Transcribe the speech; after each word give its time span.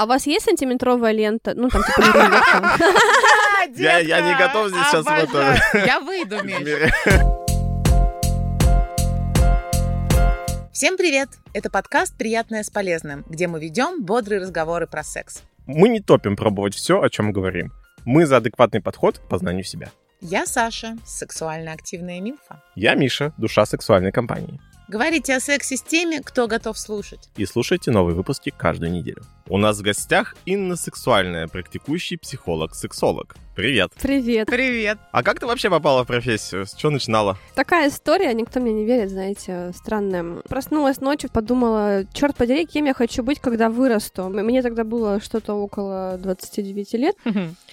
А 0.00 0.04
у 0.04 0.06
вас 0.06 0.26
есть 0.26 0.46
сантиметровая 0.46 1.12
лента? 1.12 1.52
Ну, 1.54 1.68
там, 1.68 1.82
типа. 1.82 2.00
Я, 3.76 3.98
я 3.98 4.20
не 4.22 4.34
готов 4.34 4.70
здесь 4.70 4.82
сейчас 4.86 5.04
в 5.04 5.08
это. 5.10 5.60
Я 5.74 6.00
выйду, 6.00 6.42
Миш. 6.42 6.58
мире. 6.58 6.92
Всем 10.72 10.96
привет! 10.96 11.28
Это 11.52 11.68
подкаст 11.68 12.16
«Приятное 12.16 12.62
с 12.62 12.70
полезным», 12.70 13.26
где 13.28 13.46
мы 13.46 13.60
ведем 13.60 14.02
бодрые 14.02 14.40
разговоры 14.40 14.86
про 14.86 15.02
секс. 15.02 15.42
Мы 15.66 15.90
не 15.90 16.00
топим 16.00 16.34
пробовать 16.34 16.74
все, 16.74 17.02
о 17.02 17.10
чем 17.10 17.30
говорим. 17.32 17.70
Мы 18.06 18.24
за 18.24 18.38
адекватный 18.38 18.80
подход 18.80 19.18
к 19.18 19.28
познанию 19.28 19.64
себя. 19.64 19.90
Я 20.22 20.46
Саша, 20.46 20.96
сексуально 21.04 21.72
активная 21.72 22.20
милфа. 22.20 22.62
Я 22.74 22.94
Миша, 22.94 23.34
душа 23.36 23.66
сексуальной 23.66 24.12
компании. 24.12 24.60
Говорите 24.90 25.36
о 25.36 25.38
сексе 25.38 25.76
с 25.76 25.82
теми, 25.82 26.20
кто 26.20 26.48
готов 26.48 26.76
слушать. 26.76 27.30
И 27.36 27.46
слушайте 27.46 27.92
новые 27.92 28.16
выпуски 28.16 28.50
каждую 28.50 28.90
неделю. 28.90 29.22
У 29.48 29.56
нас 29.56 29.78
в 29.78 29.82
гостях 29.82 30.34
Инна 30.46 30.74
Сексуальная, 30.74 31.46
практикующий 31.46 32.18
психолог-сексолог. 32.18 33.36
Привет. 33.54 33.92
Привет. 34.00 34.48
Привет! 34.48 34.98
А 35.12 35.22
как 35.22 35.38
ты 35.38 35.46
вообще 35.46 35.70
попала 35.70 36.02
в 36.02 36.06
профессию? 36.06 36.66
С 36.66 36.74
чего 36.74 36.90
начинала? 36.90 37.36
Такая 37.54 37.88
история, 37.88 38.32
никто 38.32 38.58
мне 38.58 38.72
не 38.72 38.84
верит, 38.84 39.10
знаете, 39.10 39.72
странная. 39.76 40.40
Проснулась 40.48 41.00
ночью, 41.00 41.30
подумала, 41.30 42.04
черт 42.12 42.36
подери, 42.36 42.64
кем 42.64 42.86
я 42.86 42.94
хочу 42.94 43.22
быть, 43.22 43.38
когда 43.38 43.68
вырасту. 43.68 44.28
Мне 44.28 44.62
тогда 44.62 44.82
было 44.82 45.20
что-то 45.20 45.54
около 45.54 46.16
29 46.18 46.92
лет, 46.94 47.16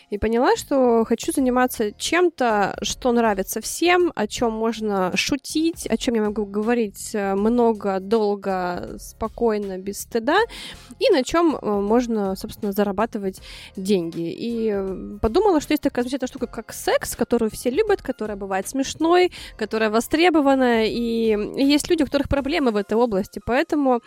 и 0.10 0.18
поняла, 0.18 0.56
что 0.56 1.04
хочу 1.06 1.32
заниматься 1.32 1.92
чем-то, 1.92 2.78
что 2.82 3.12
нравится 3.12 3.62
всем, 3.62 4.12
о 4.16 4.28
чем 4.28 4.54
можно 4.54 5.12
шутить, 5.16 5.86
о 5.88 5.98
чем 5.98 6.16
я 6.16 6.22
могу 6.22 6.46
говорить 6.46 7.12
э, 7.14 7.36
много, 7.36 8.00
долго, 8.00 8.96
спокойно, 9.00 9.78
без 9.78 10.02
стыда, 10.02 10.38
и 11.00 11.10
на 11.12 11.24
чем 11.24 11.58
можно, 11.62 12.36
собственно, 12.36 12.72
зарабатывать 12.72 13.42
деньги. 13.76 14.32
И 14.32 14.72
э, 14.74 15.18
подумала, 15.22 15.60
что 15.60 15.74
есть 15.74 15.84
такая 15.84 16.04
замечательная 16.04 16.30
штука, 16.30 16.48
как 16.48 16.74
секс, 16.74 17.16
которую 17.16 17.52
все 17.52 17.70
любят, 17.70 18.02
которая 18.02 18.38
бывает 18.38 18.68
смешной, 18.68 19.32
которая 19.58 19.90
востребована, 19.90 20.86
и 20.86 21.36
есть 21.62 21.90
люди, 21.90 22.04
у 22.04 22.06
которых 22.06 22.30
проблемы 22.30 22.72
в 22.72 22.78
этой 22.78 22.94
области, 22.94 23.42
поэтому 23.46 24.02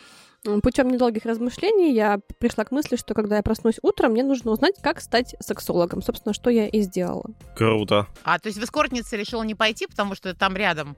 путем 0.62 0.88
недолгих 0.88 1.24
размышлений 1.27 1.92
я 1.92 2.20
пришла 2.38 2.64
к 2.64 2.70
мысли, 2.70 2.96
что 2.96 3.14
когда 3.14 3.36
я 3.36 3.42
проснусь 3.42 3.78
утром, 3.83 4.12
мне 4.12 4.22
нужно 4.22 4.52
узнать, 4.52 4.74
как 4.82 5.00
стать 5.00 5.34
сексологом. 5.41 6.02
Собственно, 6.02 6.32
что 6.32 6.50
я 6.50 6.66
и 6.66 6.80
сделала. 6.80 7.24
Круто. 7.55 8.06
А, 8.24 8.38
то 8.38 8.48
есть 8.48 8.58
в 8.58 8.64
эскортнице 8.64 9.16
решила 9.16 9.42
не 9.42 9.55
пойти, 9.55 9.86
потому 9.86 10.14
что 10.14 10.34
там 10.34 10.56
рядом? 10.56 10.97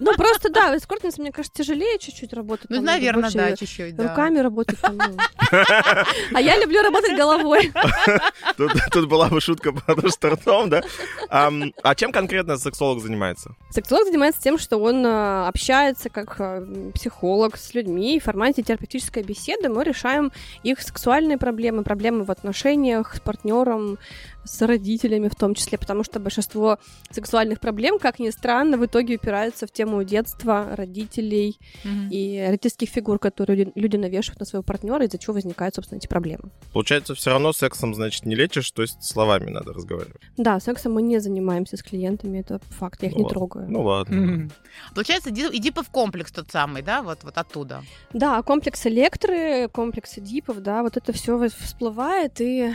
Ну, 0.00 0.14
просто, 0.16 0.50
да, 0.50 0.72
в 0.72 0.76
эскортнице, 0.76 1.20
мне 1.20 1.30
кажется, 1.30 1.62
тяжелее 1.62 1.98
чуть-чуть 1.98 2.32
работать. 2.32 2.68
Ну, 2.68 2.76
там 2.76 2.84
наверное, 2.86 3.22
больше 3.22 3.38
да, 3.38 3.56
чуть-чуть, 3.56 3.94
да. 3.94 4.08
Руками 4.08 4.38
работать. 4.38 4.80
там, 4.80 4.96
ну. 4.96 5.16
А 6.34 6.40
я 6.40 6.58
люблю 6.58 6.82
работать 6.82 7.16
головой. 7.16 7.72
Тут, 8.56 8.72
тут 8.92 9.08
была 9.08 9.28
бы 9.28 9.40
шутка 9.40 9.72
по 9.72 10.08
штартом, 10.08 10.70
да? 10.70 10.82
Ам, 11.28 11.72
а 11.82 11.94
чем 11.94 12.12
конкретно 12.12 12.56
сексолог 12.56 13.00
занимается? 13.00 13.54
Сексолог 13.70 14.06
занимается 14.06 14.42
тем, 14.42 14.58
что 14.58 14.78
он 14.78 15.04
э, 15.04 15.46
общается 15.46 16.08
как 16.08 16.36
э, 16.38 16.90
психолог 16.94 17.56
с 17.56 17.74
людьми, 17.74 18.16
и 18.16 18.20
в 18.20 18.24
формате 18.24 18.63
терапевтической 18.64 19.22
беседы 19.22 19.68
мы 19.68 19.84
решаем 19.84 20.32
их 20.62 20.80
сексуальные 20.80 21.38
проблемы, 21.38 21.82
проблемы 21.82 22.24
в 22.24 22.30
отношениях 22.30 23.14
с 23.14 23.20
партнером, 23.20 23.98
с 24.44 24.60
родителями 24.66 25.28
в 25.28 25.34
том 25.34 25.54
числе, 25.54 25.78
потому 25.78 26.04
что 26.04 26.20
большинство 26.20 26.78
сексуальных 27.10 27.60
проблем, 27.60 27.98
как 27.98 28.18
ни 28.18 28.30
странно, 28.30 28.76
в 28.76 28.84
итоге 28.86 29.16
упираются 29.16 29.66
в 29.66 29.72
тему 29.72 30.02
детства, 30.04 30.68
родителей 30.76 31.58
Мгм. 31.84 32.08
и 32.10 32.44
родительских 32.46 32.88
фигур, 32.88 33.18
которые 33.18 33.72
люди- 33.74 33.96
навешивают 33.96 34.40
на 34.40 34.46
своего 34.46 34.62
партнера, 34.62 35.04
из-за 35.04 35.18
чего 35.18 35.34
возникают, 35.34 35.74
собственно, 35.74 35.98
эти 35.98 36.06
проблемы. 36.08 36.50
Получается, 36.72 37.14
все 37.14 37.30
равно 37.30 37.52
сексом, 37.52 37.94
значит, 37.94 38.26
не 38.26 38.34
лечишь, 38.34 38.70
то 38.70 38.82
есть 38.82 39.02
словами 39.02 39.50
надо 39.50 39.72
разговаривать. 39.72 40.20
Да, 40.36 40.60
сексом 40.60 40.92
мы 40.94 41.02
не 41.02 41.18
занимаемся 41.20 41.76
с 41.76 41.82
клиентами, 41.82 42.38
это 42.40 42.58
факт, 42.70 43.02
я 43.02 43.08
их 43.08 43.14
Ну 43.14 43.18
не 43.20 43.24
ладно. 43.24 43.34
трогаю. 43.38 43.70
Ну 43.70 43.82
ладно. 43.82 44.16
Мгм. 44.16 44.52
Получается, 44.94 45.30
иди- 45.30 45.48
Эдипов 45.52 45.88
комплекс 45.90 46.32
тот 46.32 46.50
самый, 46.50 46.82
да, 46.82 47.02
вот, 47.02 47.20
вот 47.22 47.38
оттуда. 47.38 47.82
Да, 48.12 48.42
комплекс 48.42 48.86
электры, 48.86 49.68
комплекс 49.68 50.14
дипов, 50.16 50.60
да, 50.62 50.82
вот 50.82 50.96
это 50.96 51.12
все 51.12 51.48
всплывает, 51.48 52.40
и 52.40 52.72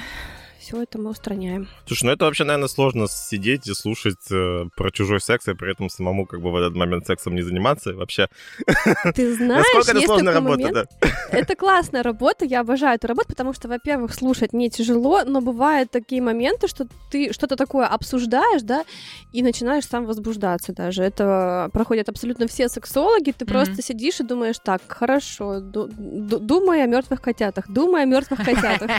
все 0.59 0.81
это 0.84 1.00
мы 1.00 1.09
устраняем. 1.12 1.68
Слушай, 1.88 2.06
ну 2.06 2.12
это 2.12 2.25
вообще, 2.25 2.44
наверное, 2.44 2.68
сложно 2.68 3.08
сидеть 3.08 3.68
и 3.68 3.74
слушать 3.74 4.30
э, 4.31 4.66
про 4.75 4.92
чужой 4.92 5.22
секс, 5.22 5.47
и 5.47 5.53
при 5.53 5.72
этом 5.72 5.90
самому 5.90 6.25
как 6.25 6.42
бы 6.42 6.52
в 6.52 6.56
этот 6.56 6.75
момент 6.75 7.08
сексом 7.08 7.36
не 7.36 7.42
заниматься. 7.42 7.92
И 7.92 7.94
вообще, 7.94 8.28
Ты 9.16 9.34
знаешь, 9.36 9.66
насколько 9.66 9.92
это 9.92 10.00
есть 10.00 10.06
сложная 10.08 10.34
такой 10.34 10.48
работа, 10.52 10.68
момент. 10.69 10.90
да? 11.02 11.09
Это 11.31 11.56
классная 11.56 12.03
работа, 12.03 12.44
я 12.46 12.62
обожаю 12.62 12.96
эту 12.96 13.08
работу, 13.08 13.28
потому 13.30 13.53
что, 13.53 13.68
во-первых, 13.68 14.14
слушать 14.14 14.52
не 14.52 14.69
тяжело, 14.69 15.24
но 15.25 15.42
бывают 15.42 15.92
такие 15.92 16.22
моменты, 16.22 16.68
что 16.68 16.88
ты 17.12 17.31
что-то 17.34 17.56
такое 17.56 17.86
обсуждаешь, 17.86 18.64
да, 18.64 18.84
и 19.31 19.44
начинаешь 19.44 19.86
сам 19.86 20.06
возбуждаться 20.06 20.74
даже. 20.74 21.03
Это 21.03 21.69
проходят 21.72 22.09
абсолютно 22.09 22.48
все 22.48 22.68
сексологи, 22.68 23.31
ты 23.31 23.46
Мгм. 23.46 23.53
просто 23.53 23.81
сидишь 23.84 24.19
и 24.19 24.24
думаешь, 24.24 24.58
так, 24.64 24.81
хорошо, 24.88 25.59
ду- 25.59 25.88
ду- 25.88 26.40
думай 26.40 26.84
о 26.84 26.88
мертвых 26.88 27.22
котятах, 27.22 27.69
думай 27.69 28.02
о 28.03 28.06
мертвых 28.06 28.40
котятах. 28.44 28.90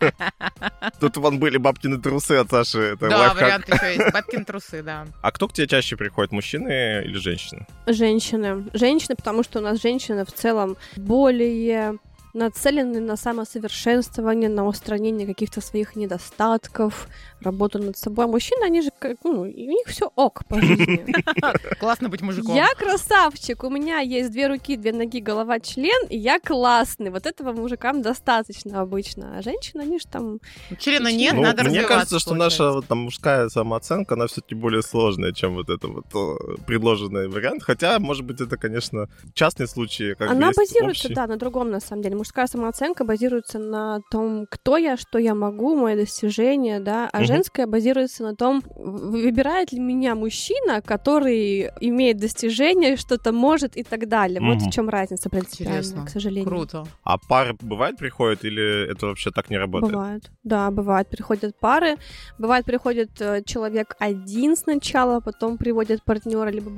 Тут 1.02 1.16
вон 1.16 1.40
были 1.40 1.56
бабкины 1.56 2.00
трусы 2.00 2.34
от 2.34 2.50
Саши, 2.50 2.78
это 2.94 3.08
Да, 3.08 3.18
лайфхак. 3.18 3.42
вариант 3.42 3.68
еще 3.68 3.94
есть. 3.96 4.12
Бабкин 4.12 4.44
трусы, 4.44 4.84
да. 4.84 5.04
А 5.20 5.32
кто 5.32 5.48
к 5.48 5.52
тебе 5.52 5.66
чаще 5.66 5.96
приходит, 5.96 6.30
мужчины 6.30 7.02
или 7.04 7.18
женщины? 7.18 7.66
Женщины. 7.88 8.66
Женщины, 8.72 9.16
потому 9.16 9.42
что 9.42 9.58
у 9.58 9.62
нас 9.62 9.82
женщины 9.82 10.24
в 10.24 10.30
целом 10.30 10.76
более 10.96 11.98
нацелены 12.34 13.00
на 13.00 13.16
самосовершенствование, 13.16 14.48
на 14.48 14.66
устранение 14.66 15.26
каких-то 15.26 15.60
своих 15.60 15.96
недостатков, 15.96 17.08
работу 17.40 17.78
над 17.78 17.96
собой. 17.96 18.24
А 18.24 18.28
мужчины, 18.28 18.64
они 18.64 18.82
же, 18.82 18.90
как, 18.98 19.18
ну, 19.24 19.42
у 19.42 19.46
них 19.46 19.86
все 19.86 20.10
ок 20.14 20.44
по 20.46 20.60
жизни. 20.60 21.14
Классно 21.80 22.08
быть 22.08 22.22
мужиком. 22.22 22.54
Я 22.54 22.68
красавчик, 22.76 23.64
у 23.64 23.70
меня 23.70 23.98
есть 23.98 24.30
две 24.30 24.46
руки, 24.46 24.76
две 24.76 24.92
ноги, 24.92 25.20
голова, 25.20 25.60
член, 25.60 26.06
и 26.08 26.16
я 26.16 26.40
классный. 26.40 27.10
Вот 27.10 27.26
этого 27.26 27.52
мужикам 27.52 28.02
достаточно 28.02 28.80
обычно. 28.80 29.38
А 29.38 29.42
женщины, 29.42 29.82
они 29.82 29.98
же 29.98 30.06
там... 30.06 30.40
Члена 30.78 31.12
нет, 31.12 31.34
Ну, 31.34 31.42
надо 31.42 31.64
мне 31.64 31.82
кажется, 31.82 32.18
что 32.18 32.30
получается. 32.30 32.62
наша 32.62 32.74
вот, 32.74 32.86
там 32.86 32.98
мужская 32.98 33.48
самооценка, 33.48 34.14
она 34.14 34.26
все-таки 34.26 34.54
более 34.54 34.82
сложная, 34.82 35.32
чем 35.32 35.54
вот 35.54 35.68
это 35.68 35.88
вот 35.88 36.06
э, 36.14 36.56
предложенный 36.66 37.28
вариант. 37.28 37.62
Хотя, 37.62 37.98
может 37.98 38.24
быть, 38.24 38.40
это, 38.40 38.56
конечно, 38.56 39.08
частные 39.34 39.66
случаи. 39.66 40.14
Как 40.14 40.28
бы 40.28 40.34
Она 40.34 40.52
базируется, 40.56 41.08
да, 41.10 41.26
на 41.26 41.36
другом, 41.36 41.70
на 41.70 41.80
самом 41.80 42.02
деле. 42.02 42.16
Мужская 42.22 42.46
самооценка 42.46 43.04
базируется 43.04 43.58
на 43.58 44.00
том, 44.08 44.46
кто 44.48 44.76
я, 44.76 44.96
что 44.96 45.18
я 45.18 45.34
могу, 45.34 45.74
мои 45.74 45.96
достижения, 45.96 46.78
да, 46.78 47.10
а 47.12 47.16
Мгм. 47.18 47.26
женская 47.26 47.66
базируется 47.66 48.22
на 48.22 48.36
том, 48.36 48.62
выбирает 48.76 49.72
ли 49.72 49.80
меня 49.80 50.14
мужчина, 50.14 50.80
который 50.82 51.68
имеет 51.80 52.18
достижения, 52.18 52.96
что-то 52.96 53.32
может 53.32 53.76
и 53.76 53.82
так 53.82 54.06
далее. 54.06 54.40
Вот 54.40 54.58
Мгм. 54.58 54.70
в 54.70 54.72
чем 54.72 54.88
разница 54.88 55.30
принципиальная, 55.30 55.80
Интересно. 55.80 56.06
к 56.06 56.10
сожалению. 56.10 56.46
Круто. 56.48 56.86
А 57.02 57.18
пары 57.18 57.56
бывает 57.60 57.96
приходят 57.96 58.44
или 58.44 58.92
это 58.92 59.06
вообще 59.06 59.32
так 59.32 59.50
не 59.50 59.58
работает? 59.58 59.92
Бывает, 59.92 60.30
да, 60.44 60.70
бывает. 60.70 61.08
Приходят 61.08 61.58
пары, 61.58 61.96
бывает 62.38 62.64
приходит 62.64 63.20
э, 63.20 63.42
человек 63.44 63.96
один 63.98 64.56
сначала, 64.56 65.18
потом 65.18 65.58
приводит 65.58 66.04
партнера, 66.04 66.50
либо 66.50 66.70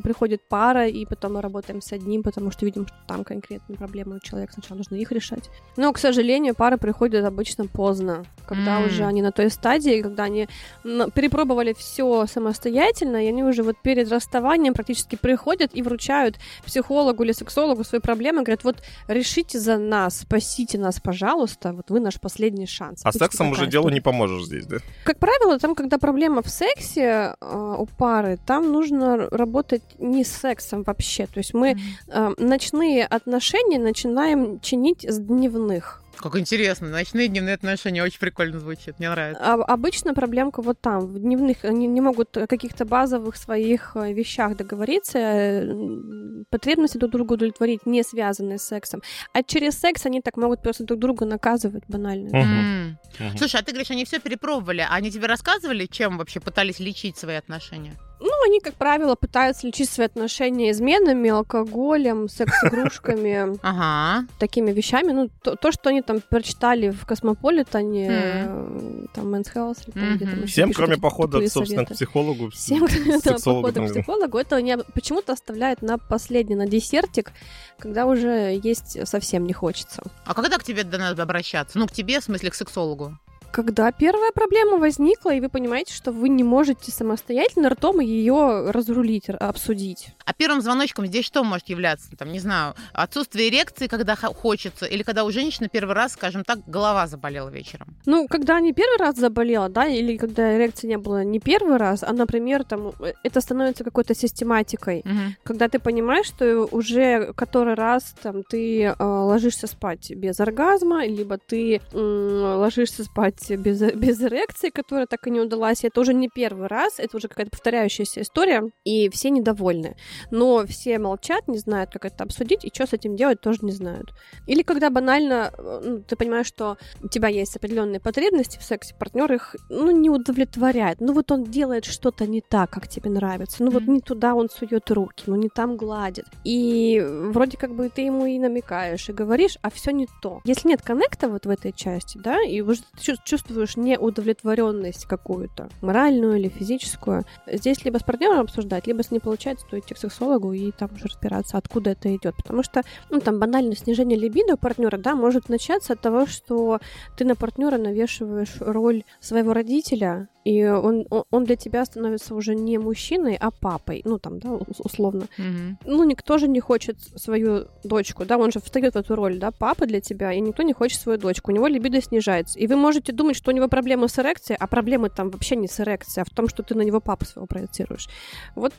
приходит 0.00 0.42
пара, 0.46 0.86
и 0.88 1.06
потом 1.06 1.32
мы 1.32 1.40
работаем 1.40 1.80
с 1.80 1.90
одним, 1.90 2.22
потому 2.22 2.50
что 2.50 2.66
видим, 2.66 2.86
что 2.86 2.96
там 3.06 3.24
конкретные 3.24 3.78
проблемы 3.78 4.16
у 4.16 4.20
человека, 4.20 4.52
сначала 4.52 4.76
нужно 4.76 4.89
их 4.96 5.12
решать. 5.12 5.50
Но, 5.76 5.92
к 5.92 5.98
сожалению, 5.98 6.54
пары 6.54 6.76
приходят 6.76 7.24
обычно 7.24 7.66
поздно, 7.66 8.24
когда 8.46 8.78
М. 8.78 8.86
уже 8.86 9.04
они 9.04 9.22
на 9.22 9.30
той 9.32 9.50
стадии, 9.50 10.02
когда 10.02 10.24
они 10.24 10.48
м, 10.84 11.10
перепробовали 11.10 11.72
все 11.72 12.26
самостоятельно, 12.26 13.24
и 13.24 13.28
они 13.28 13.44
уже 13.44 13.62
вот 13.62 13.76
перед 13.82 14.10
расставанием 14.10 14.74
практически 14.74 15.16
приходят 15.16 15.70
и 15.74 15.82
вручают 15.82 16.36
психологу 16.66 17.22
или 17.22 17.32
сексологу 17.32 17.84
свои 17.84 18.00
проблемы, 18.00 18.42
говорят, 18.42 18.64
вот 18.64 18.76
решите 19.08 19.58
за 19.58 19.78
нас, 19.78 20.20
спасите 20.20 20.78
нас, 20.78 21.00
пожалуйста, 21.00 21.72
вот 21.72 21.90
вы 21.90 22.00
наш 22.00 22.20
последний 22.20 22.66
шанс. 22.66 23.02
А 23.04 23.08
Обычно 23.10 23.26
сексом 23.26 23.50
уже 23.52 23.66
делу 23.66 23.88
не 23.90 24.00
поможешь 24.00 24.46
здесь, 24.46 24.66
да? 24.66 24.78
Как 25.04 25.18
правило, 25.18 25.58
там, 25.58 25.74
когда 25.74 25.98
проблема 25.98 26.42
в 26.42 26.48
сексе 26.48 27.34
э, 27.40 27.74
у 27.78 27.86
пары, 27.86 28.38
там 28.46 28.72
нужно 28.72 29.28
работать 29.30 29.82
не 29.98 30.24
с 30.24 30.32
сексом 30.32 30.82
вообще. 30.82 31.26
То 31.26 31.38
есть 31.38 31.54
мы 31.54 31.76
э, 32.08 32.30
ночные 32.38 33.06
отношения 33.06 33.78
начинаем 33.78 34.58
чинить 34.60 34.79
с 35.02 35.18
дневных. 35.18 36.02
Как 36.16 36.36
интересно. 36.36 36.88
Ночные 36.88 37.28
дневные 37.28 37.54
отношения 37.54 38.02
очень 38.02 38.18
прикольно 38.18 38.58
звучит. 38.58 38.98
Мне 38.98 39.08
нравится. 39.10 39.42
А 39.42 39.54
обычно 39.54 40.12
проблемка 40.12 40.60
вот 40.60 40.78
там, 40.80 41.06
в 41.06 41.18
дневных. 41.18 41.64
Они 41.64 41.86
не 41.86 42.00
могут 42.00 42.36
о 42.36 42.46
каких-то 42.46 42.84
базовых 42.84 43.36
своих 43.36 43.92
э, 43.94 44.12
вещах 44.12 44.56
договориться, 44.56 45.18
э, 45.18 46.44
потребности 46.50 46.98
друг 46.98 47.12
другу 47.12 47.34
удовлетворить, 47.34 47.86
не 47.86 48.02
связанные 48.02 48.58
с 48.58 48.64
сексом. 48.64 49.02
А 49.32 49.42
через 49.42 49.78
секс 49.78 50.04
они 50.04 50.20
так 50.20 50.36
могут 50.36 50.62
просто 50.62 50.84
друг 50.84 51.00
друга 51.00 51.24
наказывать 51.24 51.84
банально. 51.88 52.28
Мгм. 52.28 52.40
М. 52.40 52.98
Мгм. 53.18 53.38
Слушай, 53.38 53.60
а 53.60 53.64
ты 53.64 53.72
говоришь, 53.72 53.90
они 53.90 54.04
все 54.04 54.18
перепробовали. 54.18 54.80
А 54.80 54.94
Они 54.94 55.10
тебе 55.10 55.26
рассказывали, 55.26 55.86
чем 55.86 56.18
вообще 56.18 56.40
пытались 56.40 56.80
лечить 56.80 57.16
свои 57.16 57.36
отношения? 57.36 57.96
Ну, 58.20 58.30
они, 58.44 58.60
как 58.60 58.74
правило, 58.74 59.14
пытаются 59.14 59.66
лечить 59.66 59.88
свои 59.88 60.06
отношения 60.06 60.70
изменами, 60.70 61.30
алкоголем, 61.30 62.28
секс-игрушками, 62.28 63.58
Ага. 63.62 64.26
такими 64.38 64.72
вещами. 64.72 65.12
Ну, 65.12 65.30
то, 65.42 65.56
то, 65.56 65.72
что 65.72 65.88
они 65.88 66.02
там 66.02 66.20
прочитали 66.20 66.90
в 66.90 67.06
Космополитане, 67.06 68.08
э, 68.10 69.06
там, 69.14 69.30
Мгм. 69.30 70.42
еще 70.42 70.46
Всем, 70.46 70.72
кроме 70.72 70.98
похода, 70.98 71.48
собственно, 71.48 71.86
к 71.86 71.92
психологу, 71.92 72.50
Всем, 72.50 72.86
кроме 72.86 73.38
похода 73.38 73.80
к 73.80 73.90
психологу, 73.90 74.38
это 74.38 74.56
они 74.56 74.76
почему-то 74.94 75.32
оставляют 75.32 75.82
на 75.82 75.96
последний, 75.98 76.56
на 76.56 76.66
десертик, 76.66 77.32
когда 77.78 78.06
уже 78.06 78.60
есть 78.62 79.08
совсем 79.08 79.46
не 79.46 79.52
хочется. 79.52 80.02
А 80.26 80.34
когда 80.34 80.58
к 80.58 80.64
тебе 80.64 80.84
надо 80.84 81.22
обращаться? 81.22 81.78
Ну, 81.78 81.86
к 81.86 81.92
тебе, 81.92 82.20
в 82.20 82.24
смысле, 82.24 82.50
к 82.50 82.54
сексологу. 82.54 83.18
Когда 83.52 83.90
первая 83.90 84.30
проблема 84.32 84.78
возникла, 84.78 85.34
и 85.34 85.40
вы 85.40 85.48
понимаете, 85.48 85.92
что 85.92 86.12
вы 86.12 86.28
не 86.28 86.44
можете 86.44 86.92
самостоятельно 86.92 87.70
ртом 87.70 88.00
ее 88.00 88.70
разрулить, 88.70 89.28
обсудить. 89.28 90.08
А 90.24 90.32
первым 90.32 90.60
звоночком 90.60 91.06
здесь 91.06 91.24
что 91.24 91.42
может 91.42 91.68
являться? 91.68 92.16
Там, 92.16 92.30
не 92.30 92.38
знаю, 92.38 92.74
отсутствие 92.92 93.48
эрекции, 93.48 93.88
когда 93.88 94.14
хочется, 94.14 94.86
или 94.86 95.02
когда 95.02 95.24
у 95.24 95.30
женщины 95.30 95.68
первый 95.68 95.94
раз, 95.94 96.12
скажем 96.12 96.44
так, 96.44 96.60
голова 96.66 97.06
заболела 97.06 97.48
вечером. 97.48 97.96
Ну, 98.06 98.28
когда 98.28 98.60
не 98.60 98.72
первый 98.72 98.98
раз 98.98 99.16
заболела, 99.16 99.68
да, 99.68 99.86
или 99.86 100.16
когда 100.16 100.56
эрекции 100.56 100.86
не 100.86 100.98
было 100.98 101.24
не 101.24 101.40
первый 101.40 101.76
раз, 101.76 102.04
а, 102.04 102.12
например, 102.12 102.64
там, 102.64 102.92
э, 103.00 103.14
это 103.24 103.40
становится 103.40 103.82
какой-то 103.82 104.14
систематикой. 104.14 105.02
Мгм. 105.04 105.36
Когда 105.42 105.68
ты 105.68 105.78
понимаешь, 105.78 106.26
что 106.26 106.68
уже 106.70 107.32
который 107.34 107.74
раз 107.74 108.14
там 108.22 108.42
ты 108.44 108.82
э, 108.84 108.94
ложишься 108.98 109.66
спать 109.66 110.10
без 110.12 110.38
оргазма, 110.38 111.06
либо 111.06 111.38
ты 111.38 111.80
м, 111.92 112.58
ложишься 112.58 113.04
спать 113.04 113.39
без, 113.48 113.80
без 113.80 114.20
эрекции, 114.22 114.70
которая 114.70 115.06
так 115.06 115.26
и 115.26 115.30
не 115.30 115.40
удалась, 115.40 115.84
это 115.84 116.00
уже 116.00 116.14
не 116.14 116.28
первый 116.28 116.68
раз, 116.68 116.98
это 116.98 117.16
уже 117.16 117.28
какая-то 117.28 117.50
повторяющаяся 117.50 118.22
история, 118.22 118.62
и 118.84 119.08
все 119.10 119.30
недовольны. 119.30 119.96
Но 120.30 120.66
все 120.66 120.98
молчат, 120.98 121.48
не 121.48 121.58
знают, 121.58 121.90
как 121.90 122.04
это 122.04 122.24
обсудить, 122.24 122.64
и 122.64 122.70
что 122.72 122.86
с 122.86 122.92
этим 122.92 123.16
делать, 123.16 123.40
тоже 123.40 123.60
не 123.62 123.72
знают. 123.72 124.12
Или 124.46 124.62
когда 124.62 124.90
банально 124.90 125.52
э, 125.56 125.80
ну, 125.84 126.02
ты 126.02 126.16
понимаешь, 126.16 126.46
что 126.46 126.76
у 127.02 127.08
тебя 127.08 127.28
есть 127.28 127.56
определенные 127.56 128.00
потребности 128.00 128.58
в 128.58 128.62
сексе, 128.62 128.94
партнер 128.94 129.32
их 129.32 129.56
ну, 129.68 129.90
не 129.90 130.10
удовлетворяет. 130.10 131.00
Ну 131.00 131.12
вот 131.12 131.30
он 131.30 131.44
делает 131.44 131.84
что-то 131.84 132.26
не 132.26 132.40
так, 132.40 132.70
как 132.70 132.88
тебе 132.88 133.10
нравится. 133.10 133.62
Ну 133.62 133.70
вот 133.70 133.84
не 133.84 134.00
туда 134.00 134.34
он 134.34 134.48
сует 134.50 134.90
руки, 134.90 135.24
ну 135.26 135.36
не 135.36 135.48
там 135.48 135.76
гладит. 135.76 136.26
И 136.44 137.02
вроде 137.04 137.56
как 137.56 137.74
бы 137.74 137.88
ты 137.88 138.02
ему 138.02 138.26
и 138.26 138.38
намекаешь, 138.38 139.08
и 139.08 139.12
говоришь, 139.12 139.58
а 139.62 139.70
все 139.70 139.90
не 139.90 140.06
то. 140.22 140.40
Если 140.44 140.68
нет 140.68 140.82
коннекта 140.82 141.28
вот 141.28 141.46
в 141.46 141.50
этой 141.50 141.72
части, 141.72 142.18
да, 142.18 142.42
и 142.42 142.60
уже 142.60 142.82
ты 143.02 143.14
чувствуешь 143.30 143.76
неудовлетворенность 143.76 145.06
какую-то, 145.06 145.68
моральную 145.82 146.36
или 146.36 146.48
физическую, 146.48 147.24
здесь 147.46 147.84
либо 147.84 147.98
с 147.98 148.02
партнером 148.02 148.40
обсуждать, 148.40 148.88
либо 148.88 148.98
если 148.98 149.14
не 149.14 149.20
получается, 149.20 149.64
то 149.70 149.78
идти 149.78 149.94
к 149.94 149.98
сексологу 149.98 150.52
и 150.52 150.72
там 150.72 150.90
уже 150.92 151.04
разбираться, 151.04 151.56
откуда 151.56 151.90
это 151.90 152.14
идет. 152.14 152.34
Потому 152.36 152.64
что, 152.64 152.82
ну, 153.08 153.20
там 153.20 153.38
банально 153.38 153.76
снижение 153.76 154.18
либидо 154.18 154.54
у 154.54 154.56
партнера, 154.56 154.98
да, 154.98 155.14
может 155.14 155.48
начаться 155.48 155.92
от 155.92 156.00
того, 156.00 156.26
что 156.26 156.80
ты 157.16 157.24
на 157.24 157.36
партнера 157.36 157.78
навешиваешь 157.78 158.56
роль 158.58 159.04
своего 159.20 159.52
родителя, 159.52 160.28
и 160.44 160.64
он, 160.64 161.06
он- 161.30 161.44
для 161.44 161.56
тебя 161.56 161.84
становится 161.84 162.34
уже 162.34 162.54
не 162.54 162.78
мужчиной, 162.78 163.36
а 163.40 163.50
папой, 163.50 164.02
ну, 164.04 164.18
там, 164.18 164.38
да, 164.38 164.52
ус- 164.52 164.80
условно. 164.80 165.26
Мгм. 165.38 165.78
Ну, 165.84 166.04
никто 166.04 166.38
же 166.38 166.48
не 166.48 166.60
хочет 166.60 166.96
свою 167.16 167.66
дочку, 167.84 168.24
да, 168.24 168.38
он 168.38 168.50
же 168.52 168.60
встает 168.60 168.94
в 168.94 168.96
эту 168.98 169.14
роль, 169.16 169.38
да, 169.38 169.50
папы 169.50 169.86
для 169.86 170.00
тебя, 170.00 170.32
и 170.32 170.40
никто 170.40 170.62
не 170.62 170.72
хочет 170.72 171.00
свою 171.00 171.18
дочку, 171.18 171.50
у 171.50 171.54
него 171.54 171.66
либидо 171.66 172.00
снижается. 172.00 172.58
И 172.58 172.66
вы 172.66 172.76
можете 172.76 173.12
думать, 173.12 173.36
что 173.36 173.50
у 173.50 173.54
него 173.54 173.68
проблемы 173.68 174.08
с 174.08 174.18
эрекцией, 174.18 174.56
а 174.60 174.66
проблемы 174.66 175.10
там 175.10 175.30
вообще 175.30 175.56
не 175.56 175.68
с 175.68 175.78
эрекцией, 175.80 176.22
а 176.22 176.30
в 176.30 176.34
том, 176.34 176.48
что 176.48 176.62
ты 176.62 176.74
на 176.74 176.82
него 176.82 177.00
папу 177.00 177.24
своего 177.24 177.46
проецируешь. 177.46 178.08
Вот 178.54 178.72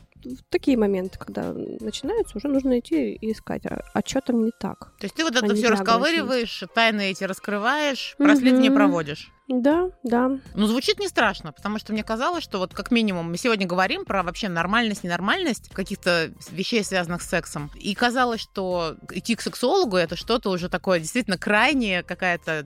такие 0.50 0.76
моменты, 0.76 1.18
когда 1.18 1.52
начинаются, 1.80 2.38
уже 2.38 2.48
нужно 2.48 2.78
идти 2.78 3.12
и 3.14 3.32
искать, 3.32 3.62
а, 3.66 4.00
что 4.04 4.20
там 4.20 4.44
не 4.44 4.50
так. 4.58 4.92
То 4.98 5.04
есть 5.04 5.14
ты 5.14 5.24
вот 5.24 5.34
А 5.34 5.38
это 5.38 5.48
не 5.48 5.54
все 5.54 5.68
расковыриваешь, 5.68 6.64
тайны 6.74 7.10
эти 7.10 7.24
раскрываешь, 7.24 8.14
расследование 8.18 8.70
Мгм. 8.70 8.76
проводишь. 8.78 9.32
Да, 9.48 9.90
да. 10.04 10.38
Ну, 10.54 10.66
звучит 10.66 11.00
не 11.00 11.08
страшно, 11.08 11.52
потому 11.52 11.78
что 11.78 11.92
мне 11.92 12.04
казалось, 12.04 12.44
что 12.44 12.58
вот 12.58 12.74
как 12.74 12.90
минимум 12.90 13.30
мы 13.30 13.36
сегодня 13.36 13.66
говорим 13.66 14.04
про 14.04 14.22
вообще 14.22 14.48
нормальность, 14.48 15.04
ненормальность 15.04 15.70
каких-то 15.70 16.32
вещей, 16.50 16.84
связанных 16.84 17.22
с 17.22 17.28
сексом. 17.28 17.70
И 17.74 17.94
казалось, 17.94 18.40
что 18.40 18.96
идти 19.10 19.34
к 19.34 19.40
сексологу 19.40 19.96
это 19.96 20.16
что-то 20.16 20.50
уже 20.50 20.68
такое 20.68 21.00
действительно 21.00 21.38
крайняя 21.38 22.02
какая-то 22.02 22.52
э, 22.52 22.64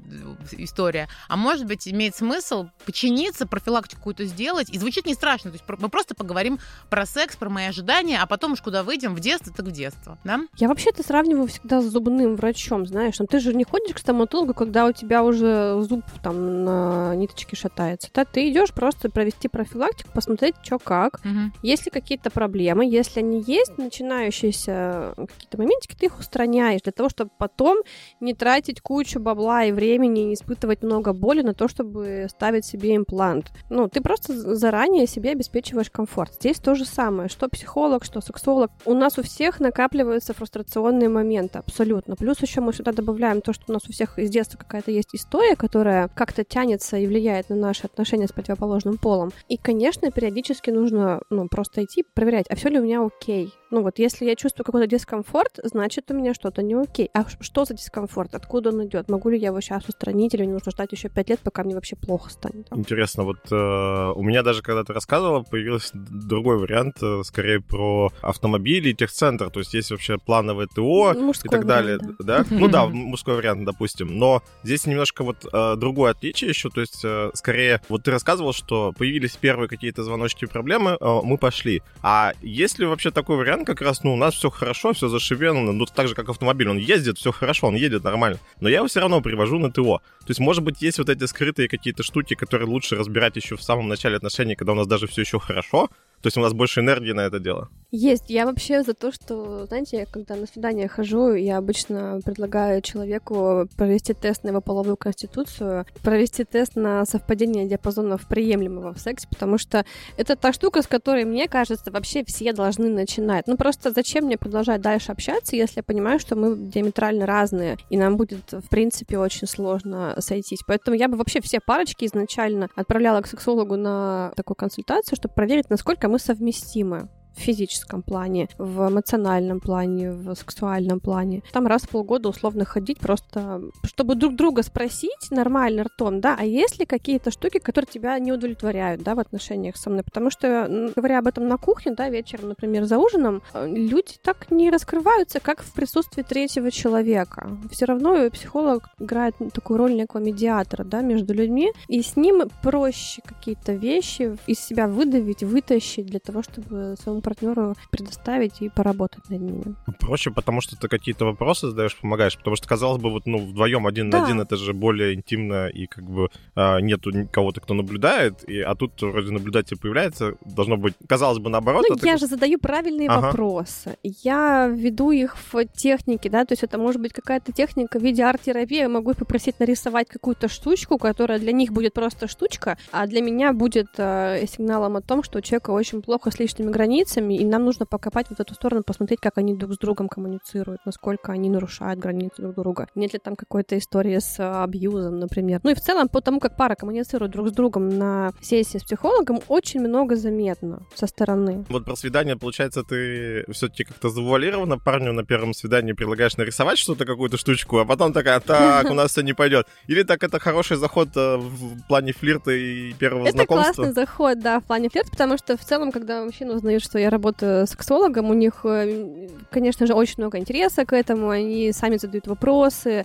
история. 0.59 1.09
А 1.29 1.37
может 1.37 1.67
быть, 1.67 1.89
имеет 1.89 2.15
смысл 2.15 2.69
починиться, 2.85 3.47
профилактику 3.47 4.01
какую-то 4.01 4.25
сделать. 4.27 4.71
И 4.71 4.79
звучит 4.79 5.07
не 5.07 5.15
страшно. 5.15 5.51
То 5.51 5.57
есть 5.57 5.65
мы 5.81 5.89
просто 5.89 6.15
поговорим 6.15 6.59
про 6.91 7.07
секс, 7.07 7.37
про 7.37 7.49
мои 7.49 7.67
ожидания, 7.67 8.21
а 8.21 8.27
потом 8.27 8.53
уж 8.53 8.61
куда 8.61 8.83
выйдем, 8.83 9.15
в 9.15 9.21
детство, 9.21 9.53
так 9.53 9.67
в 9.67 9.73
детство. 9.73 10.19
Да? 10.25 10.41
Я 10.57 10.69
вообще 10.69 10.91
это 10.91 11.03
сравниваю 11.03 11.49
всегда 11.49 11.81
с 11.81 11.87
зубным 11.87 12.37
врачом, 12.37 12.87
знаешь. 12.87 13.19
Ну, 13.19 13.27
ты 13.27 13.41
же 13.41 13.55
не 13.55 13.65
ходишь 13.65 13.95
к 13.95 13.99
стоматологу, 13.99 14.55
когда 14.55 14.87
у 14.87 14.93
тебя 14.93 15.25
уже 15.25 15.81
зуб 15.83 16.05
там 16.23 16.65
на 16.65 16.76
ниточке 17.15 17.57
шатается. 17.57 18.09
Да, 18.15 18.25
ты 18.25 18.51
идешь 18.51 18.73
просто 18.73 19.11
провести 19.11 19.49
профилактику, 19.49 20.11
посмотреть, 20.13 20.55
что 20.63 20.79
как. 20.79 21.21
Есть 21.63 21.87
ли 21.87 21.91
какие-то 21.91 22.31
проблемы, 22.31 22.85
если 22.87 23.21
они 23.21 23.43
есть, 23.47 23.79
начинающиеся 23.79 25.15
какие-то 25.17 25.59
моментики, 25.59 25.97
ты 25.99 26.07
их 26.07 26.19
устраняешь 26.19 26.83
для 26.83 26.93
того, 26.93 27.09
чтобы 27.09 27.31
потом 27.39 27.79
не 28.21 28.35
тратить 28.35 28.81
кучу 28.81 29.21
бабла 29.21 29.65
и 29.65 29.73
времени, 29.73 30.21
не 30.21 30.35
испытывать 30.35 30.83
много 30.83 31.13
боли 31.13 31.43
на 31.43 31.55
то, 31.55 31.69
чтобы 31.69 32.27
ставить 32.31 32.65
себе 32.65 32.97
имплант. 32.97 33.51
Ну, 33.71 33.89
ты 33.89 34.01
просто 34.01 34.55
заранее 34.55 35.07
себе 35.07 35.33
обеспечиваешь 35.33 35.91
комфорт. 35.91 36.35
Здесь 36.35 36.59
то 36.59 36.75
же 36.75 36.85
самое, 36.85 37.29
что 37.29 37.49
психолог, 37.49 38.05
что 38.05 38.21
сексолог. 38.21 38.71
У 38.85 38.95
нас 38.95 39.19
у 39.19 39.23
всех 39.23 39.61
накапливаются 39.61 40.35
фрустрационные 40.35 41.09
моменты, 41.09 41.59
абсолютно. 41.59 42.17
Плюс 42.17 42.41
еще 42.43 42.61
мы 42.61 42.73
сюда 42.73 42.93
добавляем 42.93 43.41
то, 43.41 43.53
что 43.53 43.65
у 43.69 43.73
нас 43.73 43.83
у 43.89 43.93
всех 43.93 44.19
из 44.19 44.31
детства 44.31 44.59
какая-то 44.59 44.91
есть 44.91 45.15
история, 45.15 45.57
которая 45.57 46.09
как-то 46.09 46.45
тянется 46.57 46.97
и 46.97 47.07
влияет 47.07 47.51
на 47.51 47.57
наши 47.57 47.85
отношения 47.85 48.27
с 48.27 48.33
противоположным 48.33 48.97
полом. 48.97 49.31
И, 49.47 49.59
конечно, 49.59 50.11
периодически 50.11 50.71
нужно 50.71 51.21
ну, 51.29 51.49
просто 51.49 51.85
идти 51.85 52.03
проверять, 52.15 52.47
а 52.49 52.57
все 52.57 52.71
ли 52.71 52.79
у 52.79 52.83
меня 52.83 53.05
окей. 53.05 53.53
Ну 53.71 53.83
вот, 53.83 53.99
если 53.99 54.25
я 54.25 54.37
чувствую 54.37 54.65
какой-то 54.65 54.87
дискомфорт, 54.87 55.59
значит, 55.65 56.11
у 56.11 56.15
меня 56.15 56.35
что-то 56.35 56.63
не 56.63 56.75
окей. 56.75 57.11
А 57.13 57.25
что 57.41 57.65
за 57.65 57.75
дискомфорт? 57.75 58.35
Откуда 58.35 58.71
он 58.71 58.87
идет? 58.87 59.09
Могу 59.11 59.29
ли 59.29 59.39
я 59.39 59.49
его 59.49 59.61
сейчас 59.61 59.89
устранить 59.89 60.35
или 60.35 60.43
мне 60.43 60.53
нужно 60.53 60.71
ждать 60.71 60.93
еще 60.93 61.09
пять 61.09 61.29
лет, 61.31 61.41
пока 61.41 61.65
мне 61.65 61.75
вообще 61.75 61.97
плохо 61.97 62.31
станет? 62.31 62.69
Интересно, 62.73 63.25
вот 63.25 63.39
э, 63.51 64.13
у 64.15 64.23
меня 64.23 64.43
даже, 64.43 64.63
когда 64.63 64.85
ты 64.85 64.93
рассказывала, 64.93 65.43
появился 65.43 65.91
другой 65.95 66.59
вариант, 66.59 67.03
э, 67.03 67.23
скорее 67.25 67.61
про 67.61 68.11
автомобили 68.23 68.91
и 68.91 68.95
техцентр. 68.95 69.51
То 69.51 69.61
есть 69.61 69.75
есть 69.75 69.91
вообще 69.91 70.19
плановое 70.19 70.69
ТО 70.69 71.13
и 71.13 71.19
Мужской 71.19 71.51
так 71.51 71.67
далее, 71.67 71.99
вариант, 71.99 72.17
да? 72.21 72.45
Ну 72.51 72.69
да, 72.69 72.87
мужской 72.87 73.35
вариант, 73.35 73.65
допустим. 73.65 74.17
Но 74.19 74.43
здесь 74.63 74.87
немножко 74.87 75.25
вот 75.25 75.45
э, 75.53 75.75
другое 75.77 76.13
отличие 76.13 76.51
еще. 76.51 76.71
То 76.71 76.81
есть 76.81 77.05
э, 77.05 77.31
скорее, 77.35 77.81
вот 77.89 78.05
ты 78.05 78.11
рассказывал, 78.11 78.53
что 78.53 78.93
появились 78.97 79.37
первые 79.37 79.69
какие-то 79.69 80.05
звоночки 80.05 80.45
и 80.45 80.49
проблемы, 80.49 80.97
э, 81.01 81.21
мы 81.25 81.37
пошли. 81.37 81.83
А 82.03 82.33
есть 82.43 82.79
ли 82.79 82.87
вообще 82.87 83.11
такой 83.11 83.37
вариант, 83.37 83.56
как 83.65 83.81
раз, 83.81 84.05
ну, 84.05 84.15
у 84.15 84.17
нас 84.17 84.35
все 84.35 84.51
хорошо, 84.51 84.93
все 84.93 85.09
зашивено, 85.09 85.73
ну, 85.73 85.87
так 85.87 86.09
же, 86.09 86.15
как 86.15 86.29
автомобиль, 86.29 86.69
он 86.69 86.79
ездит, 86.79 87.19
все 87.19 87.33
хорошо, 87.33 87.69
он 87.69 87.75
едет 87.75 88.05
нормально. 88.05 88.39
Но 88.61 88.69
я 88.69 88.79
его 88.79 88.87
все 88.87 89.01
равно 89.01 89.21
привожу 89.21 89.59
на 89.59 89.71
ТО. 89.71 90.01
То 90.21 90.29
есть, 90.29 90.41
может 90.41 90.63
быть, 90.63 90.83
есть 90.83 90.99
вот 90.99 91.09
эти 91.09 91.25
скрытые 91.25 91.69
какие-то 91.69 92.03
штуки, 92.03 92.35
которые 92.35 92.69
лучше 92.69 92.97
разбирать 92.97 93.37
еще 93.37 93.57
в 93.57 93.63
самом 93.63 93.89
начале 93.89 94.17
отношений, 94.17 94.57
когда 94.57 94.73
у 94.73 94.77
нас 94.77 94.87
даже 94.87 95.07
все 95.07 95.23
еще 95.23 95.39
хорошо. 95.39 95.89
То 96.23 96.29
есть 96.29 96.37
у 96.37 96.41
нас 96.41 96.53
больше 96.53 96.81
энергии 96.81 97.13
на 97.13 97.21
это 97.21 97.39
дело. 97.39 97.69
Есть. 97.93 98.25
Я 98.29 98.47
вообще 98.47 98.83
за 98.83 98.95
то, 98.95 99.13
что, 99.13 99.65
знаете, 99.67 99.99
я 99.99 100.07
когда 100.07 100.35
на 100.35 100.47
свидание 100.47 100.89
хожу, 100.89 101.35
я 101.35 101.57
обычно 101.57 102.21
предлагаю 102.25 102.83
человеку 102.83 103.69
провести 103.77 104.13
тест 104.13 104.43
на 104.43 104.49
его 104.49 104.61
половую 104.61 104.97
конституцию, 104.97 105.87
провести 106.03 106.45
тест 106.45 106.75
на 106.75 107.07
совпадение 107.07 107.67
диапазонов 107.67 108.27
приемлемого 108.27 108.93
в 108.93 108.99
сексе, 108.99 109.29
потому 109.29 109.57
что 109.57 109.85
это 110.17 110.35
та 110.35 110.53
штука, 110.53 110.83
с 110.83 110.89
которой, 110.89 111.25
мне 111.25 111.47
кажется, 111.47 111.93
вообще 111.93 112.25
все 112.25 112.53
должны 112.53 112.91
начинать. 112.91 113.47
Ну 113.47 113.57
просто 113.57 113.93
зачем 113.93 114.25
мне 114.25 114.37
продолжать 114.37 114.81
дальше 114.81 115.13
общаться, 115.13 115.55
если 115.55 115.79
я 115.79 115.83
понимаю, 115.85 116.19
что 116.19 116.35
мы 116.35 116.57
диаметрально 116.57 117.25
разные, 117.25 117.79
и 117.89 117.97
нам 117.97 118.17
будет, 118.17 118.53
в 118.53 118.69
принципе, 118.69 119.19
очень 119.19 119.47
сложно 119.47 120.17
сойтись. 120.19 120.61
Поэтому 120.67 120.97
я 120.97 121.09
бы 121.09 121.17
вообще 121.17 121.41
все 121.41 121.61
парочки 121.61 122.05
изначально 122.05 122.69
отправляла 122.75 123.21
к 123.23 123.29
сексологу 123.29 123.77
на 123.77 124.33
такую 124.35 124.57
консультацию, 124.57 125.17
чтобы 125.17 125.35
проверить, 125.35 125.71
насколько 125.71 126.06
мы 126.09 126.19
совместимы 126.19 127.09
в 127.37 127.41
физическом 127.41 128.03
плане, 128.03 128.49
в 128.59 128.89
эмоциональном 128.89 129.61
плане, 129.61 130.13
в 130.13 130.35
сексуальном 130.35 131.01
плане. 131.01 131.43
Там 131.53 131.67
раз 131.67 131.83
в 131.83 131.89
полгода 131.89 132.29
условно 132.29 132.65
ходить 132.65 132.99
просто, 132.99 133.63
чтобы 133.85 134.15
друг 134.15 134.35
друга 134.37 134.63
спросить 134.63 135.31
нормально 135.31 135.85
ртом, 135.85 136.21
да, 136.21 136.37
а 136.39 136.45
есть 136.45 136.79
ли 136.79 136.87
какие-то 136.87 137.31
штуки, 137.31 137.59
которые 137.59 137.89
тебя 137.91 138.19
не 138.19 138.33
удовлетворяют, 138.33 139.03
да, 139.03 139.15
в 139.15 139.19
отношениях 139.19 139.77
со 139.77 139.91
мной? 139.91 140.03
Потому 140.03 140.31
что, 140.31 140.91
говоря 140.97 141.19
об 141.19 141.27
этом 141.27 141.49
на 141.49 141.57
кухне, 141.57 141.93
да, 141.93 142.09
вечером, 142.09 142.49
например, 142.49 142.85
за 142.85 142.99
ужином, 142.99 143.43
э, 143.53 143.67
люди 143.69 144.15
так 144.23 144.51
не 144.51 144.71
раскрываются, 144.71 145.41
как 145.41 145.63
в 145.63 145.73
присутствии 145.73 146.23
третьего 146.23 146.71
человека. 146.71 147.59
Все 147.71 147.85
равно 147.85 148.31
психолог 148.31 148.89
играет 148.99 149.35
такую 149.53 149.79
роль 149.79 149.95
некого 149.95 150.21
медиатора, 150.21 150.85
да, 150.85 151.03
между 151.03 151.35
людьми, 151.35 151.73
и 151.89 152.03
с 152.03 152.17
ним 152.17 152.43
проще 152.63 153.23
какие-то 153.25 153.73
вещи 153.73 154.37
из 154.47 154.61
себя 154.61 154.89
выдавить, 154.89 155.43
вытащить 155.43 156.07
для 156.07 156.21
того, 156.21 156.43
чтобы 156.43 156.97
своему 157.01 157.21
партнеру 157.27 157.75
предоставить 157.91 158.63
и 158.63 158.69
поработать 158.69 159.29
над 159.31 159.41
ними. 159.41 159.75
Проще, 159.99 160.31
потому 160.31 160.61
что 160.61 160.77
ты 160.77 160.87
какие-то 160.89 161.25
вопросы 161.25 161.69
задаешь, 161.69 161.97
помогаешь, 161.97 162.39
потому 162.39 162.55
что, 162.55 162.69
казалось 162.69 163.03
бы, 163.03 163.11
вот, 163.11 163.27
ну, 163.27 163.39
вдвоем 163.39 163.87
один 163.87 164.11
да. 164.11 164.19
на 164.19 164.25
один 164.25 164.41
это 164.41 164.57
же 164.57 164.73
более 164.73 165.15
интимно, 165.15 165.67
и 165.67 165.87
как 165.87 166.05
бы 166.05 166.29
а, 166.55 166.79
нету 166.81 167.11
кого-то, 167.33 167.61
кто 167.61 167.75
наблюдает, 167.75 168.49
и, 168.49 168.61
а 168.61 168.77
тут 168.77 169.03
вроде 169.03 169.33
наблюдатель 169.33 169.77
появляется, 169.77 170.35
должно 170.45 170.77
быть, 170.77 170.95
казалось 171.09 171.39
бы, 171.39 171.51
наоборот. 171.51 171.85
Ну, 171.89 171.97
а 172.01 172.07
я 172.07 172.17
же 172.17 172.27
задаю 172.27 172.59
правильные 172.59 173.09
ага. 173.09 173.27
вопросы. 173.27 173.97
Я 174.03 174.69
веду 174.69 175.11
их 175.11 175.37
в 175.53 175.65
технике, 175.65 176.31
да, 176.31 176.45
то 176.45 176.53
есть 176.53 176.63
это 176.63 176.79
может 176.79 177.01
быть 177.01 177.13
какая-то 177.13 177.53
техника 177.53 177.99
в 177.99 178.03
виде 178.03 178.23
арт-терапии, 178.23 178.79
я 178.79 178.89
могу 178.89 179.15
попросить 179.15 179.59
нарисовать 179.59 180.09
какую-то 180.09 180.49
штучку, 180.49 180.99
которая 180.99 181.41
для 181.41 181.53
них 181.53 181.73
будет 181.73 181.93
просто 181.93 182.29
штучка, 182.29 182.79
а 182.93 183.07
для 183.07 183.21
меня 183.21 183.53
будет 183.53 183.89
э, 183.97 184.45
сигналом 184.47 184.97
о 184.97 185.01
том, 185.01 185.25
что 185.25 185.39
у 185.39 185.41
человека 185.41 185.71
очень 185.71 186.03
плохо 186.03 186.31
с 186.31 186.39
личными 186.39 186.71
границами, 186.71 187.16
и 187.21 187.45
нам 187.45 187.65
нужно 187.65 187.87
покопать 187.87 188.27
вот 188.31 188.41
эту 188.41 188.55
сторону, 188.55 188.83
посмотреть, 188.83 189.21
как 189.21 189.39
они 189.39 189.55
друг 189.55 189.75
с 189.75 189.79
другом 189.79 190.09
коммуницируют, 190.09 190.81
насколько 190.85 191.33
они 191.33 191.51
нарушают 191.51 192.01
границы 192.01 192.43
друг 192.43 192.55
друга. 192.55 192.89
Нет 192.95 193.13
ли 193.13 193.19
там 193.19 193.37
какой-то 193.37 193.79
истории 193.79 194.19
с 194.19 194.37
абьюзом, 194.39 195.19
например. 195.19 195.61
Ну 195.63 195.71
и 195.71 195.75
в 195.75 195.81
целом, 195.81 196.09
по 196.09 196.21
тому, 196.21 196.41
как 196.41 196.57
пара 196.57 196.75
коммуницирует 196.75 197.33
друг 197.33 197.49
с 197.49 197.53
другом 197.53 197.89
на 197.89 198.33
сессии 198.41 198.79
с 198.79 198.85
психологом, 198.85 199.41
очень 199.49 199.81
много 199.81 200.17
заметно 200.17 200.83
со 200.95 201.07
стороны. 201.07 201.65
Вот 201.69 201.85
про 201.85 201.97
свидание, 201.97 202.37
получается, 202.37 202.83
ты 202.83 203.45
все-таки 203.53 203.85
как-то 203.85 204.09
завуалированно 204.09 204.79
парню 204.79 205.13
на 205.13 205.25
первом 205.25 205.55
свидании 205.55 205.93
предлагаешь 205.93 206.37
нарисовать 206.37 206.79
что-то, 206.79 207.05
какую-то 207.05 207.37
штучку, 207.37 207.79
а 207.79 207.85
потом 207.85 208.13
такая, 208.13 208.41
так, 208.41 208.91
у 208.91 208.95
нас 208.95 209.13
все 209.13 209.23
не 209.23 209.33
пойдет. 209.33 209.67
Или 209.87 210.03
так 210.03 210.23
это 210.23 210.39
хороший 210.39 210.77
заход 210.77 211.09
э, 211.17 211.37
в 211.37 211.87
плане 211.89 212.13
флирта 212.13 212.51
и 212.53 212.93
первого 212.95 213.25
это 213.25 213.33
знакомства? 213.33 213.71
Это 213.71 213.75
классный 213.75 213.95
заход, 213.95 214.41
да, 214.41 214.61
в 214.61 214.65
плане 214.65 214.89
флирта, 214.89 215.11
потому 215.11 215.39
что 215.39 215.57
в 215.57 215.65
целом, 215.65 215.93
когда 215.93 216.25
мужчины 216.25 216.55
узнают, 216.55 216.83
что 216.83 216.99
я 216.99 217.06
работаю 217.11 217.67
сексологом, 217.67 218.31
у 218.31 218.35
них, 218.35 218.61
э, 218.65 219.29
конечно 219.51 219.87
же, 219.87 219.95
очень 219.95 220.15
много 220.19 220.39
интереса 220.39 220.85
к 220.85 220.93
этому, 220.93 221.31
они 221.31 221.73
сами 221.73 221.97
задают 221.97 222.27
вопросы, 222.27 223.05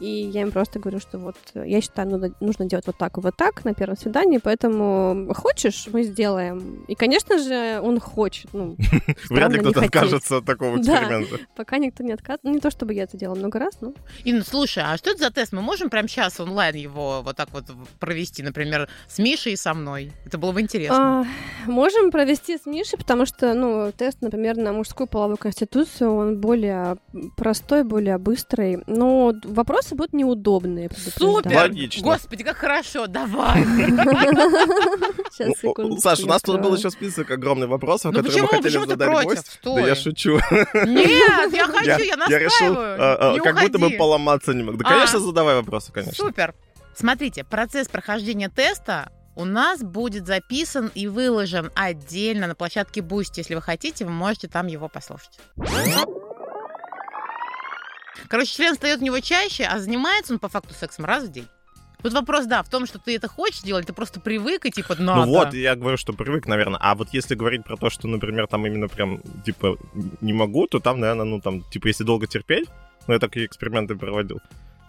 и 0.00 0.30
я 0.32 0.42
им 0.42 0.50
просто 0.50 0.78
говорю, 0.78 0.98
что 0.98 1.18
вот 1.18 1.36
я 1.54 1.80
считаю, 1.80 2.08
нужно, 2.08 2.34
нужно 2.40 2.64
делать 2.64 2.86
вот 2.86 2.96
так 2.96 3.18
и 3.18 3.20
вот 3.20 3.36
так 3.36 3.64
на 3.64 3.74
первом 3.74 3.96
свидании, 3.96 4.38
поэтому 4.38 5.32
хочешь, 5.34 5.88
мы 5.92 6.02
сделаем. 6.04 6.84
И, 6.88 6.94
конечно 6.94 7.38
же, 7.38 7.80
он 7.82 8.00
хочет. 8.00 8.50
Ну, 8.52 8.76
Вряд 9.30 9.52
ли 9.52 9.58
кто-то 9.58 9.82
откажется 9.82 10.38
от 10.38 10.46
такого 10.46 10.78
эксперимента. 10.78 11.38
Да, 11.38 11.44
пока 11.54 11.78
никто 11.78 12.02
не 12.02 12.12
отказывается. 12.12 12.48
Не 12.50 12.60
то, 12.60 12.70
чтобы 12.70 12.94
я 12.94 13.04
это 13.04 13.16
делала 13.16 13.36
много 13.36 13.58
раз, 13.58 13.74
но... 13.80 13.92
Инна, 14.24 14.42
слушай, 14.42 14.82
а 14.84 14.96
что 14.96 15.10
это 15.10 15.24
за 15.24 15.30
тест? 15.30 15.52
Мы 15.52 15.60
можем 15.60 15.90
прямо 15.90 16.08
сейчас 16.08 16.40
онлайн 16.40 16.74
его 16.76 17.20
вот 17.22 17.36
так 17.36 17.50
вот 17.52 17.64
провести, 17.98 18.42
например, 18.42 18.88
с 19.06 19.18
Мишей 19.18 19.52
и 19.52 19.56
со 19.56 19.74
мной? 19.74 20.12
Это 20.24 20.38
было 20.38 20.52
бы 20.52 20.62
интересно. 20.62 21.20
А, 21.20 21.70
можем 21.70 22.10
провести 22.10 22.56
с 22.56 22.64
Мишей, 22.64 22.98
потому 22.98 23.26
что, 23.26 23.52
ну, 23.54 23.92
тест, 23.92 24.22
например, 24.22 24.56
на 24.56 24.72
мужскую 24.72 25.06
половую 25.06 25.36
конституцию, 25.36 26.14
он 26.14 26.40
более 26.40 26.96
простой, 27.36 27.84
более 27.84 28.18
быстрый. 28.18 28.82
Но 28.86 29.34
вопрос 29.44 29.89
вопросы 29.90 29.94
будут 29.94 30.12
неудобные. 30.12 30.90
Супер! 31.16 31.56
Логично. 31.56 32.02
Господи, 32.02 32.44
как 32.44 32.56
хорошо, 32.56 33.06
давай. 33.06 33.62
Секунду. 35.32 35.98
Саша, 35.98 36.24
у 36.24 36.26
нас 36.26 36.42
тут 36.42 36.60
был 36.60 36.76
еще 36.76 36.90
список 36.90 37.30
огромных 37.30 37.68
вопросов, 37.68 38.12
ну 38.12 38.18
которые 38.18 38.42
мы 38.42 38.48
хотели 38.48 38.78
задать 38.78 39.24
гость. 39.24 39.60
Да 39.62 39.80
я 39.80 39.94
шучу. 39.94 40.40
Нет, 40.86 41.52
я 41.52 41.66
хочу, 41.72 42.02
я 42.04 42.16
настаиваю. 42.16 42.96
А, 43.00 43.34
а, 43.34 43.38
как 43.38 43.60
будто 43.60 43.78
бы 43.78 43.90
поломаться 43.90 44.54
не 44.54 44.62
могу. 44.62 44.78
Да, 44.78 44.88
конечно, 44.88 45.18
а. 45.18 45.22
задавай 45.22 45.54
вопросы, 45.56 45.92
конечно. 45.92 46.14
Супер. 46.14 46.54
Смотрите, 46.94 47.44
процесс 47.44 47.88
прохождения 47.88 48.48
теста 48.48 49.10
у 49.36 49.44
нас 49.44 49.80
будет 49.80 50.26
записан 50.26 50.90
и 50.94 51.06
выложен 51.06 51.70
отдельно 51.74 52.46
на 52.46 52.54
площадке 52.54 53.00
Boost. 53.00 53.32
Если 53.36 53.54
вы 53.54 53.62
хотите, 53.62 54.04
вы 54.04 54.10
можете 54.10 54.48
там 54.48 54.66
его 54.66 54.88
послушать. 54.88 55.38
Короче, 58.28 58.54
член 58.54 58.74
встает 58.74 59.00
у 59.00 59.04
него 59.04 59.20
чаще, 59.20 59.64
а 59.64 59.78
занимается 59.78 60.32
он 60.32 60.38
по 60.38 60.48
факту 60.48 60.74
сексом 60.74 61.04
раз 61.04 61.24
в 61.24 61.32
день. 61.32 61.46
Вот 62.02 62.12
вопрос, 62.14 62.46
да, 62.46 62.62
в 62.62 62.68
том, 62.68 62.86
что 62.86 62.98
ты 62.98 63.16
это 63.16 63.28
хочешь 63.28 63.60
делать, 63.60 63.86
ты 63.86 63.92
просто 63.92 64.20
привык 64.20 64.64
и 64.64 64.70
типа 64.70 64.96
надо. 64.98 65.26
Ну 65.26 65.32
вот, 65.32 65.54
я 65.54 65.76
говорю, 65.76 65.96
что 65.96 66.12
привык, 66.12 66.46
наверное. 66.46 66.80
А 66.82 66.94
вот 66.94 67.08
если 67.12 67.34
говорить 67.34 67.64
про 67.64 67.76
то, 67.76 67.90
что, 67.90 68.08
например, 68.08 68.46
там 68.46 68.66
именно 68.66 68.88
прям, 68.88 69.20
типа, 69.44 69.76
не 70.20 70.32
могу, 70.32 70.66
то 70.66 70.80
там, 70.80 71.00
наверное, 71.00 71.26
ну 71.26 71.40
там, 71.40 71.62
типа, 71.70 71.88
если 71.88 72.04
долго 72.04 72.26
терпеть, 72.26 72.68
ну 73.06 73.14
я 73.14 73.20
такие 73.20 73.46
эксперименты 73.46 73.96
проводил. 73.96 74.40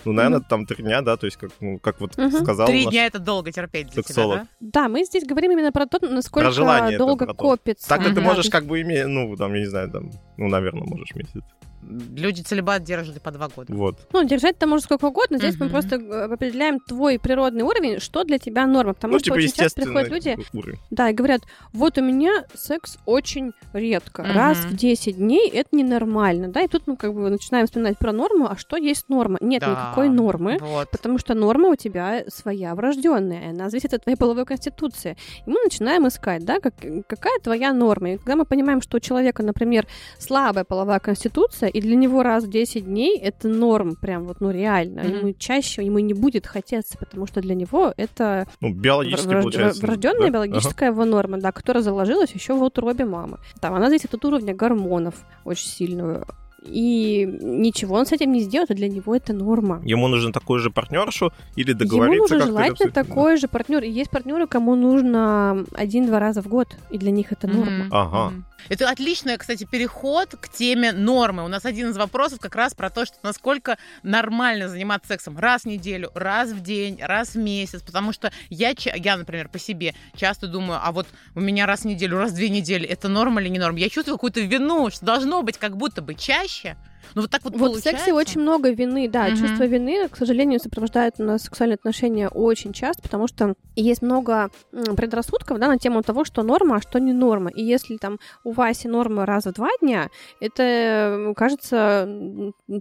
Ну, 0.04 0.14
наверное, 0.14 0.40
mm-hmm. 0.40 0.50
там 0.50 0.66
три 0.66 0.84
дня, 0.84 1.02
да, 1.02 1.16
то 1.16 1.26
есть, 1.26 1.38
как, 1.38 1.52
ну, 1.60 1.78
как 1.78 2.00
вот 2.02 2.16
mm-hmm. 2.16 2.42
сказал 2.42 2.66
Три 2.66 2.88
дня— 2.88 3.06
это 3.08 3.20
долго 3.20 3.52
терпеть 3.52 3.92
для 3.92 4.02
сексолог. 4.02 4.40
тебя, 4.40 4.48
да? 4.60 4.82
Да, 4.82 4.90
мы 4.90 5.04
здесь 5.04 5.26
говорим 5.26 5.52
именно 5.52 5.72
про 5.72 5.86
то, 5.86 6.00
насколько 6.04 6.48
про 6.48 6.52
желание 6.52 6.98
долго 6.98 7.26
про 7.26 7.34
копится. 7.36 7.88
Так 7.88 8.02
mm-hmm. 8.02 8.14
ты 8.16 8.22
можешь 8.22 8.50
как 8.50 8.66
бы 8.66 8.82
иметь, 8.82 9.06
ну, 9.06 9.36
там, 9.36 9.54
я 9.54 9.60
не 9.60 9.68
знаю, 9.68 9.92
там, 9.92 10.10
ну, 10.38 10.48
наверное, 10.48 10.88
можешь 10.88 11.14
месяц 11.14 11.44
люди 11.88 12.42
целебат 12.42 12.84
держат 12.84 13.22
по 13.22 13.32
два 13.32 13.50
года. 13.50 13.74
Вот. 13.74 13.96
Ну, 14.14 14.24
держать-то 14.24 14.68
можно 14.68 14.84
сколько 14.84 15.06
угодно. 15.06 15.38
Здесь 15.38 15.56
угу. 15.56 15.66
мы 15.66 15.70
просто 15.70 15.96
э, 15.96 16.24
определяем 16.26 16.80
твой 16.80 17.20
природный 17.20 17.64
уровень, 17.64 18.00
что 18.00 18.24
для 18.24 18.38
тебя 18.38 18.66
норма. 18.66 18.94
Потому 18.94 19.14
ну, 19.14 19.20
что 19.20 19.26
типа 19.26 19.36
очень 19.36 19.52
часто 19.52 19.82
приходят 19.82 20.10
люди 20.10 20.38
уровень. 20.54 20.80
да, 20.90 21.10
и 21.10 21.14
говорят, 21.14 21.42
вот 21.74 21.98
у 21.98 22.02
меня 22.02 22.46
секс 22.54 22.98
очень 23.06 23.52
редко. 23.74 24.22
Угу. 24.22 24.32
Раз 24.34 24.58
в 24.58 24.76
10 24.76 25.18
дней 25.18 25.50
это 25.50 25.76
ненормально. 25.76 26.50
Да, 26.50 26.62
и 26.62 26.68
тут 26.68 26.88
мы 26.88 26.96
как 26.96 27.14
бы 27.14 27.30
начинаем 27.30 27.66
вспоминать 27.66 27.98
про 27.98 28.12
норму, 28.12 28.48
а 28.50 28.58
что 28.58 28.78
есть 28.78 29.10
норма? 29.10 29.38
Нет 29.42 29.62
да. 29.62 29.72
никакой 29.72 30.10
нормы, 30.10 30.58
вот. 30.60 30.90
потому 30.92 31.18
что 31.18 31.34
норма 31.34 31.70
у 31.70 31.76
тебя 31.76 32.24
своя 32.28 32.76
врожденная. 32.76 33.50
Она 33.50 33.70
зависит 33.70 33.94
от 33.94 34.04
твоей 34.04 34.18
половой 34.18 34.46
конституции. 34.46 35.18
И 35.46 35.50
мы 35.50 35.58
начинаем 35.64 36.08
искать, 36.08 36.46
да, 36.46 36.60
как, 36.60 36.76
какая 37.08 37.40
твоя 37.40 37.74
норма. 37.74 38.14
И 38.14 38.18
когда 38.18 38.36
мы 38.36 38.46
понимаем, 38.46 38.82
что 38.82 38.98
у 38.98 39.00
человека, 39.00 39.44
например, 39.44 39.88
слабая 40.20 40.64
половая 40.64 41.00
конституция, 41.00 41.71
и 41.72 41.82
для 41.82 41.96
него 41.96 42.24
раз 42.24 42.44
в 42.44 42.50
10 42.50 42.86
дней 42.86 43.18
это 43.18 43.48
норм, 43.48 43.96
прям 43.96 44.26
вот, 44.26 44.42
ну, 44.42 44.52
реально. 44.52 45.00
Mm-hmm. 45.00 45.20
Ему 45.20 45.34
чаще, 45.34 45.86
ему 45.86 46.00
не 46.00 46.14
будет 46.14 46.46
хотеться, 46.46 46.98
потому 46.98 47.28
что 47.28 47.42
для 47.42 47.56
него 47.56 47.94
это... 47.98 48.48
Ну, 48.60 48.74
биологически, 48.74 49.28
врож... 49.28 49.44
получается. 49.44 49.82
Врожденная 49.82 50.28
да? 50.28 50.34
биологическая 50.34 50.90
ага. 50.90 51.02
его 51.02 51.06
норма, 51.06 51.40
да, 51.40 51.52
которая 51.52 51.84
заложилась 51.84 52.32
еще 52.32 52.54
в 52.54 52.64
утробе 52.64 53.06
мамы. 53.06 53.40
Там 53.60 53.74
она 53.74 53.88
зависит 53.88 54.14
от 54.14 54.24
уровня 54.26 54.54
гормонов 54.54 55.16
очень 55.46 55.68
сильно 55.68 56.26
и 56.64 57.28
ничего 57.42 57.96
он 57.96 58.06
с 58.06 58.12
этим 58.12 58.32
не 58.32 58.42
сделает, 58.42 58.72
а 58.72 58.76
для 58.76 58.88
него 58.88 59.16
это 59.16 59.34
норма. 59.34 59.82
Ему 59.84 60.08
нужен 60.08 60.32
такой 60.32 60.60
же 60.60 60.70
партнершу 60.70 61.34
или 61.56 61.74
договориться 61.74 62.16
Ему 62.16 62.28
нужен 62.28 62.42
желательно 62.42 62.92
такой 62.92 63.38
же 63.38 63.48
партнер. 63.48 63.84
И 63.84 63.90
есть 63.90 64.12
партнеры, 64.12 64.48
кому 64.48 64.76
нужно 64.76 65.66
один-два 65.74 66.20
раза 66.20 66.42
в 66.42 66.48
год, 66.48 66.68
и 66.92 66.98
для 66.98 67.12
них 67.12 67.32
это 67.32 67.48
норма. 67.48 67.86
Mm-hmm. 67.86 67.90
Ага. 67.92 68.34
Mm-hmm. 68.34 68.44
Это 68.70 68.90
отличный, 68.90 69.38
кстати, 69.38 69.64
переход 69.64 70.36
к 70.40 70.50
теме 70.50 70.92
нормы. 70.92 71.44
У 71.44 71.48
нас 71.48 71.66
один 71.66 71.90
из 71.90 71.98
вопросов 71.98 72.40
как 72.40 72.56
раз 72.56 72.74
про 72.74 72.90
то, 72.90 73.06
что 73.06 73.18
насколько 73.24 73.78
нормально 74.04 74.68
заниматься 74.68 75.10
сексом 75.10 75.38
раз 75.38 75.64
в 75.64 75.66
неделю, 75.66 76.12
раз 76.16 76.52
в 76.52 76.62
день, 76.62 77.00
раз 77.02 77.36
в 77.36 77.38
месяц. 77.38 77.82
Потому 77.82 78.14
что 78.14 78.32
я, 78.50 78.74
я 78.78 79.18
например, 79.18 79.50
по 79.50 79.60
себе 79.60 79.96
часто 80.16 80.48
думаю, 80.48 80.80
а 80.82 80.92
вот 80.92 81.08
у 81.36 81.40
меня 81.40 81.66
раз 81.66 81.82
в 81.82 81.86
неделю, 81.86 82.18
раз 82.18 82.32
в 82.32 82.36
две 82.36 82.50
недели, 82.50 82.88
это 82.88 83.10
норма 83.10 83.42
или 83.42 83.50
не 83.50 83.60
норма? 83.60 83.80
Я 83.80 83.90
чувствую 83.90 84.18
какую-то 84.18 84.42
вину, 84.42 84.90
что 84.90 85.06
должно 85.06 85.42
быть 85.42 85.58
как 85.58 85.78
будто 85.78 86.02
бы 86.02 86.16
чаще. 86.16 86.78
Ну 87.16 87.22
вот 87.22 87.32
так 87.32 87.44
вот, 87.44 87.54
вот 87.54 87.60
получается. 87.60 87.90
в 87.90 87.92
сексе 87.94 88.14
очень 88.14 88.42
много 88.42 88.72
вины, 88.72 89.10
да. 89.10 89.28
Угу. 89.28 89.38
Чувство 89.38 89.64
вины, 89.64 90.08
к 90.10 90.18
сожалению, 90.18 90.60
сопровождает 90.60 91.16
у 91.20 91.24
нас 91.24 91.44
сексуальные 91.44 91.76
отношения 91.76 92.28
очень 92.30 92.74
часто, 92.74 93.02
потому 93.02 93.28
что 93.28 93.56
есть 93.76 94.02
много 94.02 94.50
предрассудков, 94.72 95.60
да, 95.60 95.68
на 95.68 95.78
тему 95.78 96.04
того, 96.04 96.26
что 96.26 96.44
норма, 96.44 96.78
а 96.78 96.82
что 96.82 97.00
не 97.00 97.14
норма. 97.14 97.50
И 97.50 97.64
если 97.64 97.98
там 97.98 98.20
у 98.44 98.52
Васи 98.52 98.88
норма 98.88 99.26
раз 99.26 99.46
в 99.46 99.54
два 99.54 99.70
дня, 99.82 100.10
это 100.40 101.34
кажется 101.36 102.08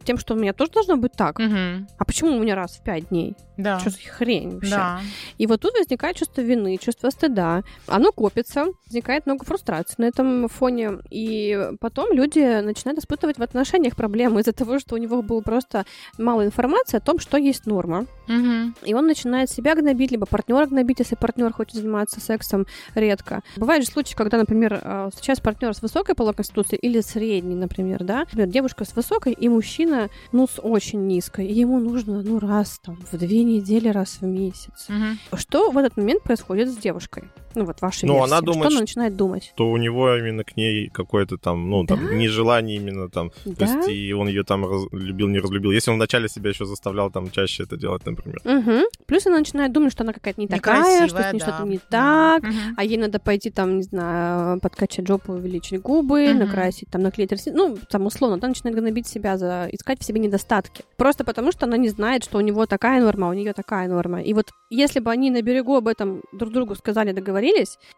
тем, 0.04 0.18
что 0.18 0.34
у 0.34 0.36
меня 0.36 0.52
тоже 0.52 0.72
должно 0.72 0.96
быть 0.96 1.12
так. 1.12 1.38
Угу. 1.38 1.86
А 1.98 2.04
почему 2.04 2.36
у 2.36 2.40
меня 2.40 2.54
раз 2.54 2.78
в 2.78 2.82
пять 2.82 3.08
дней? 3.08 3.36
Да. 3.62 3.78
Что 3.78 3.90
за 3.90 3.98
хрень 3.98 4.54
вообще? 4.54 4.70
Да. 4.70 5.00
И 5.38 5.46
вот 5.46 5.60
тут 5.60 5.74
возникает 5.76 6.16
чувство 6.16 6.40
вины, 6.40 6.76
чувство 6.78 7.10
стыда. 7.10 7.62
Оно 7.86 8.12
копится, 8.12 8.66
возникает 8.86 9.26
много 9.26 9.44
фрустрации 9.44 9.94
на 9.98 10.04
этом 10.04 10.48
фоне. 10.48 10.98
И 11.10 11.70
потом 11.80 12.12
люди 12.12 12.60
начинают 12.60 12.98
испытывать 12.98 13.38
в 13.38 13.42
отношениях 13.42 13.96
проблемы 13.96 14.40
из-за 14.40 14.52
того, 14.52 14.78
что 14.78 14.94
у 14.94 14.98
него 14.98 15.22
было 15.22 15.40
просто 15.40 15.84
мало 16.18 16.44
информации 16.44 16.96
о 16.96 17.00
том, 17.00 17.18
что 17.18 17.36
есть 17.36 17.66
норма. 17.66 18.06
Мгм. 18.28 18.74
И 18.84 18.94
он 18.94 19.06
начинает 19.06 19.50
себя 19.50 19.74
гнобить, 19.74 20.10
либо 20.10 20.26
партнера 20.26 20.66
гнобить, 20.66 21.00
если 21.00 21.16
партнер 21.16 21.52
хочет 21.52 21.74
заниматься 21.74 22.20
сексом 22.20 22.66
редко. 22.94 23.42
Бывают 23.56 23.84
же 23.84 23.90
случаи, 23.90 24.14
когда, 24.14 24.38
например, 24.38 24.80
э, 24.82 25.08
встречается 25.10 25.42
партнер 25.42 25.74
с 25.74 25.82
высокой 25.82 26.14
половой 26.14 26.34
конституцией 26.34 26.78
или 26.80 27.00
средней, 27.00 27.56
например, 27.56 28.04
да. 28.04 28.20
Например, 28.20 28.46
девушка 28.46 28.84
с 28.84 28.94
высокой 28.94 29.32
и 29.32 29.48
мужчина, 29.48 30.08
ну, 30.32 30.46
с 30.46 30.60
очень 30.60 31.06
низкой. 31.06 31.46
И 31.46 31.52
ему 31.52 31.78
нужно, 31.78 32.22
ну, 32.22 32.38
раз 32.38 32.78
там 32.84 32.98
в 33.10 33.16
две 33.16 33.42
недели, 33.50 33.88
раз 33.88 34.18
в 34.20 34.26
месяц. 34.26 34.86
Мгм. 34.88 35.18
Что 35.34 35.70
в 35.70 35.78
этот 35.78 35.96
момент 35.96 36.22
происходит 36.22 36.68
с 36.68 36.76
девушкой? 36.76 37.24
Ну, 37.54 37.64
вот 37.64 37.80
ваша 37.80 38.06
Ну, 38.06 38.14
версия. 38.14 38.32
она 38.32 38.40
думает, 38.40 38.64
Что 38.66 38.76
она 38.76 38.80
начинает 38.80 39.16
думать? 39.16 39.52
То 39.56 39.70
у 39.70 39.76
него 39.76 40.14
именно 40.16 40.44
к 40.44 40.56
ней 40.56 40.88
какое-то 40.88 41.36
там, 41.36 41.68
ну, 41.70 41.84
там, 41.84 42.06
Да? 42.06 42.14
нежелание 42.14 42.76
именно 42.76 43.08
там. 43.08 43.30
То 43.44 43.50
Да? 43.58 43.64
есть, 43.66 43.88
и 43.88 44.12
он 44.12 44.28
ее 44.28 44.44
там 44.44 44.64
раз- 44.66 44.86
любил, 44.92 45.28
не 45.28 45.38
разлюбил. 45.38 45.70
Если 45.72 45.90
он 45.90 45.96
вначале 45.96 46.28
себя 46.28 46.50
еще 46.50 46.64
заставлял 46.64 47.10
там 47.10 47.30
чаще 47.30 47.62
это 47.64 47.76
делать, 47.76 48.04
например. 48.06 48.40
Мгм. 48.44 48.82
Плюс 49.06 49.26
она 49.26 49.38
начинает 49.38 49.72
думать, 49.72 49.92
что 49.92 50.04
она 50.04 50.12
какая-то 50.12 50.40
не 50.40 50.46
такая, 50.48 50.82
что 50.82 50.86
с 50.86 50.90
ней 50.92 51.06
Некрасивая, 51.08 51.38
что-то 51.40 51.62
да. 51.64 51.68
не 51.68 51.78
так, 51.78 52.42
Мгм. 52.44 52.74
а 52.76 52.84
ей 52.84 52.96
надо 52.98 53.18
пойти 53.18 53.50
там, 53.50 53.76
не 53.76 53.82
знаю, 53.82 54.60
подкачать 54.60 55.06
жопу, 55.08 55.32
увеличить 55.32 55.80
губы, 55.82 56.28
Мгм. 56.30 56.38
накрасить, 56.38 56.88
там, 56.90 57.02
наклеить 57.02 57.32
ресницы. 57.32 57.56
Ну, 57.56 57.78
там, 57.90 58.06
условно, 58.06 58.36
она 58.36 58.48
начинает 58.48 58.76
гнобить 58.78 59.06
себя, 59.06 59.36
за... 59.36 59.68
искать 59.72 60.00
в 60.00 60.04
себе 60.04 60.20
недостатки. 60.20 60.84
Просто 60.96 61.24
потому, 61.24 61.50
что 61.52 61.66
она 61.66 61.76
не 61.76 61.88
знает, 61.88 62.24
что 62.24 62.38
у 62.38 62.40
него 62.40 62.66
такая 62.66 63.02
норма, 63.02 63.26
а 63.26 63.30
у 63.30 63.32
нее 63.32 63.52
такая 63.52 63.88
норма. 63.88 64.22
И 64.22 64.34
вот 64.34 64.50
если 64.70 65.00
бы 65.00 65.10
они 65.10 65.30
на 65.30 65.42
берегу 65.42 65.74
об 65.76 65.88
этом 65.88 66.22
друг 66.32 66.52
другу 66.52 66.74
сказали, 66.76 67.12
договорились, 67.12 67.39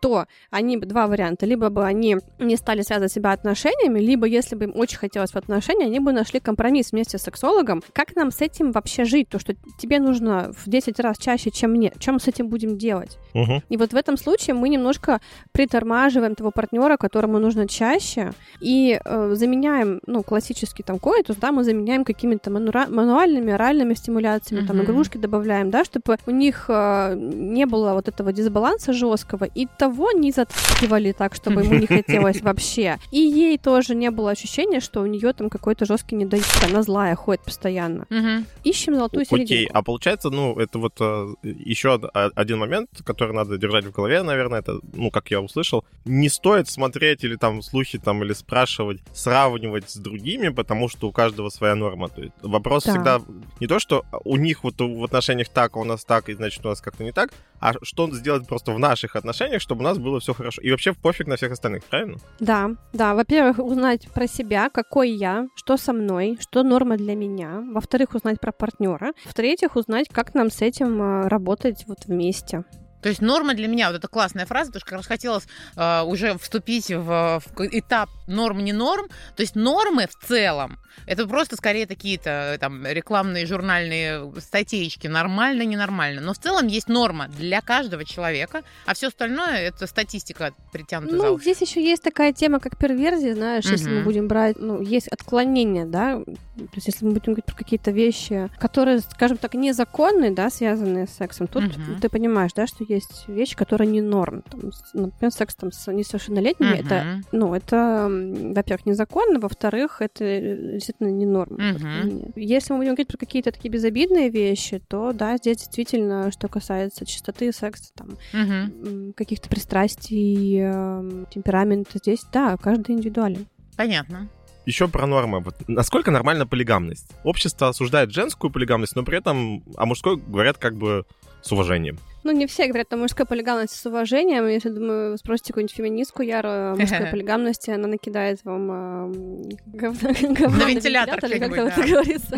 то 0.01 0.27
они 0.51 0.77
бы 0.77 0.87
два 0.87 1.07
варианта. 1.07 1.47
Либо 1.47 1.69
бы 1.69 1.85
они 1.85 2.17
не 2.39 2.57
стали 2.57 2.83
связывать 2.83 3.13
себя 3.13 3.33
отношениями, 3.33 4.01
либо, 4.01 4.27
если 4.27 4.57
бы 4.57 4.65
им 4.65 4.73
очень 4.77 4.99
хотелось 4.99 5.31
в 5.33 5.37
отношения, 5.37 5.87
они 5.87 6.01
бы 6.01 6.13
нашли 6.13 6.41
компромисс 6.41 6.93
вместе 6.93 7.19
с 7.19 7.23
сексологом. 7.23 7.83
Как 7.93 8.17
нам 8.17 8.31
с 8.31 8.41
этим 8.41 8.73
вообще 8.73 9.05
жить? 9.05 9.29
То, 9.29 9.39
что 9.39 9.55
тебе 9.79 10.01
нужно 10.01 10.53
в 10.57 10.69
10 10.69 10.99
раз 11.01 11.19
чаще, 11.19 11.51
чем 11.51 11.73
мне. 11.73 11.93
Чем 11.99 12.15
мы 12.15 12.21
с 12.21 12.29
этим 12.29 12.49
будем 12.49 12.79
делать? 12.79 13.19
Мгм. 13.35 13.63
И 13.69 13.77
вот 13.77 13.93
в 13.93 13.97
этом 13.97 14.17
случае 14.17 14.55
мы 14.55 14.69
немножко 14.69 15.21
притормаживаем 15.53 16.35
того 16.35 16.51
партнера, 16.51 16.97
которому 16.97 17.39
нужно 17.39 17.69
чаще, 17.69 18.33
и 18.61 18.99
э, 19.05 19.31
заменяем, 19.35 20.01
ну, 20.07 20.23
классический 20.23 20.83
там 20.83 20.99
коитус, 20.99 21.37
да, 21.37 21.53
мы 21.53 21.63
заменяем 21.65 22.05
какими-то 22.05 22.51
манура- 22.51 22.89
мануальными, 22.89 23.53
оральными 23.53 23.95
стимуляциями, 23.95 24.67
там, 24.67 24.77
Мгм. 24.77 24.87
игрушки 24.87 25.19
добавляем, 25.19 25.71
да, 25.71 25.85
чтобы 25.85 26.17
у 26.27 26.31
них 26.31 26.67
э, 26.69 27.15
не 27.17 27.67
было 27.67 27.93
вот 27.95 28.09
этого 28.09 28.33
дисбаланса 28.33 28.93
жесткого, 28.93 29.32
и 29.55 29.67
того 29.79 30.13
не 30.13 30.31
заткивали 30.33 31.13
так, 31.13 31.35
чтобы 31.35 31.63
ему 31.63 31.75
не 31.75 31.87
хотелось 31.87 32.41
вообще. 32.43 32.99
И 33.11 33.19
ей 33.19 33.59
тоже 33.59 33.95
не 33.95 34.11
было 34.11 34.31
ощущения, 34.31 34.81
что 34.81 35.01
у 35.01 35.07
нее 35.07 35.33
там 35.33 35.51
какой-то 35.51 35.85
жесткий 35.85 36.17
недоед, 36.17 36.45
она 36.69 36.83
злая, 36.83 37.15
ходит 37.15 37.43
постоянно. 37.45 38.07
Мгм. 38.11 38.47
Ищем 38.65 38.95
золотую 38.95 39.23
Окей, 39.23 39.47
серединку. 39.47 39.79
а 39.79 39.83
получается, 39.83 40.31
ну, 40.31 40.59
это 40.59 40.79
вот 40.79 41.01
еще 41.43 41.95
один 42.13 42.59
момент, 42.59 42.89
который 43.05 43.35
надо 43.35 43.59
держать 43.59 43.85
в 43.85 43.93
голове, 43.93 44.23
наверное, 44.23 44.61
это, 44.61 44.79
ну, 44.93 45.11
как 45.11 45.31
я 45.31 45.41
услышал, 45.41 45.85
не 46.05 46.29
стоит 46.29 46.69
смотреть 46.69 47.25
или 47.25 47.37
там 47.37 47.63
слухи 47.63 47.99
там 47.99 48.23
или 48.23 48.33
спрашивать, 48.33 49.01
сравнивать 49.13 49.91
с 49.91 49.97
другими, 49.97 50.49
потому 50.49 50.89
что 50.89 51.09
у 51.09 51.13
каждого 51.13 51.49
своя 51.49 51.75
норма. 51.75 52.09
То 52.09 52.23
есть 52.23 52.35
вопрос 52.43 52.85
Да. 52.85 52.93
всегда 52.93 53.21
не 53.61 53.67
то, 53.67 53.79
что 53.79 54.05
у 54.25 54.37
них 54.37 54.65
вот 54.65 54.81
в 54.81 55.05
отношениях 55.05 55.49
так, 55.49 55.77
а 55.77 55.81
у 55.81 55.85
нас 55.85 56.05
так, 56.05 56.29
и 56.29 56.35
значит 56.35 56.65
у 56.65 56.69
нас 56.69 56.81
как-то 56.81 57.05
не 57.05 57.13
так, 57.13 57.31
а 57.63 57.75
что 57.83 58.11
сделать 58.11 58.47
просто 58.49 58.73
в 58.73 58.79
наших 58.79 59.15
отношениях, 59.15 59.63
чтобы 59.63 59.83
у 59.83 59.85
нас 59.85 59.97
было 59.97 60.19
все 60.19 60.35
хорошо. 60.35 60.61
И 60.63 60.71
вообще 60.73 60.93
пофиг 60.93 61.29
на 61.29 61.37
всех 61.37 61.53
остальных, 61.53 61.85
правильно? 61.85 62.19
Да, 62.41 62.71
да. 62.93 63.15
Во-первых, 63.15 63.61
узнать 63.61 64.09
про 64.09 64.27
себя, 64.27 64.69
какой 64.69 65.11
я, 65.11 65.47
что 65.55 65.77
со 65.77 65.93
мной, 65.93 66.39
что 66.41 66.65
норма 66.65 66.97
для 66.97 67.15
меня. 67.15 67.63
Во-вторых, 67.73 68.15
узнать 68.15 68.41
про 68.41 68.51
партнера. 68.51 69.13
В-третьих, 69.25 69.77
узнать, 69.77 70.09
как 70.11 70.35
нам 70.35 70.51
с 70.51 70.61
этим 70.61 71.01
э, 71.01 71.29
работать 71.29 71.85
вот 71.87 71.99
вместе. 72.07 72.65
То 73.03 73.09
есть 73.09 73.21
норма 73.21 73.55
для 73.55 73.67
меня, 73.67 73.89
вот 73.89 73.97
это 73.97 74.07
классная 74.07 74.47
фраза, 74.47 74.71
потому 74.71 74.81
что 74.81 74.89
как 74.91 74.99
раз 74.99 75.07
хотелось 75.07 75.45
э, 75.77 76.03
уже 76.03 76.39
вступить 76.39 76.89
в, 76.89 77.43
в 77.45 77.61
этап 77.61 78.09
норм 78.33 78.65
не 78.65 78.73
норм. 78.73 79.07
То 79.37 79.43
есть 79.43 79.55
нормы 79.55 80.07
в 80.09 80.27
целом 80.27 80.79
это 81.07 81.27
просто 81.27 81.57
скорее 81.57 81.87
какие-то 81.87 82.57
там 82.61 82.87
рекламные 82.87 83.47
журнальные 83.47 84.33
статейки, 84.41 85.07
нормально, 85.07 85.63
ненормально. 85.63 86.21
Но 86.21 86.33
в 86.35 86.39
целом 86.39 86.67
есть 86.67 86.89
норма 86.89 87.29
для 87.29 87.61
каждого 87.61 88.05
человека, 88.05 88.63
а 88.87 88.95
все 88.95 89.09
остальное 89.09 89.59
это 89.59 89.87
статистика 89.87 90.53
притянутая 90.73 91.19
за 91.19 91.27
Ну, 91.29 91.35
уши. 91.35 91.43
здесь 91.45 91.61
еще 91.63 91.83
есть 91.83 92.03
такая 92.03 92.33
тема, 92.33 92.61
как 92.61 92.77
перверзия, 92.77 93.35
знаешь, 93.35 93.65
если 93.65 93.91
мы 93.91 94.03
будем 94.03 94.29
брать, 94.29 94.59
ну, 94.59 94.81
есть 94.81 95.09
отклонения, 95.09 95.85
да, 95.87 96.23
то 96.25 96.75
есть 96.75 96.87
если 96.87 97.05
мы 97.05 97.13
будем 97.13 97.33
говорить 97.33 97.47
про 97.47 97.55
какие-то 97.57 97.91
вещи, 97.91 98.51
которые, 98.59 99.01
скажем 99.01 99.39
так, 99.39 99.55
незаконные, 99.55 100.31
да, 100.31 100.51
связанные 100.51 101.07
с 101.07 101.11
сексом, 101.13 101.47
тут 101.49 101.65
Мгм. 101.77 102.01
ты 102.01 102.09
понимаешь, 102.09 102.53
да, 102.55 102.67
что 102.67 102.85
есть 102.85 103.27
вещи, 103.29 103.57
которые 103.57 103.89
не 103.89 104.01
норм. 104.01 104.43
Там, 104.43 104.71
например, 104.93 105.33
секс 105.33 105.55
там 105.55 105.73
с 105.73 105.91
несовершеннолетними, 105.91 106.77
это 106.77 106.95
Мгм. 107.05 107.25
Ну, 107.33 107.55
это, 107.55 108.09
во-первых, 108.55 108.87
незаконно, 108.87 109.41
во-вторых, 109.41 110.01
это 110.01 110.25
э, 110.25 110.73
действительно 110.75 111.09
не 111.09 111.27
норма. 111.27 111.57
Мгм. 111.59 112.33
Если 112.37 112.73
мы 112.73 112.81
будем 112.81 112.91
говорить 112.93 113.09
про 113.09 113.17
какие-то 113.19 113.53
такие 113.53 113.71
безобидные 113.71 114.29
вещи, 114.31 114.81
то 114.89 115.13
да, 115.13 115.37
здесь 115.37 115.59
действительно, 115.59 116.31
что 116.31 116.49
касается 116.49 117.07
чистоты 117.07 117.53
секса, 117.53 117.93
там, 117.95 118.17
м, 118.33 119.13
каких-то 119.15 119.49
пристрастий, 119.49 120.61
эм, 120.61 121.27
темперамента, 121.31 121.99
здесь, 121.99 122.25
да, 122.33 122.57
каждый 122.57 122.97
индивидуален. 122.97 123.47
Понятно. 123.77 124.29
Еще 124.65 124.87
про 124.87 125.07
нормы. 125.07 125.41
Вот 125.41 125.57
насколько 125.67 126.11
нормальна 126.11 126.47
полигамность? 126.47 127.11
Общество 127.25 127.69
осуждает 127.69 128.13
женскую 128.13 128.51
полигамность, 128.53 128.95
но 128.95 129.03
при 129.03 129.19
этом 129.19 129.65
о 129.77 129.87
мужской 129.87 130.17
говорят 130.17 130.59
как 130.59 130.77
бы 130.77 131.05
с 131.43 131.53
уважением. 131.53 131.99
Ну, 132.25 132.31
не 132.31 132.47
все 132.47 132.69
говорят 132.69 132.93
о 132.93 132.97
мужской 132.97 133.27
полигамности 133.27 133.77
с 133.77 133.85
уважением. 133.85 134.47
Если, 134.47 134.69
думаю, 134.69 135.13
вы 135.13 135.19
спросите 135.19 135.49
какую-нибудь 135.49 135.75
феминистку 135.75 136.23
Яру 136.23 136.49
о 136.49 136.75
мужской 136.79 137.07
полигамности, 137.07 137.71
она 137.71 137.89
накидает 137.89 138.45
вам 138.45 138.71
эм, 138.71 139.43
говна, 139.67 140.13
говна 140.23 140.65
На 140.65 140.69
вентилятор 140.69 141.25
или 141.25 141.39
как 141.39 141.53
это 141.53 141.87
говорится. 141.87 142.37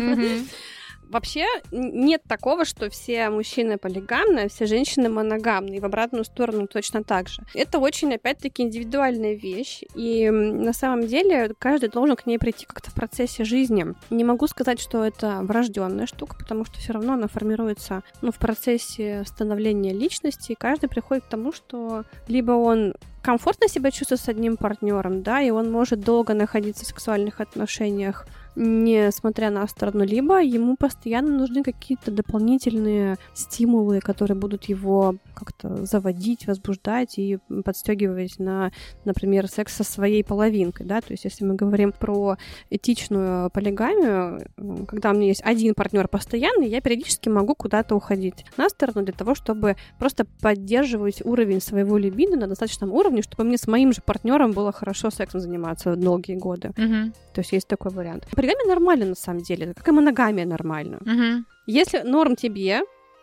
Вообще 1.09 1.45
нет 1.71 2.21
такого, 2.27 2.65
что 2.65 2.89
все 2.89 3.29
мужчины 3.29 3.77
полигамны, 3.77 4.39
а 4.41 4.49
все 4.49 4.65
женщины 4.65 5.09
моногамны, 5.09 5.75
и 5.75 5.79
в 5.79 5.85
обратную 5.85 6.25
сторону 6.25 6.67
точно 6.67 7.03
так 7.03 7.27
же. 7.27 7.41
Это 7.53 7.79
очень, 7.79 8.13
опять-таки, 8.13 8.63
индивидуальная 8.63 9.33
вещь, 9.33 9.83
и 9.95 10.29
на 10.29 10.73
самом 10.73 11.07
деле 11.07 11.53
каждый 11.59 11.89
должен 11.89 12.15
к 12.15 12.25
ней 12.25 12.37
прийти 12.37 12.65
как-то 12.65 12.91
в 12.91 12.93
процессе 12.93 13.43
жизни. 13.43 13.85
Не 14.09 14.23
могу 14.23 14.47
сказать, 14.47 14.79
что 14.79 15.03
это 15.03 15.39
врожденная 15.41 16.07
штука, 16.07 16.35
потому 16.37 16.65
что 16.65 16.79
все 16.79 16.93
равно 16.93 17.13
она 17.13 17.27
формируется 17.27 18.03
ну, 18.21 18.31
в 18.31 18.37
процессе 18.37 19.23
становления 19.25 19.93
личности, 19.93 20.53
и 20.53 20.55
каждый 20.55 20.89
приходит 20.89 21.25
к 21.25 21.29
тому, 21.29 21.51
что 21.51 22.05
либо 22.27 22.51
он 22.51 22.95
комфортно 23.25 23.67
себя 23.67 23.89
чувствует 23.89 24.21
с 24.21 24.29
одним 24.29 24.55
партнером, 24.55 25.23
да, 25.23 25.41
и 25.41 25.49
он 25.49 25.71
может 25.71 25.99
долго 26.01 26.35
находиться 26.35 26.85
в 26.85 26.87
сексуальных 26.87 27.41
отношениях 27.41 28.27
несмотря 28.55 29.49
на 29.49 29.67
сторону, 29.67 30.03
либо 30.05 30.41
ему 30.41 30.75
постоянно 30.75 31.37
нужны 31.37 31.63
какие-то 31.63 32.11
дополнительные 32.11 33.17
стимулы, 33.33 33.99
которые 33.99 34.37
будут 34.37 34.65
его 34.65 35.15
как-то 35.33 35.85
заводить, 35.85 36.47
возбуждать 36.47 37.17
и 37.17 37.39
подстегивать 37.63 38.39
на, 38.39 38.71
например, 39.03 39.47
секс 39.47 39.75
со 39.75 39.83
своей 39.83 40.23
половинкой, 40.23 40.85
да, 40.85 41.01
то 41.01 41.11
есть 41.11 41.25
если 41.25 41.45
мы 41.45 41.55
говорим 41.55 41.91
про 41.91 42.37
этичную 42.69 43.49
полигамию, 43.51 44.47
когда 44.87 45.11
у 45.11 45.13
меня 45.13 45.27
есть 45.27 45.41
один 45.43 45.73
партнер 45.73 46.07
постоянный, 46.07 46.67
я 46.67 46.81
периодически 46.81 47.29
могу 47.29 47.55
куда-то 47.55 47.95
уходить 47.95 48.45
на 48.57 48.69
сторону 48.69 49.03
для 49.03 49.13
того, 49.13 49.35
чтобы 49.35 49.75
просто 49.99 50.25
поддерживать 50.41 51.25
уровень 51.25 51.61
своего 51.61 51.97
либидо 51.97 52.37
на 52.37 52.47
достаточном 52.47 52.91
уровне, 52.91 53.21
чтобы 53.21 53.43
мне 53.43 53.57
с 53.57 53.67
моим 53.67 53.93
же 53.93 54.01
партнером 54.01 54.51
было 54.51 54.71
хорошо 54.71 55.09
сексом 55.09 55.41
заниматься 55.41 55.95
долгие 55.95 56.35
годы. 56.35 56.71
Мгм. 56.77 57.13
То 57.33 57.41
есть 57.41 57.51
есть 57.51 57.67
такой 57.67 57.91
вариант. 57.91 58.27
Полигамия 58.45 58.67
нормально 58.67 59.05
на 59.07 59.15
самом 59.15 59.41
деле, 59.41 59.73
как 59.73 59.87
и 59.87 59.91
моногамия 59.91 60.45
нормально. 60.45 60.99
Мгм. 61.01 61.45
Если 61.65 62.01
норм 62.01 62.35
тебе 62.35 62.81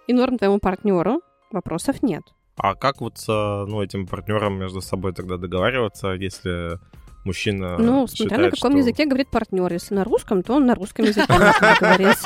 и 0.08 0.12
норм 0.12 0.36
твоему 0.36 0.58
партнеру, 0.58 1.20
вопросов 1.52 2.02
нет. 2.02 2.22
А 2.56 2.74
как 2.74 3.00
вот 3.00 3.18
с 3.18 3.28
ну, 3.28 3.82
этим 3.82 4.08
партнером 4.08 4.58
между 4.58 4.80
собой 4.80 5.12
тогда 5.12 5.36
договариваться, 5.36 6.08
если 6.08 6.78
мужчина 7.24 7.78
ну, 7.78 8.08
смотря 8.08 8.24
считает, 8.24 8.42
на 8.42 8.50
каком 8.50 8.72
что... 8.72 8.78
языке 8.78 9.06
говорит 9.06 9.28
партнер. 9.30 9.72
Если 9.72 9.94
на 9.94 10.02
русском, 10.02 10.42
то 10.42 10.54
он 10.54 10.66
на 10.66 10.74
русском 10.74 11.04
языке. 11.04 11.26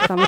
Там, 0.08 0.20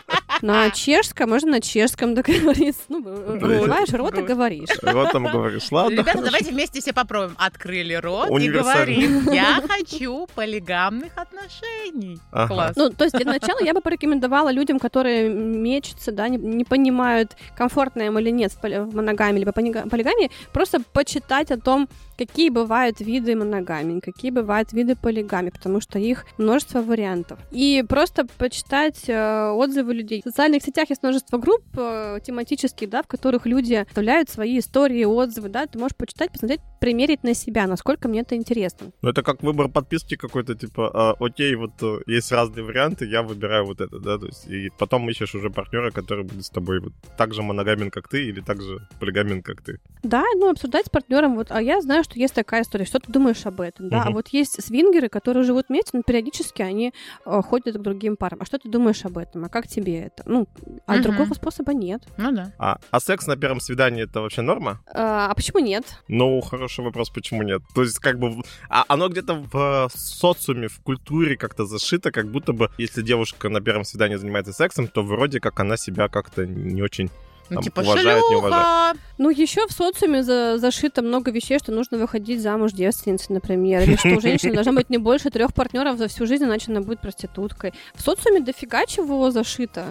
На 0.42 0.70
чешском, 0.74 1.30
можно 1.30 1.52
на 1.52 1.60
чешском 1.60 2.14
договориться. 2.14 2.82
Ну, 2.88 2.98
открываешь 3.34 3.92
рот 3.92 4.18
и 4.18 4.22
говоришь. 4.22 4.68
Ротом 4.82 5.24
говоришь, 5.24 5.70
ладно. 5.70 5.96
Ребята, 5.96 6.22
давайте 6.22 6.52
вместе 6.52 6.80
все 6.80 6.92
попробуем. 6.92 7.34
Открыли 7.38 7.94
рот 7.94 8.30
и 8.30 8.48
говорим, 8.48 9.30
я 9.32 9.62
хочу 9.66 10.26
полигамных 10.34 11.12
отношений. 11.16 12.18
Ага. 12.30 12.54
Класс. 12.54 12.76
Ну, 12.76 12.90
то 12.90 13.04
есть 13.04 13.16
для 13.16 13.26
начала 13.26 13.60
я 13.62 13.74
бы 13.74 13.80
порекомендовала 13.80 14.50
людям, 14.50 14.78
которые 14.78 15.28
мечутся, 15.28 16.12
да, 16.12 16.28
не, 16.28 16.38
не 16.38 16.64
понимают, 16.64 17.36
комфортно 17.56 18.02
им 18.02 18.18
или 18.18 18.30
нет 18.30 18.52
в 18.62 18.94
моногамии 18.94 19.40
либо 19.40 19.52
полигамии, 19.52 20.30
просто 20.52 20.80
почитать 20.92 21.50
о 21.50 21.58
том, 21.58 21.88
какие 22.18 22.50
бывают 22.50 23.00
виды 23.00 23.36
моногамии, 23.36 24.00
какие 24.00 24.30
бывают 24.30 24.72
виды 24.72 24.96
полигамии, 24.96 25.50
потому 25.50 25.80
что 25.80 25.98
их 25.98 26.26
множество 26.36 26.82
вариантов. 26.82 27.38
И 27.52 27.84
просто 27.88 28.26
почитать 28.38 29.08
э, 29.08 29.50
отзывы 29.50 29.94
людей. 29.94 30.17
В 30.24 30.28
социальных 30.28 30.62
сетях 30.62 30.90
есть 30.90 31.02
множество 31.02 31.38
групп 31.38 31.64
э, 31.76 32.18
тематических, 32.24 32.88
да, 32.90 33.02
в 33.02 33.06
которых 33.06 33.46
люди 33.46 33.74
оставляют 33.74 34.30
свои 34.30 34.58
истории, 34.58 35.04
отзывы, 35.04 35.48
да, 35.48 35.66
ты 35.66 35.78
можешь 35.78 35.96
почитать, 35.96 36.30
посмотреть, 36.32 36.60
примерить 36.80 37.22
на 37.24 37.34
себя, 37.34 37.66
насколько 37.66 38.08
мне 38.08 38.20
это 38.20 38.36
интересно. 38.36 38.90
Ну, 39.02 39.10
это 39.10 39.22
как 39.22 39.42
выбор 39.42 39.68
подписки 39.68 40.16
какой-то, 40.16 40.54
типа, 40.54 40.90
а, 40.94 41.16
окей, 41.20 41.54
вот 41.56 41.72
э, 41.82 41.98
есть 42.06 42.32
разные 42.32 42.64
варианты, 42.64 43.06
я 43.06 43.22
выбираю 43.22 43.66
вот 43.66 43.80
это, 43.80 43.98
да, 43.98 44.18
то 44.18 44.26
есть, 44.26 44.46
и 44.48 44.70
потом 44.78 45.08
ищешь 45.10 45.34
уже 45.34 45.50
партнера, 45.50 45.90
который 45.90 46.24
будет 46.24 46.44
с 46.44 46.50
тобой 46.50 46.80
вот 46.80 46.92
так 47.16 47.34
же 47.34 47.42
моногамен, 47.42 47.90
как 47.90 48.08
ты, 48.08 48.24
или 48.24 48.40
так 48.40 48.62
же 48.62 48.86
полигамен, 49.00 49.42
как 49.42 49.62
ты. 49.62 49.80
Да, 50.02 50.24
ну, 50.36 50.50
обсуждать 50.50 50.86
с 50.86 50.90
партнером, 50.90 51.34
вот, 51.36 51.48
а 51.50 51.60
я 51.60 51.80
знаю, 51.80 52.04
что 52.04 52.18
есть 52.18 52.34
такая 52.34 52.62
история, 52.62 52.84
что 52.84 52.98
ты 52.98 53.10
думаешь 53.12 53.44
об 53.46 53.60
этом, 53.60 53.88
да, 53.88 54.02
а 54.02 54.04
Мгм. 54.06 54.14
вот 54.14 54.28
есть 54.28 54.62
свингеры, 54.62 55.08
которые 55.08 55.44
живут 55.44 55.66
вместе, 55.68 55.90
но 55.92 56.02
периодически 56.02 56.62
они 56.62 56.92
э, 57.26 57.42
ходят 57.42 57.76
к 57.76 57.80
другим 57.80 58.16
парам, 58.16 58.38
а 58.40 58.44
что 58.44 58.58
ты 58.58 58.68
думаешь 58.68 59.04
об 59.04 59.18
этом, 59.18 59.44
а 59.44 59.48
как 59.48 59.66
тебе 59.68 60.07
это? 60.08 60.22
Ну, 60.26 60.48
а 60.86 60.94
Мгм. 60.94 61.02
другого 61.02 61.34
способа 61.34 61.72
нет. 61.72 62.02
Ну 62.16 62.32
да. 62.32 62.52
А, 62.58 62.78
а 62.90 63.00
секс 63.00 63.26
на 63.26 63.36
первом 63.36 63.60
свидании 63.60 64.04
это 64.04 64.20
вообще 64.20 64.42
норма? 64.42 64.80
А, 64.92 65.30
а 65.30 65.34
почему 65.34 65.60
нет? 65.60 65.84
Ну, 66.08 66.40
хороший 66.40 66.84
вопрос, 66.84 67.10
почему 67.10 67.42
нет? 67.42 67.62
То 67.74 67.82
есть, 67.82 67.98
как 67.98 68.18
бы, 68.18 68.42
а 68.68 68.84
оно 68.88 69.08
где-то 69.08 69.34
в 69.34 69.56
э, 69.56 69.88
социуме, 69.94 70.68
в 70.68 70.80
культуре 70.80 71.36
как-то 71.36 71.66
зашито, 71.66 72.10
как 72.10 72.28
будто 72.30 72.52
бы, 72.52 72.70
если 72.78 73.02
девушка 73.02 73.48
на 73.48 73.60
первом 73.60 73.84
свидании 73.84 74.16
занимается 74.16 74.52
сексом, 74.52 74.88
то 74.88 75.02
вроде 75.02 75.40
как 75.40 75.60
она 75.60 75.76
себя 75.76 76.08
как-то 76.08 76.46
не 76.46 76.82
очень 76.82 77.10
Там 77.48 77.62
типа, 77.62 77.80
уважают, 77.80 78.24
не 78.30 78.36
шлюха. 78.40 78.92
Ну, 79.18 79.30
еще 79.30 79.66
в 79.66 79.72
социуме 79.72 80.22
за- 80.22 80.58
зашито 80.58 81.02
много 81.02 81.30
вещей, 81.30 81.58
что 81.58 81.72
нужно 81.72 81.98
выходить 81.98 82.40
замуж 82.42 82.72
девственницей, 82.72 83.34
например, 83.34 83.82
или 83.82 83.96
что 83.96 84.08
у 84.16 84.20
женщины 84.20 84.54
должно 84.54 84.72
быть 84.72 84.90
не 84.90 84.98
больше 84.98 85.30
трех 85.30 85.52
партнеров 85.54 85.98
за 85.98 86.08
всю 86.08 86.26
жизнь, 86.26 86.44
иначе 86.44 86.70
она 86.70 86.80
будет 86.80 87.00
проституткой. 87.00 87.72
В 87.94 88.02
социуме 88.02 88.40
дофига 88.40 88.86
чего 88.86 89.30
зашито. 89.30 89.84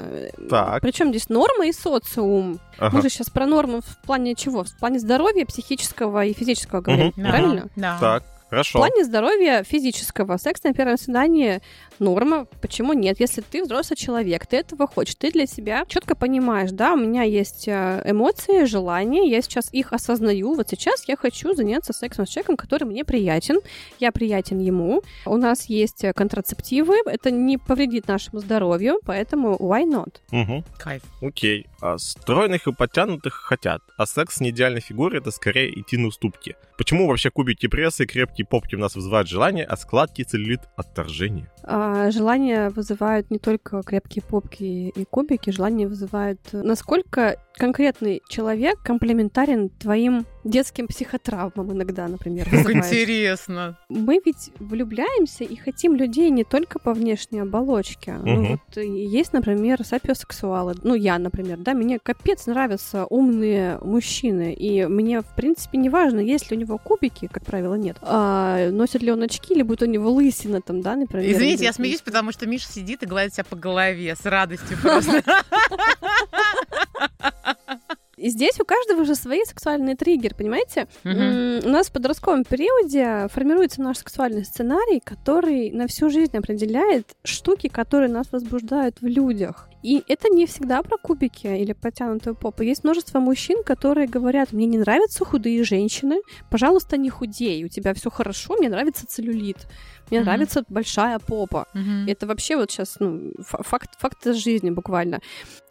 Так. 0.49 0.81
Причем 0.81 1.09
здесь 1.09 1.29
норма 1.29 1.67
и 1.67 1.73
социум. 1.73 2.59
Ага. 2.77 2.95
Мы 2.95 3.01
же 3.01 3.09
сейчас 3.09 3.29
про 3.29 3.45
нормы 3.45 3.81
в 3.81 3.97
плане 4.05 4.35
чего? 4.35 4.63
В 4.63 4.77
плане 4.77 4.99
здоровья, 4.99 5.45
психического 5.45 6.25
и 6.25 6.33
физического 6.33 6.81
говорим. 6.81 7.11
Да, 7.17 7.29
правильно? 7.29 7.67
Да. 7.75 7.97
Так, 7.99 8.23
В 8.45 8.49
хорошо. 8.51 8.79
плане 8.79 9.03
здоровья 9.03 9.63
физического 9.63 10.37
секс 10.37 10.63
на 10.63 10.73
первом 10.73 10.97
свидании 10.97 11.61
норма. 11.99 12.45
Почему 12.61 12.93
нет? 12.93 13.19
Если 13.19 13.41
ты 13.41 13.63
взрослый 13.63 13.97
человек, 13.97 14.45
ты 14.45 14.57
этого 14.57 14.87
хочешь, 14.87 15.15
ты 15.15 15.31
для 15.31 15.45
себя 15.45 15.85
четко 15.87 16.15
понимаешь, 16.15 16.71
да, 16.71 16.93
у 16.93 16.97
меня 16.97 17.23
есть 17.23 17.67
э, 17.67 18.01
эмоции, 18.05 18.65
желания, 18.65 19.29
я 19.29 19.41
сейчас 19.41 19.73
их 19.73 19.93
осознаю. 19.93 20.55
Вот 20.55 20.69
сейчас 20.69 21.07
я 21.07 21.15
хочу 21.15 21.53
заняться 21.53 21.93
сексом 21.93 22.25
с 22.25 22.29
человеком, 22.29 22.57
который 22.57 22.85
мне 22.85 23.03
приятен, 23.03 23.59
я 23.99 24.11
приятен 24.11 24.59
ему. 24.59 25.03
У 25.25 25.37
нас 25.37 25.65
есть 25.65 26.05
контрацептивы, 26.15 26.95
это 27.05 27.31
не 27.31 27.57
повредит 27.57 28.07
нашему 28.07 28.39
здоровью, 28.39 28.99
поэтому 29.05 29.55
why 29.57 29.83
not? 29.85 30.15
Мгм. 30.31 30.63
Кайф. 30.77 31.01
Окей. 31.21 31.67
А 31.81 31.97
стройных 31.97 32.67
и 32.67 32.73
подтянутых 32.73 33.33
хотят, 33.33 33.81
а 33.97 34.05
секс 34.05 34.37
с 34.37 34.39
неидеальной 34.39 34.81
фигурой— 34.81 35.19
это 35.21 35.31
скорее 35.31 35.79
идти 35.79 35.97
на 35.97 36.07
уступки. 36.07 36.55
Почему 36.77 37.07
вообще 37.07 37.29
кубики 37.29 37.67
пресса 37.67 38.03
и 38.03 38.05
крепкие 38.05 38.45
попки 38.45 38.75
у 38.75 38.79
нас 38.79 38.95
вызывают 38.95 39.27
желание, 39.27 39.65
а 39.65 39.77
складки 39.77 40.23
целлюлит— 40.23 40.61
отторжение? 40.75 41.51
А, 41.63 41.86
желания 42.11 42.69
вызывают 42.69 43.29
не 43.31 43.39
только 43.39 43.81
крепкие 43.83 44.23
попки 44.23 44.63
и 44.63 45.05
кубики, 45.05 45.49
желания 45.49 45.87
вызывают, 45.87 46.39
насколько 46.51 47.37
конкретный 47.55 48.21
человек 48.29 48.79
комплементарен 48.83 49.69
твоим 49.69 50.25
детским 50.47 50.87
психотравмам 50.87 51.71
иногда, 51.73 52.07
например. 52.07 52.47
Интересно. 52.53 53.77
Мы 53.89 54.21
ведь 54.25 54.51
влюбляемся 54.59 55.43
и 55.43 55.55
хотим 55.55 55.95
людей 55.95 56.29
не 56.29 56.43
только 56.43 56.79
по 56.79 56.93
внешней 56.93 57.39
оболочке. 57.39 58.13
Ну, 58.23 58.47
вот 58.51 58.83
есть, 58.83 59.33
например, 59.33 59.83
сапиосексуалы. 59.83 60.75
Ну, 60.83 60.95
я, 60.95 61.17
например, 61.19 61.57
да, 61.57 61.73
мне 61.73 61.99
капец 61.99 62.45
нравятся 62.47 63.05
умные 63.05 63.79
мужчины. 63.81 64.53
И 64.53 64.85
мне, 64.85 65.21
в 65.21 65.35
принципе, 65.35 65.77
не 65.77 65.89
важно, 65.89 66.19
есть 66.19 66.49
ли 66.51 66.57
у 66.57 66.59
него 66.59 66.77
кубики, 66.77 67.27
как 67.27 67.45
правило, 67.45 67.75
нет. 67.75 67.97
А, 68.01 68.69
носит 68.71 69.01
ли 69.01 69.11
он 69.11 69.23
очки, 69.23 69.53
или 69.53 69.61
будет 69.61 69.83
у 69.83 69.85
него 69.85 70.11
лысина 70.11 70.61
там, 70.61 70.81
да, 70.81 70.95
например. 70.95 71.29
Извините, 71.31 71.65
я 71.65 71.73
смеюсь, 71.73 72.01
потому 72.01 72.31
что 72.31 72.45
Миша 72.47 72.67
сидит 72.71 73.03
и 73.03 73.05
гладит 73.05 73.33
себя 73.33 73.43
по 73.43 73.55
голове 73.55 74.15
с 74.15 74.25
радостью 74.25 74.77
просто. 74.81 75.23
И 78.27 78.29
здесь 78.29 78.59
у 78.59 78.65
каждого 78.65 79.05
же 79.05 79.15
свои 79.15 79.45
сексуальные 79.45 79.95
триггеры, 79.95 80.35
понимаете? 80.35 80.89
У 81.05 81.69
нас 81.69 81.87
в 81.87 81.93
подростковом 81.93 82.43
периоде 82.43 83.29
формируется 83.29 83.81
наш 83.81 83.99
сексуальный 83.99 84.43
сценарий, 84.43 84.99
который 84.99 85.71
на 85.71 85.87
всю 85.87 86.09
жизнь 86.09 86.35
определяет 86.35 87.15
штуки, 87.23 87.69
которые 87.69 88.11
нас 88.11 88.29
возбуждают 88.33 88.97
в 88.99 89.05
людях. 89.05 89.69
И 89.81 90.03
это 90.09 90.27
не 90.27 90.45
всегда 90.45 90.83
про 90.83 90.97
кубики 90.97 91.47
или 91.47 91.71
потянутую 91.71 92.35
попу. 92.35 92.63
Есть 92.63 92.83
множество 92.83 93.19
мужчин, 93.19 93.63
которые 93.63 94.07
говорят, 94.07 94.51
мне 94.51 94.65
не 94.65 94.77
нравятся 94.77 95.23
худые 95.23 95.63
женщины, 95.63 96.17
пожалуйста, 96.49 96.97
не 96.97 97.09
худей, 97.09 97.63
у 97.63 97.69
тебя 97.69 97.93
все 97.93 98.09
хорошо, 98.09 98.55
мне 98.57 98.67
нравится 98.67 99.07
целлюлит, 99.07 99.67
мне 100.09 100.19
Мгм. 100.19 100.25
нравится 100.27 100.63
большая 100.69 101.19
попа. 101.19 101.65
Мгм. 101.73 102.07
Это 102.07 102.27
вообще 102.27 102.55
вот 102.55 102.71
сейчас 102.71 102.97
ну, 102.99 103.31
фа- 103.39 103.63
факт, 103.63 103.91
факт 103.99 104.25
из 104.27 104.37
жизни 104.37 104.69
буквально. 104.69 105.19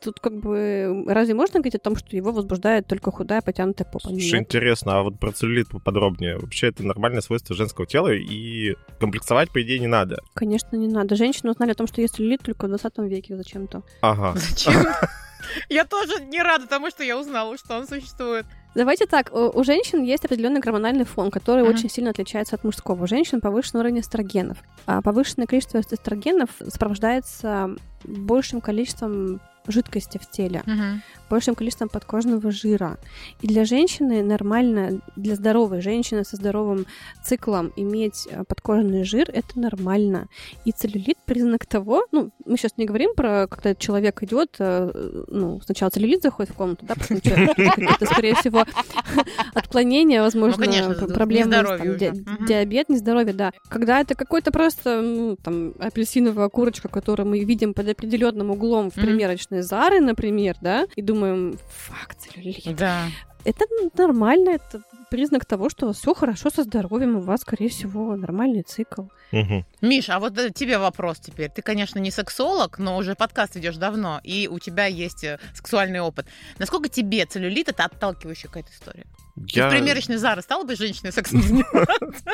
Тут 0.02 0.20
как 0.20 0.34
бы 0.40 1.04
разве 1.08 1.34
можно 1.34 1.60
говорить 1.60 1.74
о 1.74 1.78
том, 1.78 1.96
что 1.96 2.16
его 2.16 2.30
возбуждает 2.32 2.86
только 2.86 3.10
худая 3.10 3.40
потянутая 3.42 3.86
попа? 3.86 4.08
Слушай, 4.08 4.32
Нет. 4.32 4.40
интересно, 4.42 4.98
а 4.98 5.02
вот 5.02 5.18
про 5.18 5.32
целлюлит 5.32 5.68
поподробнее. 5.68 6.38
Вообще 6.38 6.68
это 6.68 6.84
нормальное 6.84 7.20
свойство 7.22 7.56
женского 7.56 7.86
тела, 7.86 8.12
и 8.14 8.74
комплексовать, 9.00 9.50
по 9.50 9.62
идее, 9.62 9.78
не 9.78 9.86
надо. 9.86 10.18
Конечно, 10.34 10.76
не 10.76 10.88
надо. 10.88 11.16
Женщины 11.16 11.50
узнали 11.50 11.70
о 11.72 11.74
том, 11.74 11.86
что 11.86 12.00
есть 12.00 12.14
целлюлит 12.16 12.42
только 12.42 12.66
в 12.66 12.68
20 12.68 12.98
веке 12.98 13.36
зачем-то. 13.36 13.82
Ага. 14.02 14.34
Зачем? 14.38 14.74
Я 15.68 15.84
тоже 15.84 16.24
не 16.24 16.42
рада 16.42 16.66
тому, 16.66 16.90
что 16.90 17.04
я 17.04 17.16
узнала, 17.18 17.56
что 17.56 17.76
он 17.78 17.86
существует. 17.86 18.46
Давайте 18.76 19.06
так, 19.06 19.32
у, 19.32 19.64
женщин 19.64 20.02
есть 20.02 20.24
определенный 20.26 20.60
гормональный 20.60 21.04
фон, 21.04 21.30
который 21.30 21.62
Мгм. 21.64 21.74
очень 21.74 21.88
сильно 21.88 22.10
отличается 22.10 22.56
от 22.56 22.62
мужского. 22.64 23.04
У 23.04 23.06
женщин 23.06 23.40
повышенный 23.40 23.80
уровень 23.80 24.00
эстрогенов. 24.00 24.58
А 24.86 25.00
повышенное 25.00 25.46
количество 25.46 25.80
эстрогенов 25.80 26.50
сопровождается 26.68 27.70
большим 28.04 28.60
количеством 28.60 29.40
жидкости 29.66 30.18
в 30.18 30.30
теле, 30.30 30.62
Мгм. 30.66 31.02
Большим 31.28 31.54
количеством 31.54 31.88
подкожного 31.88 32.50
жира. 32.50 32.98
И 33.42 33.46
для 33.46 33.64
женщины 33.64 34.22
нормально, 34.22 35.00
для 35.16 35.34
здоровой 35.34 35.80
женщины 35.80 36.24
со 36.24 36.36
здоровым 36.36 36.86
циклом 37.24 37.72
иметь 37.76 38.28
э, 38.30 38.44
подкожный 38.46 39.04
жир, 39.04 39.30
это 39.32 39.58
нормально. 39.58 40.28
И 40.64 40.72
целлюлит 40.72 41.16
признак 41.24 41.66
того, 41.66 42.04
ну, 42.12 42.30
мы 42.44 42.56
сейчас 42.56 42.72
не 42.76 42.84
говорим 42.86 43.14
про, 43.14 43.46
когда 43.48 43.74
человек 43.74 44.22
идет, 44.22 44.56
э, 44.58 45.24
ну, 45.28 45.60
сначала 45.64 45.90
целлюлит 45.90 46.22
заходит 46.22 46.52
в 46.52 46.54
комнату, 46.54 46.86
да, 46.86 46.94
потом 46.94 47.18
это, 47.56 48.06
скорее 48.06 48.34
всего, 48.34 48.64
отклонение, 49.54 50.20
возможно, 50.20 50.64
Ну, 50.64 50.64
конечно, 50.72 51.06
проблемы, 51.08 51.50
там, 51.50 51.96
ди- 51.96 52.10
Мгм. 52.10 52.46
диабет, 52.46 52.88
нездоровье, 52.88 53.32
да. 53.32 53.52
Когда 53.68 54.00
это 54.00 54.14
какой-то 54.14 54.50
просто, 54.52 55.00
ну, 55.02 55.36
там, 55.42 55.74
апельсиновая 55.78 56.48
курочка, 56.48 56.88
которую 56.88 57.28
мы 57.28 57.40
видим 57.40 57.74
под 57.74 57.88
определенным 57.88 58.50
углом 58.50 58.90
в 58.90 58.94
примерочной 58.94 59.62
Зары, 59.62 60.00
например, 60.00 60.56
да, 60.60 60.86
и 60.94 61.02
думаем, 61.02 61.15
фак, 61.68 62.14
целлюлит. 62.14 62.76
Да. 62.76 63.06
Это 63.44 63.64
нормально, 63.96 64.50
это 64.50 64.82
признак 65.08 65.44
того, 65.44 65.70
что 65.70 65.92
все 65.92 66.14
хорошо 66.14 66.50
со 66.50 66.64
здоровьем, 66.64 67.16
у 67.16 67.20
вас, 67.20 67.42
скорее 67.42 67.68
всего, 67.68 68.16
нормальный 68.16 68.62
цикл. 68.62 69.02
Мгм. 69.30 69.64
Миш, 69.80 70.10
а 70.10 70.18
вот 70.18 70.36
э, 70.38 70.50
тебе 70.50 70.78
вопрос 70.78 71.18
теперь. 71.20 71.50
Ты, 71.50 71.62
конечно, 71.62 72.00
не 72.00 72.10
сексолог, 72.10 72.78
но 72.78 72.96
уже 72.96 73.14
подкаст 73.14 73.54
ведешь 73.54 73.76
давно, 73.76 74.20
и 74.24 74.48
у 74.48 74.58
тебя 74.58 74.86
есть 74.86 75.22
э, 75.22 75.38
сексуальный 75.54 76.00
опыт. 76.00 76.26
Насколько 76.58 76.88
тебе 76.88 77.24
целлюлит 77.24 77.68
это 77.68 77.84
отталкивающая 77.84 78.48
какая-то 78.48 78.72
история? 78.72 79.06
Ты 79.36 79.58
Я... 79.58 79.68
в 79.68 79.70
примерочной 79.70 80.16
Зары 80.16 80.40
стала 80.40 80.64
бы 80.64 80.76
женщиной 80.76 81.12
сексом 81.12 81.42
заниматься? 81.42 82.24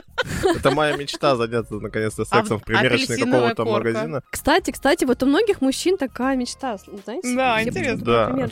Это 0.45 0.71
моя 0.71 0.97
мечта 0.97 1.35
заняться 1.37 1.75
наконец-то 1.75 2.23
А 2.23 2.25
сексом 2.25 2.61
в 2.61 2.65
примерочной 2.65 3.19
какого-то 3.19 3.65
магазина. 3.65 4.23
Кстати, 4.31 4.71
кстати, 4.71 5.05
вот 5.05 5.23
у 5.23 5.27
многих 5.27 5.61
мужчин 5.61 5.97
такая 5.97 6.37
мечта, 6.37 6.79
знаете? 7.05 7.35
Да, 7.35 7.63
интересно. 7.63 8.05
Да. 8.05 8.49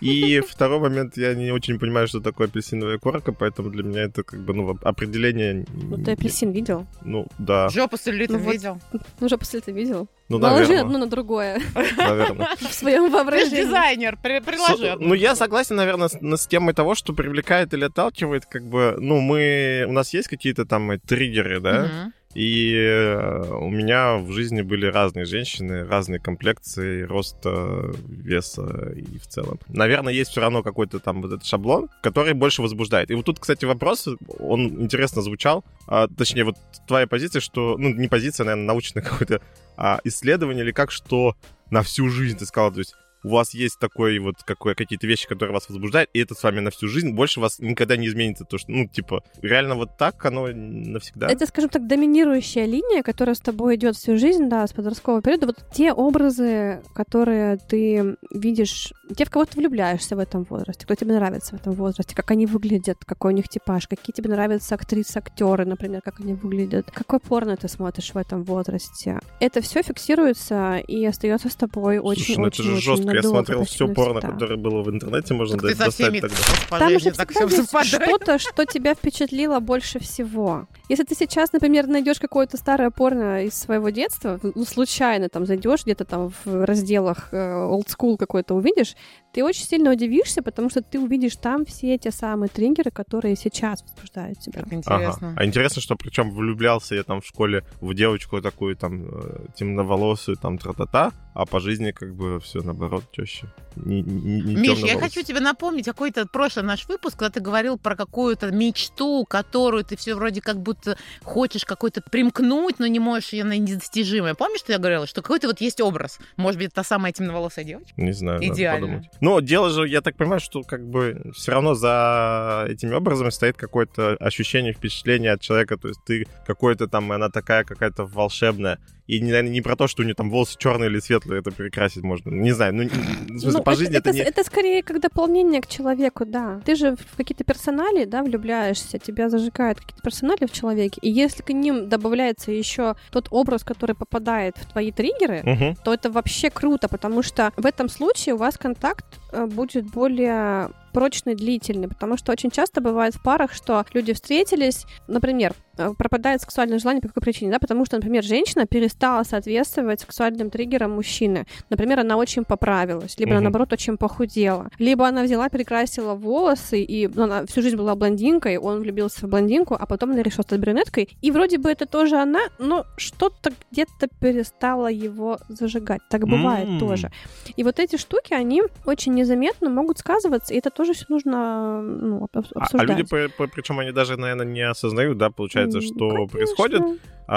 И 0.00 0.40
второй 0.40 0.78
момент, 0.78 1.16
я 1.16 1.34
не 1.34 1.50
очень 1.50 1.78
понимаю, 1.78 2.06
что 2.06 2.20
такое 2.20 2.46
апельсиновая 2.46 2.98
корка, 2.98 3.32
поэтому 3.32 3.70
для 3.70 3.82
меня 3.82 4.02
это 4.02 4.22
как 4.22 4.40
бы, 4.40 4.54
ну, 4.54 4.78
определение... 4.82 5.66
Ну, 5.72 6.02
ты 6.02 6.12
апельсин 6.12 6.52
видел? 6.52 6.86
Ну, 7.02 7.26
да. 7.38 7.68
Жопу 7.68 7.96
с 7.96 8.06
Ну, 8.06 8.38
видел? 8.38 8.80
Ну, 9.20 9.28
жопу 9.28 9.44
с 9.44 9.54
видел? 9.66 10.08
Ну, 10.28 10.38
Наложи 10.38 10.64
наверное. 10.68 10.84
одно 10.84 10.98
на 10.98 11.06
другое 11.06 11.60
наверное. 11.96 12.48
в 12.58 12.72
своем 12.74 13.04
Ты 13.04 13.10
же 13.10 13.16
воображении. 13.16 13.64
дизайнер, 13.64 14.18
при- 14.22 14.40
приложи. 14.40 14.86
С- 14.86 14.92
одну. 14.94 15.08
Ну, 15.08 15.14
я 15.14 15.34
согласен, 15.34 15.76
наверное, 15.76 16.08
с, 16.08 16.18
с 16.20 16.46
темой 16.46 16.74
того, 16.74 16.94
что 16.94 17.14
привлекает 17.14 17.72
или 17.72 17.84
отталкивает, 17.84 18.44
как 18.46 18.64
бы, 18.64 18.96
ну, 18.98 19.20
мы, 19.20 19.86
у 19.88 19.92
нас 19.92 20.12
есть 20.12 20.28
какие-то 20.28 20.66
там 20.66 20.90
э, 20.90 20.98
триггеры, 20.98 21.60
да, 21.60 22.12
и 22.34 22.74
э, 22.76 23.42
у 23.54 23.70
меня 23.70 24.18
в 24.18 24.30
жизни 24.32 24.60
были 24.60 24.84
разные 24.86 25.24
женщины, 25.24 25.86
разные 25.86 26.20
комплекции, 26.20 27.02
роста, 27.02 27.90
веса 28.06 28.92
и 28.94 29.18
в 29.18 29.26
целом. 29.26 29.58
Наверное, 29.68 30.12
есть 30.12 30.30
все 30.32 30.42
равно 30.42 30.62
какой-то 30.62 30.98
там 30.98 31.22
вот 31.22 31.32
этот 31.32 31.46
шаблон, 31.46 31.88
который 32.02 32.34
больше 32.34 32.60
возбуждает. 32.60 33.10
И 33.10 33.14
вот 33.14 33.24
тут, 33.24 33.40
кстати, 33.40 33.64
вопрос, 33.64 34.06
он 34.38 34.82
интересно 34.82 35.22
звучал, 35.22 35.64
а, 35.86 36.06
точнее, 36.06 36.44
вот 36.44 36.56
твоя 36.86 37.06
позиция, 37.06 37.40
что, 37.40 37.76
ну, 37.78 37.94
не 37.94 38.08
позиция, 38.08 38.44
наверное, 38.44 38.66
научное 38.66 39.02
какое-то 39.02 39.40
а, 39.78 40.00
исследование 40.04 40.64
или 40.64 40.72
как, 40.72 40.90
что 40.90 41.36
на 41.70 41.82
всю 41.82 42.08
жизнь 42.08 42.36
ты 42.36 42.44
сказал, 42.44 42.72
то 42.72 42.80
есть 42.80 42.94
у 43.24 43.30
вас 43.30 43.54
есть 43.54 43.78
такой 43.78 44.18
вот 44.18 44.36
какой, 44.44 44.74
какие-то 44.74 45.06
вещи, 45.06 45.26
которые 45.28 45.52
вас 45.54 45.68
возбуждают, 45.68 46.10
и 46.12 46.20
это 46.20 46.34
с 46.34 46.42
вами 46.42 46.60
на 46.60 46.70
всю 46.70 46.88
жизнь, 46.88 47.12
больше 47.12 47.40
вас 47.40 47.58
никогда 47.58 47.96
не 47.96 48.06
изменится. 48.08 48.44
То, 48.44 48.58
что, 48.58 48.70
ну, 48.70 48.86
типа, 48.86 49.22
реально 49.42 49.74
вот 49.74 49.96
так 49.96 50.24
оно 50.24 50.48
навсегда. 50.48 51.28
Это, 51.28 51.46
скажем 51.46 51.70
так, 51.70 51.86
доминирующая 51.86 52.64
линия, 52.64 53.02
которая 53.02 53.34
с 53.34 53.40
тобой 53.40 53.76
идет 53.76 53.96
всю 53.96 54.16
жизнь, 54.16 54.48
да, 54.48 54.66
с 54.66 54.72
подросткового 54.72 55.22
периода. 55.22 55.46
Вот 55.46 55.64
те 55.72 55.92
образы, 55.92 56.82
которые 56.94 57.58
ты 57.58 58.16
видишь, 58.32 58.92
те, 59.14 59.24
в 59.24 59.30
кого 59.30 59.44
ты 59.44 59.58
влюбляешься 59.58 60.16
в 60.16 60.18
этом 60.18 60.44
возрасте, 60.44 60.84
кто 60.84 60.94
тебе 60.94 61.14
нравится 61.14 61.56
в 61.56 61.60
этом 61.60 61.72
возрасте, 61.72 62.14
как 62.14 62.30
они 62.30 62.46
выглядят, 62.46 62.98
какой 63.04 63.32
у 63.32 63.36
них 63.36 63.48
типаж, 63.48 63.86
какие 63.88 64.12
тебе 64.12 64.30
нравятся 64.30 64.74
актрисы, 64.74 65.16
актеры, 65.18 65.64
например, 65.64 66.02
как 66.02 66.20
они 66.20 66.34
выглядят, 66.34 66.90
какой 66.90 67.20
порно 67.20 67.56
ты 67.56 67.68
смотришь 67.68 68.12
в 68.12 68.16
этом 68.16 68.44
возрасте. 68.44 69.20
Это 69.40 69.60
все 69.60 69.82
фиксируется 69.82 70.76
и 70.78 71.04
остается 71.04 71.48
с 71.48 71.54
тобой 71.54 71.98
очень, 71.98 72.34
Слушай, 72.34 72.38
ну 72.38 72.46
это 72.46 72.62
же 72.62 72.72
очень 72.72 72.82
жестко. 72.82 73.14
Я 73.14 73.22
смотрел 73.22 73.64
все 73.64 73.88
порно, 73.88 74.20
которое 74.20 74.56
было 74.56 74.82
в 74.82 74.90
интернете, 74.90 75.34
можно 75.34 75.56
Так 75.56 75.62
ты 75.62 75.68
до- 75.68 75.74
со 75.74 75.84
достать 75.86 76.04
всеми 76.06 76.20
тогда. 76.20 76.36
Там 76.78 76.98
же 76.98 77.12
всегда 77.12 77.44
есть 77.44 77.88
что-то, 77.88 78.38
что 78.38 78.64
тебя 78.66 78.94
впечатлило 78.94 79.60
больше 79.60 79.98
всего. 79.98 80.66
Если 80.88 81.04
ты 81.04 81.14
сейчас, 81.14 81.52
например, 81.52 81.86
найдешь 81.86 82.18
какое-то 82.18 82.56
старое 82.56 82.90
порно 82.90 83.44
из 83.44 83.54
своего 83.54 83.90
детства, 83.90 84.40
ну, 84.42 84.64
случайно 84.64 85.28
там 85.28 85.44
зайдешь 85.44 85.84
где-то 85.84 86.06
там 86.06 86.30
в 86.44 86.64
разделах 86.64 87.28
э, 87.32 87.36
old 87.36 87.88
school 87.88 88.16
какой-то 88.16 88.54
увидишь, 88.54 88.96
ты 89.32 89.44
очень 89.44 89.64
сильно 89.64 89.92
удивишься, 89.92 90.42
потому 90.42 90.70
что 90.70 90.82
ты 90.82 90.98
увидишь 90.98 91.36
там 91.36 91.64
все 91.64 91.98
те 91.98 92.10
самые 92.10 92.48
триггеры, 92.48 92.90
которые 92.90 93.36
сейчас 93.36 93.82
возбуждают 93.82 94.38
тебя. 94.40 94.62
Как 94.62 94.66
Ага. 94.66 94.76
интересно. 94.76 95.34
А 95.36 95.44
интересно, 95.44 95.82
что 95.82 95.96
причем 95.96 96.30
влюблялся 96.30 96.94
я 96.94 97.02
там 97.02 97.20
в 97.20 97.26
школе 97.26 97.64
в 97.80 97.94
девочку 97.94 98.40
такую 98.40 98.76
там 98.76 99.06
э, 99.06 99.46
темноволосую, 99.54 100.36
там 100.36 100.58
тра-та-та, 100.58 101.12
а 101.34 101.46
по 101.46 101.60
жизни 101.60 101.92
как 101.92 102.14
бы 102.14 102.40
все 102.40 102.62
наоборот 102.62 103.04
чаще. 103.12 103.46
Не, 103.76 104.02
не, 104.02 104.40
не 104.40 104.56
Миш, 104.56 104.78
я 104.78 104.98
хочу 104.98 105.22
тебе 105.22 105.40
напомнить 105.40 105.84
какой-то 105.84 106.26
прошлый 106.26 106.64
наш 106.64 106.88
выпуск, 106.88 107.18
когда 107.18 107.30
ты 107.30 107.40
говорил 107.40 107.78
про 107.78 107.94
какую-то 107.94 108.50
мечту, 108.50 109.24
которую 109.24 109.84
ты 109.84 109.96
все 109.96 110.14
вроде 110.14 110.40
как 110.40 110.60
будто 110.60 110.96
хочешь 111.22 111.64
какой-то 111.64 112.00
примкнуть, 112.00 112.78
но 112.78 112.86
не 112.86 112.98
можешь 112.98 113.32
ее 113.32 113.44
на 113.44 113.56
недостижимое. 113.56 114.34
Помнишь, 114.34 114.60
что 114.60 114.72
я 114.72 114.78
говорила, 114.78 115.06
что 115.06 115.22
какой-то 115.22 115.46
вот 115.46 115.60
есть 115.60 115.80
образ? 115.80 116.18
Может 116.36 116.60
быть, 116.60 116.72
та 116.72 116.82
самая 116.82 117.12
темноволосая 117.12 117.64
девочка? 117.64 117.92
Не 117.96 118.12
знаю, 118.12 118.40
надо 118.40 118.52
Идеально. 118.52 119.02
Но 119.20 119.40
дело 119.40 119.70
же, 119.70 119.88
я 119.88 120.00
так 120.00 120.16
понимаю, 120.16 120.40
что 120.40 120.62
как 120.62 120.86
бы 120.86 121.32
все 121.34 121.52
равно 121.52 121.74
за 121.74 122.66
этими 122.68 122.94
образами 122.94 123.30
стоит 123.30 123.56
какое-то 123.56 124.16
ощущение, 124.20 124.72
впечатление 124.72 125.32
от 125.32 125.40
человека. 125.40 125.76
То 125.76 125.88
есть 125.88 126.00
ты 126.04 126.26
какой-то 126.46 126.86
там, 126.86 127.10
она 127.10 127.28
такая 127.28 127.64
какая-то 127.64 128.04
волшебная. 128.04 128.78
И, 129.08 129.20
не, 129.20 129.30
наверное, 129.30 129.50
не 129.52 129.62
про 129.62 129.74
то, 129.74 129.88
что 129.88 130.02
у 130.02 130.04
нее 130.04 130.14
там 130.14 130.30
волосы 130.30 130.56
черные 130.58 130.90
или 130.90 131.00
светлые, 131.00 131.40
это 131.40 131.50
перекрасить 131.50 132.02
можно. 132.02 132.28
Не 132.30 132.52
знаю, 132.52 132.74
ну, 132.74 132.84
в 132.84 133.40
смысле, 133.40 133.50
Ну, 133.52 133.62
по 133.62 133.74
жизни 133.74 133.96
это, 133.96 134.10
это, 134.10 134.18
не... 134.18 134.22
это 134.22 134.44
скорее 134.44 134.82
как 134.82 135.00
дополнение 135.00 135.62
к 135.62 135.66
человеку, 135.66 136.26
да. 136.26 136.60
Ты 136.66 136.76
же 136.76 136.94
в 136.94 137.16
какие-то 137.16 137.42
персонали, 137.42 138.04
да, 138.04 138.22
влюбляешься, 138.22 138.98
тебя 138.98 139.30
зажигают 139.30 139.80
какие-то 139.80 140.02
персонали 140.02 140.44
в 140.46 140.52
человеке, 140.52 140.98
и 141.00 141.10
если 141.10 141.42
к 141.42 141.48
ним 141.48 141.88
добавляется 141.88 142.52
еще 142.52 142.96
тот 143.10 143.28
образ, 143.30 143.64
который 143.64 143.96
попадает 143.96 144.58
в 144.58 144.70
твои 144.70 144.92
триггеры, 144.92 145.40
Мгм. 145.42 145.76
то 145.82 145.94
это 145.94 146.10
вообще 146.10 146.50
круто, 146.50 146.88
потому 146.88 147.22
что 147.22 147.52
в 147.56 147.64
этом 147.64 147.88
случае 147.88 148.34
у 148.34 148.38
вас 148.38 148.58
контакт 148.58 149.06
э, 149.32 149.46
будет 149.46 149.86
более 149.86 150.68
прочный, 150.92 151.34
длительный, 151.34 151.88
потому 151.88 152.16
что 152.16 152.32
очень 152.32 152.50
часто 152.50 152.80
бывает 152.80 153.14
в 153.14 153.22
парах, 153.22 153.52
что 153.52 153.84
люди 153.94 154.12
встретились, 154.12 154.84
например, 155.06 155.54
э, 155.76 155.92
пропадает 155.96 156.40
сексуальное 156.40 156.78
желание 156.78 157.00
по 157.00 157.08
какой 157.08 157.22
причине, 157.22 157.50
да, 157.52 157.58
потому 157.58 157.84
что, 157.86 157.96
например, 157.96 158.24
женщина 158.24 158.66
перестала 158.66 159.22
соответствовать 159.22 160.00
сексуальным 160.00 160.50
триггерам 160.50 160.90
мужчины. 160.92 161.46
Например, 161.70 162.00
она 162.00 162.16
очень 162.16 162.44
поправилась, 162.44 163.18
либо 163.18 163.30
она, 163.32 163.38
Мгм. 163.40 163.44
наоборот, 163.44 163.72
очень 163.72 163.96
похудела, 163.96 164.68
либо 164.78 165.06
она 165.06 165.22
взяла, 165.22 165.48
перекрасила 165.48 166.14
волосы, 166.14 166.82
и 166.82 167.06
ну, 167.08 167.24
она 167.24 167.46
всю 167.46 167.62
жизнь 167.62 167.76
была 167.76 167.94
блондинкой, 167.94 168.56
он 168.58 168.80
влюбился 168.80 169.26
в 169.26 169.30
блондинку, 169.30 169.76
а 169.78 169.86
потом 169.86 170.10
она 170.10 170.22
решила 170.22 170.42
стать 170.42 170.60
брюнеткой, 170.60 171.08
и 171.22 171.30
вроде 171.30 171.58
бы 171.58 171.70
это 171.70 171.86
тоже 171.86 172.16
она, 172.16 172.40
но 172.58 172.84
что-то 172.96 173.52
где-то 173.70 174.08
перестало 174.20 174.88
его 174.88 175.38
зажигать. 175.48 176.00
Так 176.10 176.26
бывает 176.26 176.68
М. 176.68 176.78
тоже. 176.78 177.10
И 177.56 177.62
вот 177.64 177.78
эти 177.78 177.96
штуки, 177.96 178.34
они 178.34 178.62
очень 178.84 179.14
незаметно 179.14 179.70
могут 179.70 179.98
сказываться, 179.98 180.52
и 180.54 180.58
это 180.58 180.70
тоже 180.78 180.92
все 180.92 181.06
нужно 181.08 181.82
ну, 181.82 182.16
об- 182.32 182.36
А, 182.36 182.42
а 182.54 182.62
обсуждать. 182.62 182.88
люди, 182.88 183.28
причем 183.52 183.80
они 183.80 183.90
даже, 183.90 184.16
наверное, 184.16 184.46
не 184.46 184.60
осознают, 184.60 185.18
да, 185.18 185.28
получается, 185.28 185.80
что 185.80 186.08
конечно. 186.08 186.26
происходит, 186.28 186.82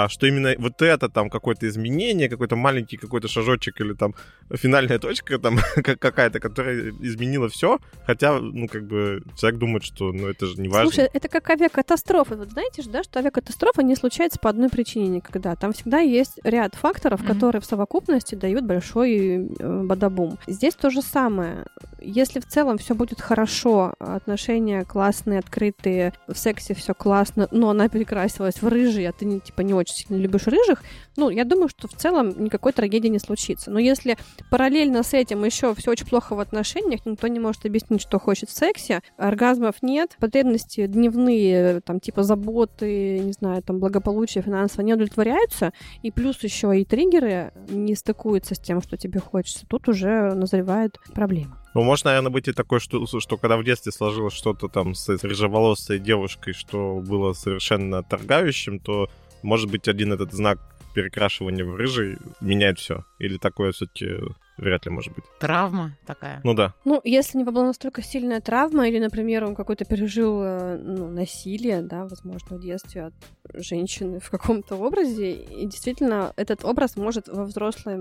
что 0.08 0.26
именно 0.26 0.54
вот 0.58 0.80
это 0.82 1.08
там 1.08 1.28
какое-то 1.30 1.68
изменение, 1.68 2.28
какой-то 2.28 2.56
маленький 2.56 2.96
какой-то 2.96 3.28
шажочек 3.28 3.80
или 3.80 3.92
там 3.94 4.14
финальная 4.54 4.98
точка 4.98 5.38
там 5.38 5.58
как- 5.82 5.98
какая-то, 5.98 6.40
которая 6.40 6.90
изменила 7.00 7.48
все, 7.48 7.78
хотя, 8.06 8.38
ну, 8.40 8.68
как 8.68 8.86
бы 8.86 9.22
человек 9.36 9.60
думает, 9.60 9.84
что, 9.84 10.12
ну, 10.12 10.28
это 10.28 10.46
же 10.46 10.60
не 10.60 10.68
важно. 10.68 10.90
Слушай, 10.90 11.10
это 11.12 11.28
как 11.28 11.48
авиакатастрофа. 11.50 12.36
Вот 12.36 12.50
знаете 12.50 12.82
же, 12.82 12.90
да, 12.90 13.02
что 13.02 13.18
авиакатастрофа 13.18 13.82
не 13.82 13.96
случается 13.96 14.38
по 14.38 14.48
одной 14.50 14.68
причине 14.68 15.08
никогда. 15.08 15.54
Там 15.56 15.72
всегда 15.72 15.98
есть 15.98 16.38
ряд 16.44 16.74
факторов, 16.74 17.20
Мгм. 17.20 17.28
которые 17.34 17.60
в 17.60 17.64
совокупности 17.66 18.34
дают 18.34 18.64
большой 18.64 19.46
э, 19.58 19.82
бадабум. 19.84 20.38
Здесь 20.46 20.74
то 20.74 20.90
же 20.90 21.02
самое. 21.02 21.66
Если 22.00 22.40
в 22.40 22.46
целом 22.46 22.78
все 22.78 22.94
будет 22.94 23.20
хорошо, 23.20 23.94
отношения 23.98 24.84
классные, 24.84 25.38
открытые, 25.40 26.12
в 26.26 26.36
сексе 26.36 26.74
все 26.74 26.94
классно, 26.94 27.48
но 27.50 27.70
она 27.70 27.88
перекрасилась 27.88 28.60
в 28.62 28.68
рыжий, 28.68 29.06
а 29.08 29.12
ты 29.12 29.24
не, 29.24 29.40
типа 29.40 29.60
не 29.60 29.74
очень 29.74 29.81
сильно 29.90 30.20
любишь 30.20 30.46
рыжих, 30.46 30.82
ну, 31.16 31.30
я 31.30 31.44
думаю, 31.44 31.68
что 31.68 31.88
в 31.88 31.92
целом 31.92 32.44
никакой 32.44 32.72
трагедии 32.72 33.08
не 33.08 33.18
случится. 33.18 33.70
Но 33.70 33.78
если 33.78 34.16
параллельно 34.50 35.02
с 35.02 35.14
этим 35.14 35.44
еще 35.44 35.74
все 35.74 35.90
очень 35.90 36.06
плохо 36.06 36.34
в 36.34 36.40
отношениях, 36.40 37.04
никто 37.06 37.26
не 37.28 37.40
может 37.40 37.64
объяснить, 37.66 38.02
что 38.02 38.18
хочет 38.18 38.50
в 38.50 38.56
сексе, 38.56 39.02
оргазмов 39.16 39.76
нет, 39.82 40.16
потребности 40.18 40.86
дневные, 40.86 41.80
там, 41.80 42.00
типа 42.00 42.22
заботы, 42.22 43.20
не 43.20 43.32
знаю, 43.32 43.62
там, 43.62 43.78
благополучие 43.78 44.42
финансово 44.42 44.82
не 44.82 44.94
удовлетворяются, 44.94 45.72
и 46.02 46.10
плюс 46.10 46.42
еще 46.42 46.78
и 46.78 46.84
триггеры 46.84 47.52
не 47.68 47.94
стыкуются 47.94 48.54
с 48.54 48.58
тем, 48.58 48.82
что 48.82 48.96
тебе 48.96 49.20
хочется, 49.20 49.66
тут 49.66 49.88
уже 49.88 50.34
назревает 50.34 50.98
проблема. 51.14 51.58
Ну, 51.74 51.82
может, 51.82 52.04
наверное, 52.04 52.30
быть 52.30 52.48
и 52.48 52.52
такое, 52.52 52.80
что, 52.80 53.06
что 53.06 53.38
когда 53.38 53.56
в 53.56 53.64
детстве 53.64 53.92
сложилось 53.92 54.34
что-то 54.34 54.68
там 54.68 54.94
с 54.94 55.08
рыжеволосой 55.08 55.98
девушкой, 55.98 56.52
что 56.52 57.02
было 57.02 57.32
совершенно 57.32 57.98
отторгающим, 57.98 58.78
то, 58.78 59.08
может 59.42 59.70
быть, 59.70 59.88
один 59.88 60.12
этот 60.12 60.32
знак 60.32 60.58
перекрашивания 60.94 61.64
в 61.64 61.76
рыжий 61.76 62.18
меняет 62.40 62.78
все. 62.78 63.04
Или 63.18 63.38
такое 63.38 63.72
все-таки 63.72 64.18
вряд 64.56 64.84
ли 64.86 64.92
может 64.92 65.14
быть. 65.14 65.24
Травма 65.38 65.96
такая. 66.06 66.40
Ну 66.44 66.54
да. 66.54 66.74
Ну, 66.84 67.00
если 67.04 67.38
не 67.38 67.44
была 67.44 67.64
настолько 67.64 68.02
сильная 68.02 68.40
травма, 68.40 68.88
или, 68.88 68.98
например, 68.98 69.44
он 69.44 69.54
какой-то 69.54 69.84
пережил 69.84 70.40
э, 70.42 70.78
ну, 70.78 71.08
насилие, 71.08 71.82
да, 71.82 72.04
возможно, 72.04 72.56
в 72.56 72.60
детстве 72.60 73.06
от 73.06 73.14
женщины 73.54 74.20
в 74.20 74.30
каком-то 74.30 74.76
образе, 74.76 75.32
и 75.32 75.66
действительно 75.66 76.32
этот 76.36 76.64
образ 76.64 76.96
может 76.96 77.28
во 77.28 77.44
взрослой 77.44 77.98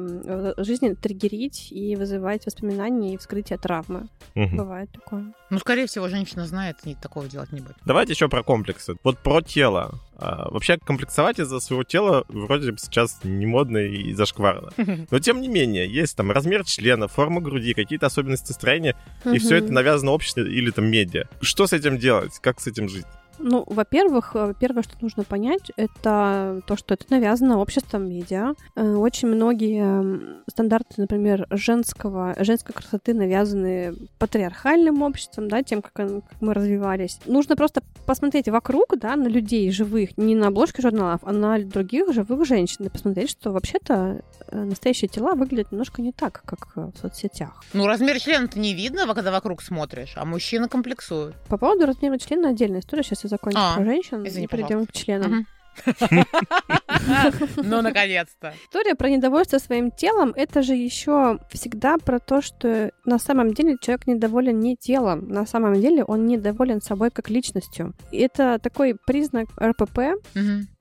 жизни 0.64 0.94
триггерить 0.94 1.72
и 1.72 1.96
вызывать 1.96 2.46
воспоминания 2.46 3.14
и 3.14 3.18
вскрытие 3.18 3.58
травмы. 3.58 4.08
Мгм. 4.36 4.58
Бывает 4.58 4.92
такое. 4.92 5.34
Ну, 5.50 5.60
скорее 5.60 5.86
всего, 5.88 6.08
женщина 6.08 6.46
знает, 6.46 6.78
и 6.86 6.96
такого 6.96 7.28
делать 7.28 7.52
не 7.52 7.60
будет. 7.60 7.76
Давайте 7.86 8.14
еще 8.14 8.30
про 8.30 8.44
комплексы. 8.44 8.96
Вот 9.04 9.20
про 9.20 9.42
тело. 9.42 10.00
А, 10.18 10.50
вообще 10.52 10.78
комплексовать 10.78 11.40
из-за 11.40 11.60
своего 11.60 11.84
тела 11.84 12.24
вроде 12.28 12.72
бы 12.72 12.78
сейчас 12.78 13.20
не 13.24 13.48
модно 13.48 13.80
и 13.80 14.14
зашкварно. 14.14 14.72
Но 15.10 15.20
тем 15.20 15.42
не 15.42 15.48
менее, 15.48 15.92
есть 15.92 16.16
там 16.16 16.32
размер 16.42 16.66
члена, 16.66 17.08
форма 17.08 17.40
груди, 17.40 17.74
какие-то 17.74 18.08
особенности 18.08 18.52
строения, 18.52 18.96
и 19.26 19.38
все 19.38 19.58
это 19.58 19.72
навязано 19.72 20.12
обществом 20.12 20.48
или 20.48 20.72
там 20.72 20.90
медиа. 20.90 21.26
Что 21.42 21.68
с 21.68 21.74
этим 21.74 22.00
делать? 22.00 22.40
Как 22.42 22.60
с 22.60 22.68
этим 22.68 22.90
жить? 22.90 23.06
Ну, 23.44 23.64
во-первых, 23.68 24.32
э, 24.36 24.54
первое, 24.60 24.84
что 24.84 24.94
нужно 25.02 25.24
понять, 25.24 25.72
это 25.76 26.62
то, 26.66 26.76
что 26.76 26.94
это 26.94 27.06
навязано 27.10 27.60
обществом 27.60 28.10
медиа. 28.10 28.54
Э, 28.76 28.94
очень 28.96 29.28
многие 29.28 30.42
стандарты, 30.50 30.94
например, 30.98 31.48
женского, 31.50 32.36
женской 32.40 32.74
красоты 32.74 33.14
навязаны 33.14 33.96
патриархальным 34.20 35.02
обществом, 35.02 35.48
да, 35.48 35.64
тем, 35.64 35.82
как, 35.82 35.94
как 35.94 36.42
мы 36.42 36.54
развивались. 36.54 37.20
Нужно 37.26 37.56
просто 37.56 37.82
посмотреть 38.06 38.50
вокруг, 38.50 38.98
да, 38.98 39.16
на 39.16 39.28
людей 39.28 39.72
живых, 39.72 40.18
не 40.18 40.36
на 40.36 40.48
обложке 40.48 40.82
журналов, 40.82 41.22
а 41.24 41.32
на 41.32 41.60
других 41.60 42.14
живых 42.14 42.46
женщин, 42.46 42.86
и 42.86 42.90
посмотреть, 42.90 43.30
что 43.30 43.52
вообще-то 43.52 44.22
э, 44.48 44.64
настоящие 44.64 45.08
тела 45.08 45.34
выглядят 45.34 45.72
немножко 45.72 46.02
не 46.02 46.12
так, 46.12 46.44
как 46.46 46.76
в 46.76 46.94
соцсетях. 47.00 47.64
Ну, 47.74 47.88
размер 47.88 48.20
члена-то 48.20 48.60
не 48.60 48.74
видно, 48.74 49.12
когда 49.14 49.32
вокруг 49.32 49.62
смотришь, 49.62 50.14
а 50.16 50.26
мужчина 50.26 50.68
комплексует. 50.68 51.36
По 51.48 51.58
поводу 51.58 51.86
размера 51.86 52.18
члена 52.18 52.50
отдельная 52.50 52.82
история. 52.82 53.04
Сейчас 53.04 53.24
я 53.24 53.30
закончу 53.32 53.58
а, 53.60 53.76
про 53.76 53.86
женщин 53.86 54.28
извини, 54.28 54.46
и 54.46 54.48
перейдем 54.48 54.86
к 54.86 54.92
членам. 54.92 55.48
Ну, 57.58 57.82
наконец-то. 57.82 58.54
История 58.64 58.96
про 58.96 59.10
недовольство 59.10 59.58
своим 59.58 59.92
телом— 59.92 60.34
это 60.36 60.62
же 60.62 60.76
еще 60.76 61.40
всегда 61.50 61.98
про 61.98 62.20
то, 62.20 62.42
что 62.42 62.92
на 63.06 63.18
самом 63.18 63.54
деле 63.54 63.78
человек 63.82 64.08
недоволен 64.08 64.60
не 64.60 64.76
телом, 64.76 65.28
на 65.30 65.46
самом 65.46 65.80
деле 65.80 66.04
он 66.04 66.26
недоволен 66.28 66.82
собой 66.82 67.10
как 67.10 67.30
личностью. 67.30 67.94
И 68.12 68.18
это 68.18 68.60
такой 68.60 68.96
признак 69.06 69.48
РПП, 69.60 70.00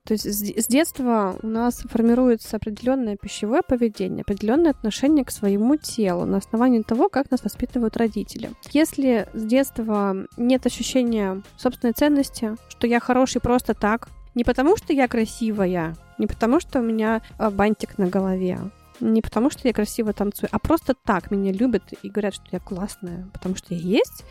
то 0.03 0.13
есть 0.13 0.25
с 0.25 0.67
детства 0.67 1.37
у 1.43 1.47
нас 1.47 1.83
формируется 1.89 2.57
определенное 2.57 3.17
пищевое 3.17 3.61
поведение, 3.61 4.23
определенное 4.23 4.71
отношение 4.71 5.23
к 5.23 5.31
своему 5.31 5.75
телу 5.75 6.25
на 6.25 6.37
основании 6.37 6.81
того, 6.81 7.07
как 7.07 7.29
нас 7.29 7.43
воспитывают 7.43 7.97
родители. 7.97 8.49
Если 8.71 9.27
с 9.33 9.43
детства 9.43 10.15
нет 10.37 10.65
ощущения 10.65 11.43
собственной 11.55 11.93
ценности, 11.93 12.55
что 12.69 12.87
я 12.87 12.99
хороший 12.99 13.41
просто 13.41 13.75
так, 13.75 14.09
не 14.35 14.43
потому 14.43 14.77
что 14.77 14.93
я 14.93 15.07
красивая, 15.07 15.95
не 16.17 16.27
потому 16.27 16.59
что 16.59 16.79
у 16.79 16.83
меня 16.83 17.21
а, 17.37 17.51
бантик 17.51 17.97
на 17.97 18.07
голове, 18.07 18.59
не 19.01 19.21
потому, 19.21 19.49
что 19.49 19.67
я 19.67 19.73
красиво 19.73 20.13
танцую, 20.13 20.49
а 20.51 20.59
просто 20.59 20.93
так 20.93 21.31
меня 21.31 21.51
любят 21.51 21.83
и 22.03 22.09
говорят, 22.09 22.35
что 22.35 22.45
я 22.51 22.59
классная, 22.59 23.27
потому 23.33 23.55
что 23.55 23.73
я 23.73 23.79
есть. 23.79 24.23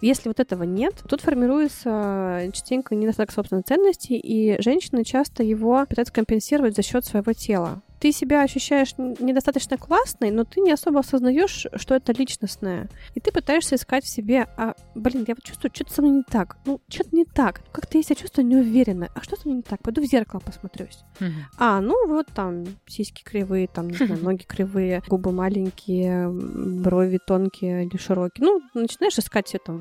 Если 0.00 0.28
вот 0.28 0.40
этого 0.40 0.62
нет, 0.62 1.02
тут 1.08 1.20
формируется 1.20 2.48
частенько 2.52 2.94
недостаток 2.94 3.34
собственной 3.34 3.62
ценности, 3.62 4.12
и 4.12 4.60
женщины 4.62 5.04
часто 5.04 5.42
его 5.42 5.84
пытаются 5.88 6.14
компенсировать 6.14 6.76
за 6.76 6.82
счет 6.82 7.04
своего 7.04 7.32
тела 7.32 7.82
ты 8.02 8.10
себя 8.10 8.42
ощущаешь 8.42 8.94
недостаточно 8.98 9.78
классной, 9.78 10.32
но 10.32 10.42
ты 10.42 10.60
не 10.60 10.72
особо 10.72 10.98
осознаешь, 10.98 11.68
что 11.76 11.94
это 11.94 12.12
личностное. 12.12 12.88
И 13.14 13.20
ты 13.20 13.30
пытаешься 13.30 13.76
искать 13.76 14.04
в 14.04 14.08
себе, 14.08 14.48
а, 14.56 14.74
блин, 14.96 15.24
я 15.28 15.36
вот 15.36 15.44
чувствую, 15.44 15.70
что-то 15.72 15.94
со 15.94 16.02
мной 16.02 16.16
не 16.16 16.22
так. 16.24 16.56
Ну, 16.66 16.80
что-то 16.88 17.14
не 17.14 17.24
так. 17.24 17.62
Как-то 17.70 17.98
я 17.98 18.02
себя 18.02 18.16
чувствую 18.16 18.48
неуверенно. 18.48 19.08
А 19.14 19.22
что 19.22 19.36
со 19.36 19.46
мной 19.46 19.58
не 19.58 19.62
так? 19.62 19.80
Пойду 19.84 20.02
в 20.02 20.04
зеркало 20.06 20.40
посмотрюсь. 20.40 20.98
Mm-hmm. 21.20 21.30
А, 21.58 21.80
ну 21.80 22.08
вот 22.08 22.26
там 22.34 22.64
сиськи 22.88 23.22
кривые, 23.22 23.68
там, 23.68 23.88
не 23.88 23.96
знаю, 23.96 24.20
ноги 24.24 24.42
кривые, 24.42 25.04
губы 25.06 25.30
маленькие, 25.30 26.28
брови 26.28 27.20
тонкие 27.24 27.84
или 27.84 27.96
широкие. 27.98 28.44
Ну, 28.44 28.62
начинаешь 28.74 29.16
искать 29.16 29.46
все 29.46 29.58
там 29.58 29.78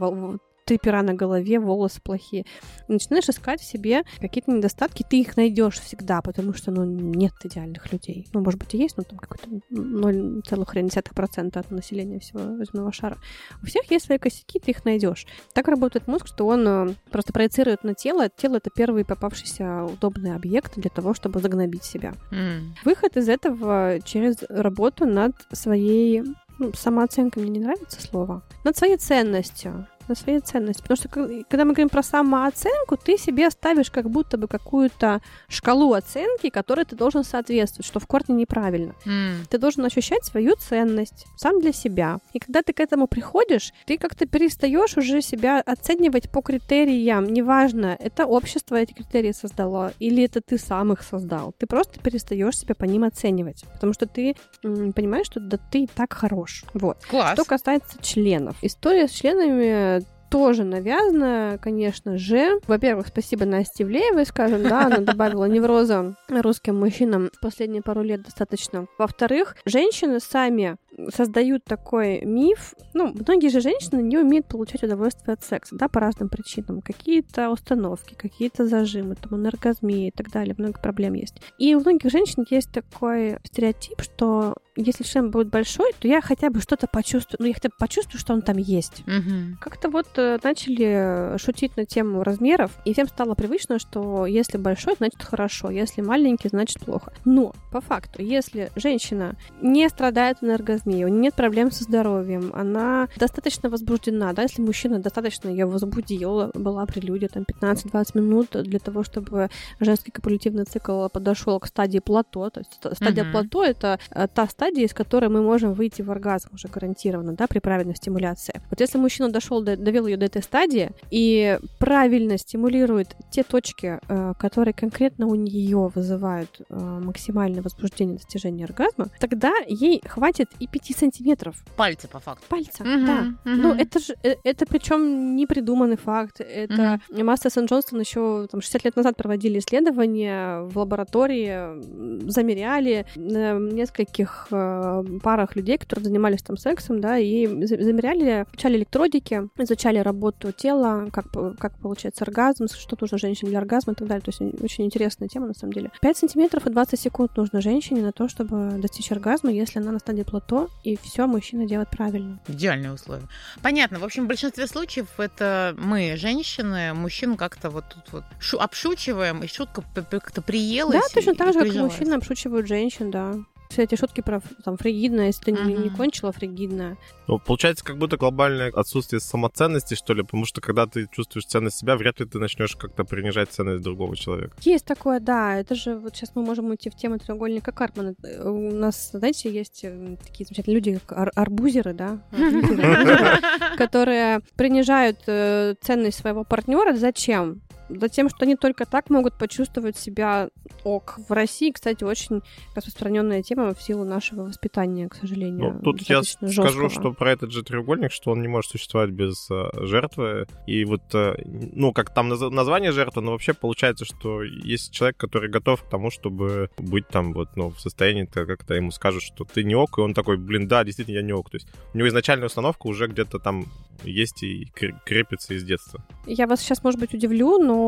три 0.71 0.77
пера 0.77 1.03
на 1.03 1.13
голове, 1.13 1.60
волосы 1.60 1.99
плохие. 2.01 2.45
И 2.88 2.93
начинаешь 2.93 3.27
искать 3.27 3.60
в 3.60 3.65
себе 3.65 4.03
какие-то 4.21 4.51
недостатки, 4.51 5.03
ты 5.03 5.19
их 5.19 5.36
найдешь 5.36 5.81
всегда, 5.81 6.21
потому 6.21 6.53
что, 6.53 6.71
ну, 6.71 6.86
нет 6.86 7.34
идеальных 7.43 7.91
людей. 7.91 8.25
Ну, 8.31 8.39
может 8.39 8.57
быть, 8.57 8.73
и 8.73 8.77
есть, 8.77 8.95
но 8.95 9.03
там 9.03 9.19
какой-то 9.19 9.49
0,1% 9.69 11.60
от 11.60 11.71
населения 11.71 12.19
всего 12.19 12.63
земного 12.63 12.93
шара. 12.93 13.17
У 13.62 13.65
всех 13.65 13.91
есть 13.91 14.05
свои 14.05 14.17
косяки, 14.17 14.60
ты 14.60 14.71
их 14.71 14.86
найдешь. 14.86 15.27
Так 15.53 15.67
работает 15.67 16.07
мозг, 16.07 16.27
что 16.27 16.47
он 16.47 16.65
э, 16.65 16.93
просто 17.10 17.34
проецирует 17.34 17.84
на 17.84 17.93
тело. 17.93 18.29
Тело— 18.29 18.55
это 18.57 18.69
первый 18.73 19.03
попавшийся 19.03 19.84
удобный 19.84 20.34
объект 20.34 20.77
для 20.77 20.89
того, 20.89 21.13
чтобы 21.13 21.41
загнобить 21.41 21.84
себя. 21.84 22.13
Mm. 22.31 22.62
Выход 22.86 23.17
из 23.17 23.27
этого 23.27 23.99
через 24.05 24.38
работу 24.47 25.05
над 25.05 25.34
своей 25.51 26.23
ну, 26.62 26.71
самооценкой 26.73 27.43
мне 27.43 27.51
не 27.51 27.60
нравится 27.60 28.01
слово, 28.01 28.43
над 28.63 28.77
своей 28.77 28.97
ценностью 28.97 29.88
на 30.12 30.15
свои 30.15 30.39
ценности. 30.39 30.82
Потому 30.82 30.97
что 30.97 31.10
когда 31.50 31.65
мы 31.65 31.74
говорим 31.74 31.89
про 31.89 32.04
самооценку, 32.04 32.97
ты 32.97 33.17
себе 33.17 33.50
ставишь 33.50 33.89
как 33.89 34.10
будто 34.10 34.38
бы 34.38 34.47
какую-то 34.47 35.21
шкалу 35.47 35.93
оценки, 35.93 36.50
которой 36.50 36.86
ты 36.86 36.95
должен 36.95 37.24
соответствовать, 37.24 37.86
что 37.86 38.00
в 38.00 38.08
корне 38.08 38.36
неправильно. 38.36 38.93
Mm. 39.06 39.47
Ты 39.50 39.58
должен 39.58 39.86
ощущать 39.86 40.26
свою 40.26 40.56
ценность 40.56 41.26
сам 41.38 41.62
для 41.62 41.71
себя. 41.71 42.19
И 42.34 42.39
когда 42.39 42.62
ты 42.62 42.74
к 42.74 42.80
этому 42.80 43.08
приходишь, 43.08 43.74
ты 43.86 43.97
как-то 43.97 44.26
перестаешь 44.26 44.97
уже 44.97 45.21
себя 45.21 45.62
оценивать 45.65 46.30
по 46.30 46.41
критериям. 46.41 47.26
Неважно, 47.26 47.95
это 48.00 48.26
общество 48.26 48.76
эти 48.76 48.93
критерии 48.93 49.32
создало, 49.32 49.93
или 50.00 50.24
это 50.24 50.41
ты 50.41 50.58
сам 50.58 50.91
их 50.91 51.04
создал. 51.04 51.54
Ты 51.58 51.67
просто 51.67 52.00
перестаешь 52.00 52.58
себя 52.58 52.76
по 52.76 52.86
ним 52.86 53.04
оценивать. 53.04 53.63
Потому 53.74 53.93
что 53.93 54.06
ты 54.06 54.36
м, 54.63 54.91
понимаешь, 54.93 55.28
что 55.28 55.39
да 55.39 55.58
ты 55.71 55.84
и 55.84 55.88
так 55.88 56.13
хорош. 56.13 56.65
Вот. 56.74 56.97
Класс. 57.10 57.34
Что 57.34 57.45
касается 57.45 57.97
членов. 58.02 58.56
История 58.62 59.08
с 59.08 59.12
членами 59.12 60.00
тоже 60.32 60.63
навязано, 60.63 61.60
конечно 61.62 62.17
же. 62.17 62.60
Во-первых, 62.65 63.08
спасибо 63.08 63.46
Насте 63.46 63.84
Ивлеевой, 63.84 64.26
скажем, 64.26 64.63
да, 64.63 64.86
она 64.86 64.98
добавила 64.98 65.46
невроза 65.46 66.15
русским 66.30 66.80
мужчинам 66.80 67.30
последние 67.41 67.82
пару 67.82 68.02
лет 68.02 68.24
достаточно. 68.24 68.88
Во-вторых, 68.98 69.58
женщины 69.65 70.20
сами 70.22 70.78
создают 71.13 71.65
такой 71.65 72.22
миф. 72.22 72.74
Ну, 72.94 73.13
многие 73.13 73.50
же 73.50 73.60
женщины 73.60 74.02
не 74.02 74.17
умеют 74.17 74.48
получать 74.48 74.84
удовольствие 74.84 75.34
от 75.34 75.44
секса, 75.44 75.76
да, 75.76 75.88
по 75.89 76.00
разным 76.00 76.30
причинам. 76.30 76.82
Какие-то 76.82 77.50
установки, 77.50 78.13
какие-то 78.13 78.65
зажимы, 78.65 79.15
там, 79.15 79.34
анаргазмия 79.34 80.08
и 80.08 80.12
так 80.12 80.32
далее. 80.32 80.56
Много 80.58 80.80
проблем 80.80 81.13
есть. 81.13 81.41
И 81.58 81.76
у 81.76 81.82
многих 81.82 82.10
женщин 82.10 82.46
есть 82.50 82.72
такой 82.72 83.38
стереотип, 83.44 84.02
что 84.02 84.56
если 84.84 85.04
член 85.04 85.32
будет 85.32 85.50
большой, 85.50 85.91
то 86.00 86.08
я 86.08 86.22
хотя 86.22 86.50
бы 86.50 86.62
что-то 86.62 86.88
почувствую, 86.88 87.38
ну, 87.39 87.48
я 87.48 87.54
хотя 87.54 87.70
бы 87.70 87.76
почувствую, 87.78 88.20
что 88.20 88.34
он 88.34 88.41
там 88.41 88.58
есть. 88.58 89.02
Угу. 89.08 89.58
Как-то 89.60 89.89
вот 89.89 90.08
э, 90.17 90.39
начали 90.44 91.38
шутить 91.38 91.78
на 91.78 91.86
тему 91.86 92.24
размеров, 92.24 92.72
и 92.86 92.94
всем 92.94 93.08
стало 93.08 93.34
привычно, 93.34 93.80
что 93.80 94.26
если 94.26 94.58
большой, 94.58 94.96
значит 94.98 95.24
хорошо, 95.24 95.70
если 95.70 96.02
маленький, 96.02 96.50
значит 96.50 96.80
плохо. 96.80 97.13
Но, 97.26 97.54
по 97.72 97.82
факту, 97.82 98.22
если 98.22 98.72
женщина 98.76 99.36
не 99.62 99.88
страдает 99.89 100.38
энергозмией, 100.41 101.06
у 101.06 101.08
нее 101.08 101.22
нет 101.22 101.36
проблем 101.36 101.72
со 101.72 101.84
здоровьем, 101.84 102.52
она 102.54 103.08
достаточно 103.17 103.70
возбуждена, 103.70 104.34
да, 104.34 104.44
если 104.44 104.62
мужчина 104.62 105.00
достаточно 105.00 105.50
ее 105.50 105.65
возбудил, 105.65 106.52
была 106.54 106.86
прелюдия 106.86 107.30
там 107.30 107.44
15-20 107.44 108.06
минут 108.15 108.50
для 108.52 108.80
того, 108.80 109.04
чтобы 109.04 109.50
женский 109.80 110.12
копулятивный 110.12 110.65
цикл 110.65 111.08
подошел 111.08 111.60
к 111.60 111.67
стадии 111.67 112.00
плато, 112.00 112.50
то 112.50 112.60
есть 112.60 112.98
стадия 112.98 113.24
угу. 113.24 113.32
плато 113.32 113.63
это 113.63 114.00
э, 114.10 114.28
та 114.28 114.48
стадия, 114.48 114.70
стадии, 114.71 114.86
из 114.86 114.93
которой 114.93 115.29
мы 115.29 115.41
можем 115.41 115.73
выйти 115.73 116.01
в 116.01 116.12
оргазм 116.12 116.49
уже 116.53 116.67
гарантированно, 116.67 117.34
да, 117.34 117.47
при 117.47 117.60
правильной 117.60 117.95
стимуляции. 117.95 118.62
Вот 118.69 118.79
если 118.79 118.97
мужчина 118.97 119.29
дошел, 119.29 119.62
до, 119.62 119.75
довел 119.75 120.07
ее 120.07 120.17
до 120.17 120.25
этой 120.25 120.41
стадии 120.41 120.91
и 121.12 121.60
правильно 121.79 122.38
стимулирует 122.38 123.15
те 123.31 123.43
точки, 123.43 123.99
э, 124.07 124.34
которые 124.39 124.73
конкретно 124.73 125.27
у 125.27 125.36
нее 125.36 125.91
вызывают 125.93 126.62
э, 126.69 126.75
максимальное 126.75 127.62
возбуждение 127.62 128.17
достижения 128.17 128.65
оргазма, 128.65 129.07
тогда 129.19 129.51
ей 129.67 130.01
хватит 130.05 130.49
и 130.60 130.67
5 130.67 130.97
сантиметров. 130.97 131.55
Пальца, 131.75 132.07
по 132.07 132.19
факту. 132.19 132.45
Пальца, 132.47 132.84
угу, 132.84 133.05
да. 133.05 133.19
Угу. 133.45 133.62
Ну, 133.62 133.73
это 133.73 133.99
же, 133.99 134.15
э, 134.23 134.36
это 134.43 134.65
причем 134.65 135.36
не 135.36 135.45
придуманный 135.45 135.97
факт. 135.97 136.39
Это 136.39 136.99
угу. 137.10 137.23
Мастер 137.23 137.51
и 137.62 137.65
Джонстон 137.65 137.99
еще 137.99 138.47
там, 138.49 138.62
60 138.62 138.86
лет 138.86 138.95
назад 138.95 139.17
проводили 139.17 139.60
исследования 139.60 140.62
в 140.62 140.77
лаборатории, 140.77 142.29
замеряли 142.29 143.05
на 143.15 143.60
нескольких 143.60 144.47
парах 144.51 145.55
людей, 145.55 145.77
которые 145.77 146.05
занимались 146.05 146.41
там 146.43 146.57
сексом, 146.57 147.01
да, 147.01 147.17
и 147.17 147.47
замеряли, 147.65 148.45
изучали 148.53 148.77
электродики, 148.77 149.49
изучали 149.57 149.99
работу 149.99 150.51
тела, 150.51 151.07
как, 151.11 151.25
как 151.59 151.77
получается 151.79 152.23
оргазм, 152.23 152.67
что 152.67 152.97
нужно 152.99 153.17
женщине 153.17 153.49
для 153.51 153.59
оргазма 153.59 153.93
и 153.93 153.95
так 153.95 154.07
далее. 154.07 154.21
То 154.21 154.31
есть 154.31 154.63
очень 154.63 154.85
интересная 154.85 155.27
тема, 155.27 155.47
на 155.47 155.53
самом 155.53 155.73
деле. 155.73 155.91
5 156.01 156.17
сантиметров 156.17 156.67
и 156.67 156.69
20 156.69 156.99
секунд 156.99 157.35
нужно 157.37 157.61
женщине 157.61 158.01
на 158.01 158.11
то, 158.11 158.27
чтобы 158.27 158.77
достичь 158.77 159.11
оргазма, 159.11 159.51
если 159.51 159.79
она 159.79 159.91
на 159.91 159.99
стадии 159.99 160.23
плато, 160.23 160.69
и 160.83 160.97
все 160.97 161.27
мужчина 161.27 161.65
делает 161.67 161.89
правильно. 161.89 162.39
Идеальные 162.47 162.93
условия. 162.93 163.27
Понятно. 163.61 163.99
В 163.99 164.03
общем, 164.03 164.25
в 164.25 164.27
большинстве 164.27 164.67
случаев 164.67 165.07
это 165.17 165.75
мы, 165.77 166.15
женщины, 166.17 166.93
мужчин 166.93 167.37
как-то 167.37 167.69
вот 167.69 167.85
тут 167.89 168.11
вот 168.11 168.23
шу- 168.39 168.59
обшучиваем, 168.59 169.43
и 169.43 169.47
шутка 169.47 169.83
как-то 170.09 170.41
приелась. 170.41 170.95
Да, 170.95 171.01
точно 171.13 171.35
так 171.35 171.53
же, 171.53 171.59
как 171.61 171.73
мужчины 171.75 172.13
обшучивают 172.13 172.67
женщин, 172.67 173.11
да 173.11 173.35
все 173.71 173.84
эти 173.84 173.95
шутки 173.95 174.21
про 174.21 174.41
там 174.63 174.77
фригидное, 174.77 175.27
если 175.27 175.43
ты 175.45 175.51
uh-huh. 175.51 175.65
не, 175.65 175.73
не 175.75 175.89
кончила 175.89 176.31
фригидное. 176.31 176.97
Ну, 177.27 177.39
получается, 177.39 177.84
как 177.84 177.97
будто 177.97 178.17
глобальное 178.17 178.71
отсутствие 178.73 179.19
самоценности, 179.19 179.95
что 179.95 180.13
ли, 180.13 180.23
потому 180.23 180.45
что 180.45 180.62
когда 180.62 180.86
ты 180.86 181.07
чувствуешь 181.12 181.45
ценность 181.45 181.77
себя, 181.77 181.95
вряд 181.95 182.19
ли 182.19 182.25
ты 182.25 182.39
начнешь 182.39 182.75
как-то 182.75 183.03
принижать 183.03 183.49
ценность 183.49 183.84
другого 183.84 184.15
человека. 184.15 184.55
Есть 184.62 184.86
такое, 184.86 185.19
да. 185.19 185.57
Это 185.57 185.75
же 185.75 185.95
вот 185.95 186.15
сейчас 186.15 186.31
мы 186.36 186.43
можем 186.43 186.69
уйти 186.69 186.89
в 186.89 186.95
тему 186.95 187.17
треугольника 187.19 187.71
Карпмана. 187.71 188.15
У 188.43 188.71
нас, 188.71 189.12
знаете, 189.13 189.51
есть 189.51 189.81
э, 189.84 190.17
такие 190.23 190.45
замечательные 190.45 190.75
люди, 190.75 190.99
как 191.05 191.17
ар- 191.17 191.31
арбузеры, 191.36 191.93
да, 191.93 192.19
которые 193.77 194.41
принижают 194.55 195.19
э, 195.27 195.75
ценность 195.81 196.19
своего 196.19 196.43
партнера. 196.43 196.95
Зачем? 196.95 197.62
За 197.99 198.10
тем, 198.10 198.30
что 198.30 198.45
они 198.45 198.56
только 198.56 198.86
так 198.86 199.10
могут 199.10 199.38
почувствовать 199.38 199.97
себя 199.97 200.49
ок. 200.84 201.19
В 201.27 201.32
России, 201.32 201.71
кстати, 201.71 202.04
очень 202.04 202.41
распространенная 202.75 203.43
тема 203.43 203.73
в 203.73 203.82
силу 203.82 204.04
нашего 204.04 204.43
воспитания, 204.43 205.08
к 205.10 205.15
сожалению. 205.15 205.73
Ну, 205.73 205.82
тут 205.82 206.01
я 206.01 206.17
жесткого. 206.17 206.49
скажу, 206.49 206.89
что 206.89 207.13
про 207.13 207.32
этот 207.32 207.51
же 207.51 207.63
треугольник, 207.63 208.12
что 208.12 208.32
он 208.32 208.41
не 208.41 208.47
может 208.47 208.71
существовать 208.71 209.12
без 209.12 209.49
э, 209.49 209.69
жертвы. 209.86 210.47
И 210.67 210.86
вот, 210.86 211.04
э, 211.13 211.36
ну, 211.45 211.93
как 211.93 212.13
там 212.13 212.30
название 212.30 212.91
жертвы, 212.91 213.21
но 213.21 213.32
вообще 213.32 213.54
получается, 213.54 214.06
что 214.06 214.43
есть 214.43 214.91
человек, 214.91 215.17
который 215.17 215.49
готов 215.49 215.84
к 215.84 215.89
тому, 215.89 216.12
чтобы 216.12 216.69
быть 216.77 217.08
там 217.08 217.34
вот, 217.34 217.49
ну, 217.56 217.69
в 217.69 217.80
состоянии, 217.80 218.25
как-то 218.25 218.73
ему 218.73 218.91
скажут, 218.91 219.23
что 219.23 219.43
ты 219.43 219.63
не 219.63 219.75
ок, 219.75 219.97
и 219.97 220.01
он 220.01 220.13
такой, 220.13 220.38
блин, 220.38 220.67
да, 220.67 220.84
действительно, 220.84 221.15
я 221.15 221.21
не 221.21 221.34
ок. 221.34 221.49
То 221.49 221.58
есть 221.58 221.67
у 221.93 221.97
него 221.97 222.08
изначальная 222.08 222.47
установка 222.47 222.88
уже 222.88 223.08
где-то 223.08 223.39
там 223.39 223.65
есть 224.04 224.43
и 224.43 224.67
крепится 225.06 225.54
из 225.54 225.63
детства. 225.63 226.04
Я 226.25 226.47
вас 226.47 226.62
сейчас, 226.62 226.84
может 226.84 226.99
быть, 226.99 227.13
удивлю, 227.13 227.60
но 227.60 227.81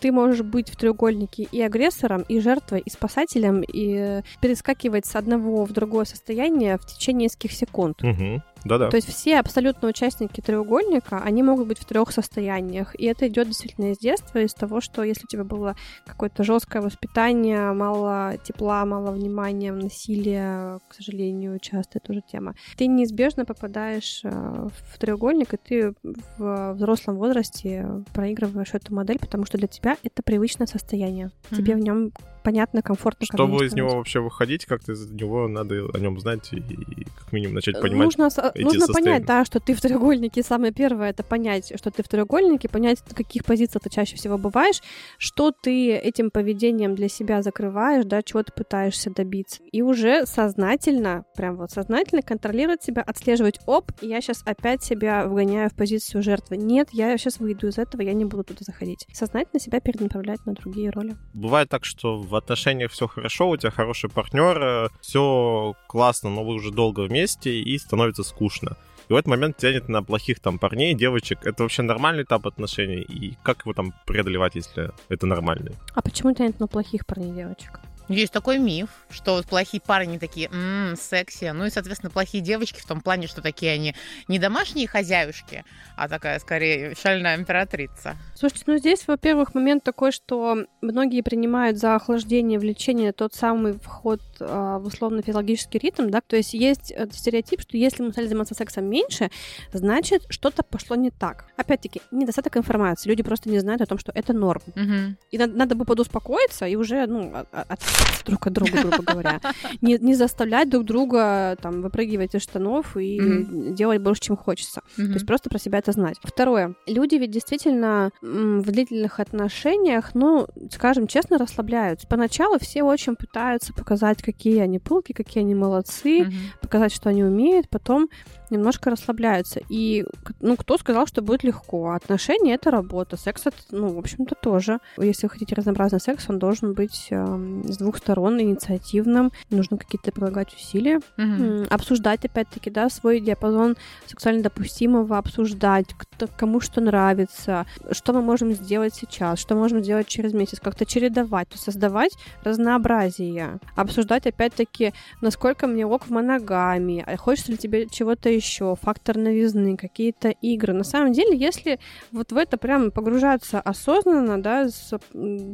ты 0.00 0.12
можешь 0.12 0.42
быть 0.42 0.70
в 0.70 0.76
треугольнике 0.76 1.48
и 1.50 1.62
агрессором, 1.62 2.22
и 2.28 2.40
жертвой, 2.40 2.80
и 2.80 2.90
спасателем, 2.90 3.62
и 3.62 4.22
перескакивать 4.40 5.06
с 5.06 5.16
одного 5.16 5.64
в 5.64 5.72
другое 5.72 6.04
состояние 6.04 6.78
в 6.78 6.86
течение 6.86 7.24
нескольких 7.24 7.52
секунд. 7.52 8.02
Угу. 8.02 8.42
Да-да. 8.66 8.90
То 8.90 8.96
есть 8.96 9.08
все 9.08 9.38
абсолютно 9.38 9.88
участники 9.88 10.40
треугольника, 10.40 11.18
они 11.18 11.42
могут 11.42 11.68
быть 11.68 11.78
в 11.78 11.84
трех 11.84 12.12
состояниях. 12.12 12.94
И 12.98 13.06
это 13.06 13.28
идет 13.28 13.48
действительно 13.48 13.92
из 13.92 13.98
детства, 13.98 14.38
из 14.38 14.54
того, 14.54 14.80
что 14.80 15.02
если 15.02 15.24
у 15.24 15.28
тебя 15.28 15.44
было 15.44 15.76
какое-то 16.06 16.44
жесткое 16.44 16.82
воспитание, 16.82 17.72
мало 17.72 18.34
тепла, 18.42 18.84
мало 18.84 19.12
внимания, 19.12 19.72
насилие, 19.72 20.80
к 20.88 20.94
сожалению, 20.94 21.58
часто 21.60 21.98
это 21.98 22.12
уже 22.12 22.22
тема, 22.22 22.54
ты 22.76 22.86
неизбежно 22.86 23.44
попадаешь 23.44 24.20
э, 24.24 24.30
в 24.30 24.98
треугольник, 24.98 25.54
и 25.54 25.56
ты 25.56 25.94
в 26.36 26.72
взрослом 26.74 27.16
возрасте 27.16 27.86
проигрываешь 28.14 28.74
эту 28.74 28.94
модель, 28.94 29.18
потому 29.18 29.44
что 29.46 29.58
для 29.58 29.68
тебя 29.68 29.96
это 30.02 30.22
привычное 30.22 30.66
состояние. 30.66 31.26
Mm-hmm. 31.50 31.56
Тебе 31.56 31.74
в 31.74 31.78
нем 31.78 32.12
понятно, 32.46 32.80
комфортно. 32.80 33.26
Чтобы 33.26 33.66
из 33.66 33.74
него 33.74 33.96
вообще 33.96 34.20
выходить, 34.20 34.66
как-то 34.66 34.92
из 34.92 35.10
него 35.10 35.48
надо 35.48 35.88
о 35.92 35.98
нем 35.98 36.20
знать 36.20 36.52
и, 36.52 36.58
и 36.58 37.04
как 37.18 37.32
минимум 37.32 37.56
начать 37.56 37.80
понимать. 37.80 38.16
Нужно, 38.16 38.30
эти 38.54 38.62
нужно 38.62 38.86
понять, 38.86 39.26
да, 39.26 39.44
что 39.44 39.58
ты 39.58 39.74
в 39.74 39.80
треугольнике. 39.80 40.44
Самое 40.44 40.72
первое 40.72 41.10
это 41.10 41.24
понять, 41.24 41.72
что 41.76 41.90
ты 41.90 42.04
в 42.04 42.08
треугольнике, 42.08 42.68
понять, 42.68 43.00
в 43.04 43.16
каких 43.16 43.44
позициях 43.44 43.82
ты 43.82 43.90
чаще 43.90 44.14
всего 44.14 44.38
бываешь, 44.38 44.80
что 45.18 45.50
ты 45.50 45.96
этим 45.96 46.30
поведением 46.30 46.94
для 46.94 47.08
себя 47.08 47.42
закрываешь, 47.42 48.04
да, 48.04 48.22
чего 48.22 48.44
ты 48.44 48.52
пытаешься 48.52 49.10
добиться. 49.10 49.60
И 49.72 49.82
уже 49.82 50.24
сознательно, 50.24 51.24
прям 51.36 51.56
вот 51.56 51.72
сознательно 51.72 52.22
контролировать 52.22 52.80
себя, 52.80 53.02
отслеживать, 53.02 53.58
оп, 53.66 53.90
я 54.02 54.20
сейчас 54.20 54.44
опять 54.46 54.84
себя 54.84 55.26
вгоняю 55.26 55.68
в 55.68 55.74
позицию 55.74 56.22
жертвы. 56.22 56.58
Нет, 56.58 56.90
я 56.92 57.18
сейчас 57.18 57.40
выйду 57.40 57.66
из 57.66 57.76
этого, 57.76 58.02
я 58.02 58.12
не 58.12 58.24
буду 58.24 58.44
туда 58.44 58.60
заходить. 58.60 59.08
Сознательно 59.12 59.58
себя 59.58 59.80
перенаправлять 59.80 60.46
на 60.46 60.52
другие 60.52 60.90
роли. 60.90 61.16
Бывает 61.34 61.68
так, 61.68 61.84
что 61.84 62.16
в 62.16 62.35
отношениях 62.36 62.92
все 62.92 63.06
хорошо, 63.06 63.50
у 63.50 63.56
тебя 63.56 63.70
хороший 63.70 64.10
партнер, 64.10 64.62
э, 64.62 64.88
все 65.00 65.74
классно, 65.86 66.30
но 66.30 66.44
вы 66.44 66.54
уже 66.54 66.70
долго 66.70 67.00
вместе, 67.00 67.60
и 67.60 67.78
становится 67.78 68.22
скучно. 68.22 68.76
И 69.08 69.12
в 69.12 69.16
этот 69.16 69.28
момент 69.28 69.56
тянет 69.56 69.88
на 69.88 70.02
плохих 70.02 70.40
там 70.40 70.58
парней, 70.58 70.94
девочек. 70.94 71.46
Это 71.46 71.62
вообще 71.62 71.82
нормальный 71.82 72.24
этап 72.24 72.46
отношений? 72.46 73.02
И 73.02 73.36
как 73.42 73.60
его 73.60 73.72
там 73.72 73.94
преодолевать, 74.04 74.56
если 74.56 74.90
это 75.08 75.26
нормальный? 75.26 75.72
А 75.94 76.02
почему 76.02 76.34
тянет 76.34 76.58
на 76.58 76.66
плохих 76.66 77.06
парней, 77.06 77.32
девочек? 77.32 77.80
Есть 78.08 78.32
такой 78.32 78.58
миф, 78.58 78.88
что 79.10 79.34
вот 79.34 79.46
плохие 79.46 79.80
парни 79.80 80.18
такие, 80.18 80.48
ммм, 80.48 80.96
секси. 80.96 81.50
Ну 81.52 81.66
и, 81.66 81.70
соответственно, 81.70 82.10
плохие 82.10 82.42
девочки 82.42 82.80
в 82.80 82.86
том 82.86 83.00
плане, 83.00 83.26
что 83.26 83.42
такие 83.42 83.72
они 83.72 83.94
не 84.28 84.38
домашние 84.38 84.86
хозяюшки, 84.86 85.64
а 85.96 86.08
такая, 86.08 86.38
скорее, 86.38 86.94
шальная 86.94 87.36
императрица. 87.36 88.16
Слушайте, 88.34 88.64
ну 88.66 88.78
здесь, 88.78 89.06
во-первых, 89.08 89.54
момент 89.54 89.82
такой, 89.82 90.12
что 90.12 90.66
многие 90.80 91.22
принимают 91.22 91.78
за 91.78 91.96
охлаждение 91.96 92.58
влечения 92.58 93.12
тот 93.12 93.34
самый 93.34 93.72
вход 93.72 94.20
э, 94.38 94.44
в 94.80 94.86
условно-физиологический 94.86 95.80
ритм, 95.80 96.08
да, 96.08 96.20
то 96.20 96.36
есть 96.36 96.54
есть 96.54 96.92
стереотип, 97.12 97.60
что 97.62 97.76
если 97.76 98.02
мы 98.02 98.12
стали 98.12 98.26
заниматься 98.26 98.54
сексом 98.54 98.84
меньше, 98.84 99.30
значит, 99.72 100.22
что-то 100.28 100.62
пошло 100.62 100.96
не 100.96 101.10
так. 101.10 101.46
Опять-таки, 101.56 102.02
недостаток 102.10 102.56
информации, 102.56 103.08
люди 103.08 103.22
просто 103.22 103.48
не 103.48 103.58
знают 103.58 103.82
о 103.82 103.86
том, 103.86 103.98
что 103.98 104.12
это 104.14 104.32
норм. 104.32 104.62
Угу. 104.68 105.16
И 105.32 105.38
надо, 105.38 105.56
надо 105.56 105.74
бы 105.74 105.84
подуспокоиться 105.84 106.66
и 106.66 106.76
уже, 106.76 107.06
ну, 107.06 107.32
от 107.52 107.82
друг 108.24 108.46
от 108.46 108.52
друга, 108.52 108.82
грубо 108.82 109.02
говоря. 109.02 109.40
Не, 109.80 109.98
не 109.98 110.14
заставлять 110.14 110.68
друг 110.68 110.84
друга 110.84 111.56
там 111.60 111.82
выпрыгивать 111.82 112.34
из 112.34 112.42
штанов 112.42 112.96
и 112.96 113.18
mm-hmm. 113.18 113.74
делать 113.74 114.00
больше, 114.00 114.22
чем 114.22 114.36
хочется. 114.36 114.82
Mm-hmm. 114.96 115.06
То 115.06 115.12
есть 115.12 115.26
просто 115.26 115.50
про 115.50 115.58
себя 115.58 115.78
это 115.78 115.92
знать. 115.92 116.16
Второе. 116.22 116.74
Люди 116.86 117.14
ведь 117.16 117.30
действительно 117.30 118.10
в 118.20 118.64
длительных 118.64 119.20
отношениях, 119.20 120.14
ну, 120.14 120.46
скажем 120.72 121.06
честно, 121.06 121.38
расслабляются. 121.38 122.06
Поначалу 122.06 122.58
все 122.58 122.82
очень 122.82 123.16
пытаются 123.16 123.72
показать, 123.72 124.22
какие 124.22 124.60
они 124.60 124.78
пылки, 124.78 125.12
какие 125.12 125.42
они 125.42 125.54
молодцы, 125.54 126.20
mm-hmm. 126.20 126.32
показать, 126.60 126.92
что 126.92 127.08
они 127.10 127.24
умеют. 127.24 127.68
Потом 127.68 128.08
немножко 128.50 128.90
расслабляются. 128.90 129.60
И, 129.68 130.04
ну, 130.40 130.56
кто 130.56 130.78
сказал, 130.78 131.06
что 131.06 131.22
будет 131.22 131.44
легко? 131.44 131.92
Отношения— 131.92 132.54
это 132.54 132.70
работа. 132.70 133.16
Секс— 133.16 133.42
это, 133.46 133.56
ну, 133.70 133.88
в 133.88 133.98
общем-то, 133.98 134.34
тоже. 134.34 134.78
Если 134.98 135.26
вы 135.26 135.30
хотите 135.30 135.54
разнообразный 135.54 136.00
секс, 136.00 136.26
он 136.28 136.38
должен 136.38 136.74
быть 136.74 137.08
э, 137.10 137.62
с 137.64 137.76
двух 137.78 137.98
сторон 137.98 138.40
инициативным. 138.40 139.32
Нужно 139.50 139.76
какие-то 139.78 140.12
прилагать 140.12 140.54
усилия. 140.54 141.00
Mm-hmm. 141.16 141.68
Обсуждать, 141.68 142.24
опять-таки, 142.24 142.70
да, 142.70 142.88
свой 142.88 143.20
диапазон 143.20 143.76
сексуально 144.06 144.42
допустимого, 144.42 145.18
обсуждать, 145.18 145.86
кто, 145.96 146.26
кому 146.36 146.60
что 146.60 146.80
нравится, 146.80 147.66
что 147.90 148.12
мы 148.12 148.22
можем 148.22 148.52
сделать 148.52 148.94
сейчас, 148.94 149.38
что 149.38 149.54
можем 149.54 149.82
сделать 149.82 150.06
через 150.06 150.32
месяц, 150.32 150.60
как-то 150.60 150.86
чередовать, 150.86 151.48
то 151.48 151.54
есть 151.54 151.64
создавать 151.64 152.12
разнообразие. 152.44 153.58
Обсуждать, 153.74 154.26
опять-таки, 154.26 154.92
насколько 155.20 155.66
мне 155.66 155.86
ок 155.86 156.06
в 156.06 156.10
моногамии, 156.10 157.04
а 157.06 157.16
хочется 157.16 157.52
ли 157.52 157.58
тебе 157.58 157.86
чего-то 157.88 158.35
еще, 158.36 158.76
фактор 158.80 159.16
новизны, 159.16 159.76
какие-то 159.76 160.28
игры. 160.28 160.72
На 160.72 160.84
самом 160.84 161.12
деле, 161.12 161.36
если 161.36 161.78
вот 162.12 162.32
в 162.32 162.36
это 162.36 162.56
прям 162.56 162.90
погружаться 162.90 163.60
осознанно, 163.60 164.40
да, 164.40 164.68
с 164.68 164.92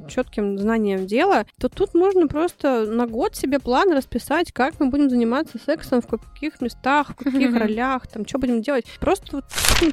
четким 0.08 0.58
знанием 0.58 1.06
дела, 1.06 1.46
то 1.58 1.68
тут 1.68 1.94
можно 1.94 2.26
просто 2.26 2.86
на 2.86 3.06
год 3.06 3.36
себе 3.36 3.58
план 3.58 3.92
расписать, 3.92 4.52
как 4.52 4.78
мы 4.80 4.88
будем 4.88 5.08
заниматься 5.08 5.58
сексом, 5.64 6.02
в 6.02 6.06
каких 6.06 6.60
местах, 6.60 7.10
в 7.10 7.14
каких 7.14 7.56
ролях, 7.56 8.06
там, 8.06 8.26
что 8.26 8.38
будем 8.38 8.62
делать. 8.62 8.86
Просто 9.00 9.36
вот 9.36 9.44
не 9.80 9.92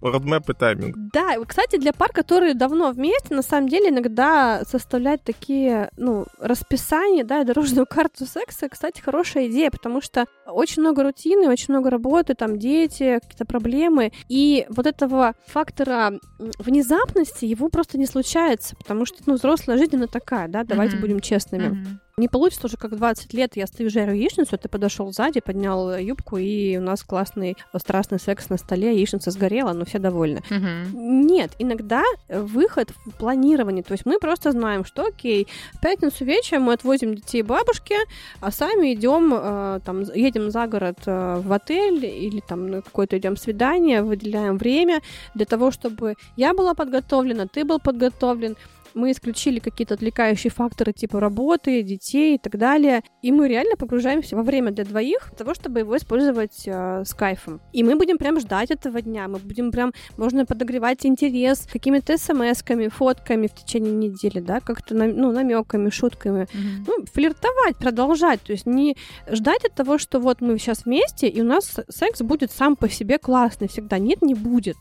Родмэп 0.00 0.50
и 0.50 0.54
тайминг. 0.54 0.96
Да, 1.12 1.34
кстати, 1.46 1.78
для 1.78 1.92
пар, 1.92 2.12
которые 2.12 2.54
давно 2.54 2.90
вместе, 2.90 3.34
на 3.34 3.42
самом 3.42 3.68
деле 3.68 3.90
иногда 3.90 4.62
составлять 4.64 5.22
такие, 5.22 5.90
ну, 5.96 6.26
расписания, 6.38 7.24
да, 7.24 7.44
дорожную 7.44 7.86
карту 7.86 8.26
секса, 8.26 8.68
кстати, 8.68 9.00
хорошая 9.00 9.48
идея, 9.48 9.70
потому 9.70 10.00
что 10.00 10.26
очень 10.46 10.82
много 10.82 11.02
рутины, 11.02 11.48
очень 11.48 11.74
много 11.74 11.90
работы, 11.90 12.05
работы, 12.06 12.34
там 12.34 12.58
дети, 12.58 13.18
какие-то 13.20 13.44
проблемы. 13.44 14.12
И 14.28 14.66
вот 14.68 14.86
этого 14.86 15.34
фактора 15.46 16.14
внезапности 16.58 17.44
его 17.44 17.68
просто 17.68 17.98
не 17.98 18.06
случается, 18.06 18.76
потому 18.76 19.04
что, 19.06 19.18
ну, 19.26 19.34
взрослая 19.34 19.78
жизнь, 19.78 19.96
она 19.96 20.06
такая, 20.06 20.48
да, 20.48 20.64
давайте 20.64 20.96
mm-hmm. 20.96 21.00
будем 21.00 21.20
честными. 21.20 21.66
Mm-hmm. 21.66 21.98
Не 22.18 22.28
получится 22.28 22.66
уже, 22.66 22.78
как 22.78 22.92
в 22.92 22.96
20 22.96 23.34
лет 23.34 23.56
я 23.56 23.66
стою 23.66 23.90
жарю 23.90 24.14
яичницу, 24.14 24.56
ты 24.56 24.70
подошел 24.70 25.12
сзади, 25.12 25.40
поднял 25.40 25.98
юбку, 25.98 26.38
и 26.38 26.78
у 26.78 26.80
нас 26.80 27.02
классный 27.02 27.58
страстный 27.76 28.18
секс 28.18 28.48
на 28.48 28.56
столе, 28.56 28.96
яичница 28.96 29.30
сгорела, 29.30 29.74
но 29.74 29.84
все 29.84 29.98
довольны. 29.98 30.42
Угу. 30.50 30.98
Нет, 30.98 31.50
иногда 31.58 32.02
выход 32.30 32.94
в 33.04 33.10
планирование. 33.18 33.82
То 33.82 33.92
есть 33.92 34.06
мы 34.06 34.18
просто 34.18 34.52
знаем, 34.52 34.86
что 34.86 35.04
окей, 35.04 35.46
в 35.74 35.80
пятницу 35.82 36.24
вечером 36.24 36.62
мы 36.62 36.72
отвозим 36.72 37.16
детей 37.16 37.42
бабушке, 37.42 37.98
а 38.40 38.50
сами 38.50 38.94
идем, 38.94 39.34
э, 39.36 39.80
там, 39.84 40.04
едем 40.14 40.50
за 40.50 40.66
город 40.68 41.00
э, 41.04 41.42
в 41.44 41.52
отель 41.52 42.02
или 42.06 42.40
там 42.40 42.70
на 42.70 42.80
какое-то 42.80 43.18
идем 43.18 43.36
свидание, 43.36 44.02
выделяем 44.02 44.56
время 44.56 45.02
для 45.34 45.44
того, 45.44 45.70
чтобы 45.70 46.14
я 46.36 46.54
была 46.54 46.72
подготовлена, 46.72 47.46
ты 47.46 47.66
был 47.66 47.78
подготовлен, 47.78 48.56
мы 48.96 49.12
исключили 49.12 49.58
какие-то 49.58 49.94
отвлекающие 49.94 50.50
факторы 50.50 50.92
типа 50.92 51.20
работы, 51.20 51.82
детей 51.82 52.36
и 52.36 52.38
так 52.38 52.58
далее, 52.58 53.02
и 53.22 53.30
мы 53.30 53.46
реально 53.46 53.76
погружаемся 53.76 54.36
во 54.36 54.42
время 54.42 54.72
для 54.72 54.84
двоих 54.84 55.28
для 55.28 55.36
того, 55.36 55.54
чтобы 55.54 55.80
его 55.80 55.96
использовать 55.96 56.62
э, 56.66 57.04
с 57.04 57.14
кайфом. 57.14 57.60
И 57.72 57.84
мы 57.84 57.96
будем 57.96 58.16
прям 58.16 58.40
ждать 58.40 58.70
этого 58.70 59.02
дня, 59.02 59.28
мы 59.28 59.38
будем 59.38 59.70
прям, 59.70 59.92
можно 60.16 60.46
подогревать 60.46 61.04
интерес 61.04 61.68
какими-то 61.70 62.14
смс-ками, 62.14 62.88
фотками 62.88 63.46
в 63.46 63.54
течение 63.54 63.92
недели, 63.92 64.40
да, 64.40 64.60
как-то, 64.60 64.94
ну, 64.94 65.30
намеками, 65.30 65.90
шутками, 65.90 66.44
mm-hmm. 66.44 66.84
ну, 66.86 67.04
флиртовать, 67.12 67.76
продолжать, 67.76 68.40
то 68.40 68.52
есть 68.52 68.66
не 68.66 68.96
ждать 69.30 69.64
от 69.64 69.74
того, 69.74 69.98
что 69.98 70.20
вот 70.20 70.40
мы 70.40 70.58
сейчас 70.58 70.86
вместе, 70.86 71.28
и 71.28 71.42
у 71.42 71.44
нас 71.44 71.80
секс 71.90 72.22
будет 72.22 72.50
сам 72.50 72.76
по 72.76 72.88
себе 72.88 73.18
классный 73.18 73.68
всегда. 73.68 73.98
Нет, 73.98 74.22
не 74.22 74.34
будет. 74.34 74.76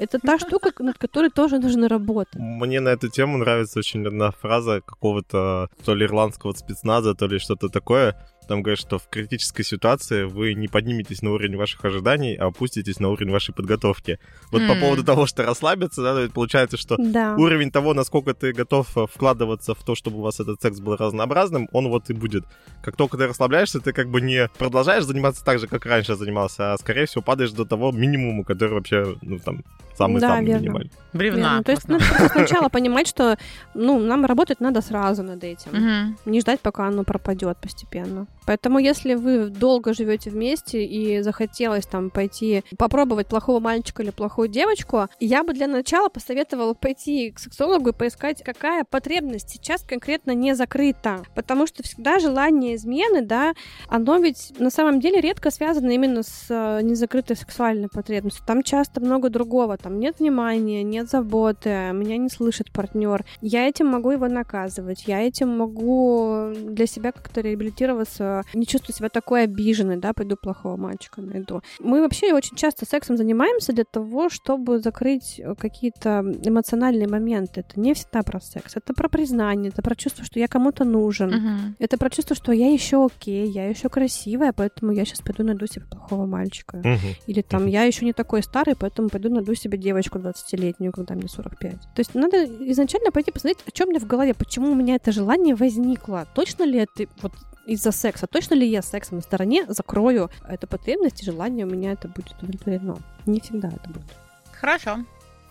Это 0.00 0.18
та 0.18 0.38
штука, 0.38 0.72
над 0.80 0.98
которой 0.98 1.30
тоже 1.30 1.58
нужно 1.58 1.88
работать. 1.88 2.40
Мне 2.40 2.80
на 2.80 2.88
эту 2.88 3.08
тему 3.08 3.38
нравится 3.38 3.51
нравится 3.52 3.80
очень 3.80 4.06
одна 4.06 4.30
фраза 4.30 4.80
какого-то 4.80 5.68
то 5.84 5.94
ли 5.94 6.06
ирландского 6.06 6.52
спецназа, 6.52 7.14
то 7.14 7.26
ли 7.26 7.38
что-то 7.38 7.68
такое. 7.68 8.16
Там 8.46 8.62
говорят, 8.62 8.78
что 8.78 8.98
в 8.98 9.08
критической 9.08 9.64
ситуации 9.64 10.24
вы 10.24 10.54
не 10.54 10.68
подниметесь 10.68 11.22
на 11.22 11.32
уровень 11.32 11.56
ваших 11.56 11.84
ожиданий, 11.84 12.34
а 12.34 12.46
опуститесь 12.46 13.00
на 13.00 13.08
уровень 13.08 13.32
вашей 13.32 13.54
подготовки. 13.54 14.18
Вот 14.50 14.62
mm. 14.62 14.68
по 14.68 14.80
поводу 14.80 15.04
того, 15.04 15.26
что 15.26 15.44
расслабиться, 15.44 16.02
да, 16.02 16.28
получается, 16.32 16.76
что 16.76 16.96
да. 16.98 17.34
уровень 17.36 17.70
того, 17.70 17.94
насколько 17.94 18.34
ты 18.34 18.52
готов 18.52 18.96
э, 18.96 19.06
вкладываться 19.12 19.74
в 19.74 19.82
то, 19.82 19.94
чтобы 19.94 20.18
у 20.18 20.22
вас 20.22 20.40
этот 20.40 20.60
секс 20.60 20.80
был 20.80 20.96
разнообразным, 20.96 21.68
он 21.72 21.88
вот 21.88 22.10
и 22.10 22.12
будет. 22.12 22.44
Как 22.82 22.96
только 22.96 23.16
ты 23.16 23.26
расслабляешься, 23.26 23.80
ты 23.80 23.92
как 23.92 24.08
бы 24.08 24.20
не 24.20 24.48
продолжаешь 24.58 25.04
заниматься 25.04 25.44
так 25.44 25.58
же, 25.58 25.66
как 25.66 25.86
раньше 25.86 26.16
занимался, 26.16 26.72
а 26.72 26.78
скорее 26.78 27.06
всего 27.06 27.22
падаешь 27.22 27.52
до 27.52 27.64
того 27.64 27.92
минимума, 27.92 28.44
который 28.44 28.74
вообще, 28.74 29.16
ну, 29.22 29.38
там, 29.38 29.64
самый-самый 29.96 30.46
да, 30.46 30.58
минимальный. 30.58 30.90
Бревна. 31.12 31.58
Ну, 31.58 31.62
то 31.62 31.72
есть 31.72 31.88
надо 31.88 32.04
сначала 32.30 32.68
понимать, 32.68 33.06
что 33.06 33.36
ну, 33.74 33.98
нам 34.00 34.24
работать 34.24 34.60
надо 34.60 34.80
сразу 34.80 35.22
над 35.22 35.44
этим. 35.44 36.16
Не 36.24 36.40
ждать, 36.40 36.60
пока 36.60 36.88
оно 36.88 37.04
пропадет 37.04 37.58
постепенно. 37.58 38.26
Поэтому, 38.46 38.78
если 38.78 39.14
вы 39.14 39.46
долго 39.46 39.94
живете 39.94 40.30
вместе 40.30 40.84
и 40.84 41.20
захотелось 41.22 41.86
там 41.86 42.10
пойти 42.10 42.64
попробовать 42.76 43.26
плохого 43.26 43.60
мальчика 43.60 44.02
или 44.02 44.10
плохую 44.10 44.48
девочку, 44.48 45.08
я 45.20 45.44
бы 45.44 45.52
для 45.52 45.66
начала 45.66 46.08
посоветовала 46.08 46.74
пойти 46.74 47.30
к 47.30 47.38
сексологу 47.38 47.90
и 47.90 47.92
поискать, 47.92 48.42
какая 48.42 48.84
потребность 48.84 49.50
сейчас 49.50 49.82
конкретно 49.82 50.32
не 50.32 50.54
закрыта. 50.54 51.22
Потому 51.34 51.66
что 51.66 51.82
всегда 51.82 52.18
желание 52.18 52.74
измены, 52.74 53.22
да, 53.22 53.54
оно 53.88 54.16
ведь 54.16 54.52
на 54.58 54.70
самом 54.70 55.00
деле 55.00 55.20
редко 55.20 55.50
связано 55.50 55.90
именно 55.90 56.22
с 56.22 56.46
э, 56.48 56.80
незакрытой 56.82 57.36
сексуальной 57.36 57.88
потребностью. 57.88 58.44
Там 58.46 58.62
часто 58.62 59.00
много 59.00 59.30
другого. 59.30 59.76
Там 59.76 59.98
нет 59.98 60.18
внимания, 60.18 60.82
нет 60.82 61.08
заботы, 61.08 61.90
меня 61.92 62.16
не 62.16 62.28
слышит 62.28 62.72
партнер. 62.72 63.24
Я 63.40 63.68
этим 63.68 63.86
могу 63.86 64.10
его 64.10 64.28
наказывать. 64.28 65.04
Я 65.06 65.20
этим 65.20 65.56
могу 65.56 66.52
для 66.54 66.86
себя 66.86 67.12
как-то 67.12 67.40
реабилитироваться 67.40 68.31
не 68.54 68.66
чувствую 68.66 68.94
себя 68.94 69.08
такой 69.08 69.44
обиженной, 69.44 69.96
да, 69.96 70.12
пойду 70.12 70.36
плохого 70.36 70.76
мальчика 70.76 71.20
найду. 71.20 71.62
Мы 71.80 72.00
вообще 72.00 72.32
очень 72.32 72.56
часто 72.56 72.86
сексом 72.86 73.16
занимаемся 73.16 73.72
для 73.72 73.84
того, 73.84 74.28
чтобы 74.28 74.80
закрыть 74.80 75.40
какие-то 75.58 76.24
эмоциональные 76.44 77.08
моменты. 77.08 77.60
Это 77.60 77.80
не 77.80 77.94
всегда 77.94 78.22
про 78.22 78.40
секс, 78.40 78.76
это 78.76 78.94
про 78.94 79.08
признание, 79.08 79.70
это 79.70 79.82
про 79.82 79.94
чувство, 79.94 80.24
что 80.24 80.38
я 80.38 80.48
кому-то 80.48 80.84
нужен, 80.84 81.30
uh-huh. 81.30 81.74
это 81.78 81.98
про 81.98 82.10
чувство, 82.10 82.36
что 82.36 82.52
я 82.52 82.72
еще 82.72 83.04
окей, 83.04 83.48
я 83.48 83.68
еще 83.68 83.88
красивая, 83.88 84.52
поэтому 84.52 84.92
я 84.92 85.04
сейчас 85.04 85.20
пойду 85.20 85.44
найду 85.44 85.66
себе 85.66 85.84
плохого 85.86 86.26
мальчика. 86.26 86.78
Uh-huh. 86.78 86.98
Или 87.26 87.42
там, 87.42 87.64
uh-huh. 87.64 87.70
я 87.70 87.84
еще 87.84 88.04
не 88.04 88.12
такой 88.12 88.42
старый, 88.42 88.74
поэтому 88.76 89.08
пойду 89.08 89.28
найду 89.30 89.54
себе 89.54 89.78
девочку 89.78 90.18
20-летнюю, 90.18 90.92
когда 90.92 91.14
мне 91.14 91.28
45. 91.28 91.72
То 91.72 91.78
есть 91.98 92.14
надо 92.14 92.44
изначально 92.70 93.10
пойти 93.10 93.30
посмотреть, 93.30 93.58
о 93.66 93.70
чем 93.70 93.88
мне 93.88 93.98
в 93.98 94.06
голове, 94.06 94.34
почему 94.34 94.72
у 94.72 94.74
меня 94.74 94.96
это 94.96 95.12
желание 95.12 95.54
возникло. 95.54 96.26
Точно 96.34 96.64
ли 96.64 96.78
это 96.78 97.06
вот 97.20 97.32
из-за 97.66 97.92
секса. 97.92 98.26
Точно 98.26 98.54
ли 98.54 98.66
я 98.66 98.82
сексом 98.82 99.16
на 99.16 99.22
стороне 99.22 99.64
закрою 99.68 100.30
эту 100.48 100.66
потребность 100.66 101.22
и 101.22 101.24
желание 101.24 101.66
у 101.66 101.70
меня 101.70 101.92
это 101.92 102.08
будет 102.08 102.32
удовлетворено? 102.38 102.98
Не 103.26 103.40
всегда 103.40 103.68
это 103.68 103.88
будет. 103.88 104.06
Хорошо. 104.52 104.98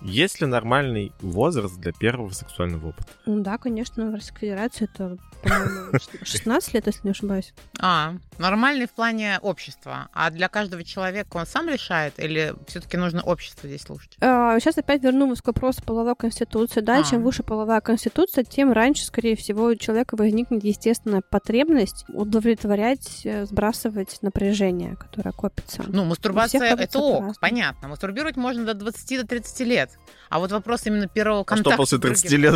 Есть 0.01 0.41
ли 0.41 0.47
нормальный 0.47 1.11
возраст 1.21 1.77
для 1.79 1.91
первого 1.91 2.31
сексуального 2.31 2.89
опыта? 2.89 3.09
Ну 3.25 3.39
да, 3.41 3.57
конечно, 3.57 4.09
в 4.09 4.13
Российской 4.13 4.41
Федерации 4.41 4.89
это, 4.91 5.17
по-моему, 5.43 5.99
16 6.23 6.73
лет, 6.73 6.87
если 6.87 7.01
не 7.03 7.11
ошибаюсь. 7.11 7.53
А, 7.79 8.15
нормальный 8.39 8.87
в 8.87 8.91
плане 8.91 9.39
общества. 9.41 10.09
А 10.13 10.31
для 10.31 10.49
каждого 10.49 10.83
человека 10.83 11.37
он 11.37 11.45
сам 11.45 11.69
решает 11.69 12.15
или 12.17 12.53
все-таки 12.67 12.97
нужно 12.97 13.21
общество 13.21 13.69
здесь 13.69 13.83
слушать? 13.83 14.17
А, 14.21 14.59
сейчас 14.59 14.77
опять 14.77 15.03
вернусь 15.03 15.41
к 15.41 15.47
вопросу 15.47 15.83
половой 15.83 16.15
конституции. 16.15 16.81
Да, 16.81 16.99
а. 16.99 17.03
чем 17.03 17.23
выше 17.23 17.43
половая 17.43 17.81
конституция, 17.81 18.43
тем 18.43 18.71
раньше, 18.71 19.05
скорее 19.05 19.35
всего, 19.35 19.65
у 19.65 19.75
человека 19.75 20.15
возникнет 20.15 20.63
естественная 20.63 21.21
потребность 21.21 22.05
удовлетворять, 22.09 23.21
э, 23.23 23.45
сбрасывать 23.45 24.17
напряжение, 24.21 24.95
которое 24.95 25.31
копится. 25.31 25.83
Ну, 25.87 26.05
мастурбация 26.05 26.61
это 26.75 26.99
ок, 26.99 27.39
понятно. 27.39 27.87
Мастурбировать 27.87 28.35
можно 28.35 28.65
до 28.65 28.85
20-30 28.85 29.63
лет. 29.63 29.90
podcast. 29.91 30.20
А 30.31 30.39
вот 30.39 30.49
вопрос 30.53 30.87
именно 30.87 31.07
первого 31.07 31.43
контакта. 31.43 31.71
А 31.71 31.85
что 31.85 31.97
после 31.97 31.97
30 31.97 32.31
лет? 32.31 32.53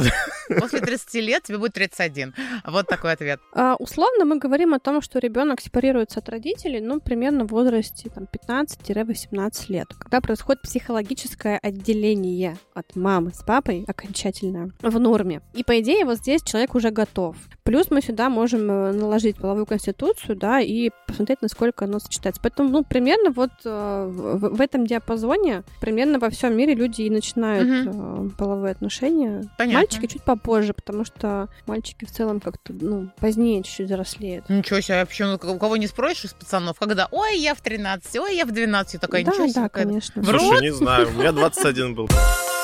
После 0.59 0.80
30 0.80 1.13
лет 1.15 1.43
тебе 1.43 1.57
будет 1.57 1.73
31. 1.73 2.34
Вот 2.65 2.88
такой 2.88 3.11
ответ. 3.11 3.41
А, 3.53 3.76
условно 3.80 4.23
мы 4.23 4.38
говорим 4.38 4.73
о 4.73 4.80
том, 4.80 5.01
что 5.01 5.19
ребенок 5.19 5.59
сепарируется 5.59 6.19
от 6.19 6.30
родителей, 6.30 6.80
ну, 6.80 7.01
примерно 7.01 7.43
в 7.43 7.49
возрасте 7.49 8.09
там, 8.09 8.28
15-18 8.32 9.65
лет, 9.67 9.88
когда 9.99 10.21
происходит 10.21 10.61
психологическое 10.61 11.57
отделение 11.61 12.57
от 12.73 12.95
мамы 12.95 13.34
с 13.34 13.43
папой 13.43 13.84
окончательно 13.88 14.71
в 14.82 14.97
норме. 14.97 15.41
И, 15.53 15.65
по 15.65 15.78
идее, 15.82 16.05
вот 16.05 16.19
здесь 16.19 16.43
человек 16.43 16.76
уже 16.76 16.91
готов. 16.91 17.36
Плюс 17.63 17.91
мы 17.91 18.01
сюда 18.01 18.30
можем 18.30 18.71
э, 18.71 18.91
наложить 18.93 19.36
половую 19.36 19.65
конституцию, 19.65 20.38
да, 20.38 20.61
и 20.61 20.91
посмотреть, 21.07 21.41
насколько 21.41 21.84
оно 21.84 21.99
сочетается. 21.99 22.41
Поэтому, 22.41 22.69
ну, 22.69 22.84
примерно 22.86 23.32
вот 23.32 23.51
э, 23.65 24.05
в, 24.07 24.55
в 24.55 24.61
этом 24.61 24.88
диапазоне, 24.88 25.63
примерно 25.82 26.19
во 26.19 26.30
всем 26.30 26.55
мире 26.55 26.73
люди 26.73 27.01
и 27.01 27.09
начинают 27.09 27.64
угу. 27.66 28.30
половые 28.38 28.72
отношения. 28.72 29.43
Понятно. 29.57 29.80
Мальчики 29.80 30.07
чуть 30.07 30.24
попозже, 30.24 30.74
потому 30.74 31.05
что 31.05 31.49
мальчики 31.66 32.05
в 32.05 32.11
целом 32.11 32.39
как-то, 32.39 32.74
ну, 32.74 33.09
позднее 33.20 33.63
чуть-чуть 33.63 33.88
взрослеют. 33.88 34.49
Ничего 34.49 34.82
себе, 34.82 34.99
вообще, 34.99 35.26
ну, 35.26 35.36
у 35.51 35.57
кого 35.57 35.78
не 35.78 35.88
спросишь 35.88 36.26
из 36.26 36.34
пацанов, 36.34 36.78
когда, 36.80 37.07
ой, 37.11 37.38
я 37.38 37.55
в 37.55 37.61
13, 37.61 38.16
ой, 38.18 38.36
я 38.36 38.45
в 38.45 38.51
12, 38.51 39.01
такая, 39.01 39.24
да, 39.24 39.32
ничего 39.32 39.47
себе. 39.47 39.61
Да, 39.61 39.70
конечно. 39.70 40.24
Слушай, 40.24 40.61
не 40.61 40.74
знаю, 40.74 41.07
у 41.09 41.11
меня 41.11 41.32
21 41.32 41.95
был. 41.95 42.09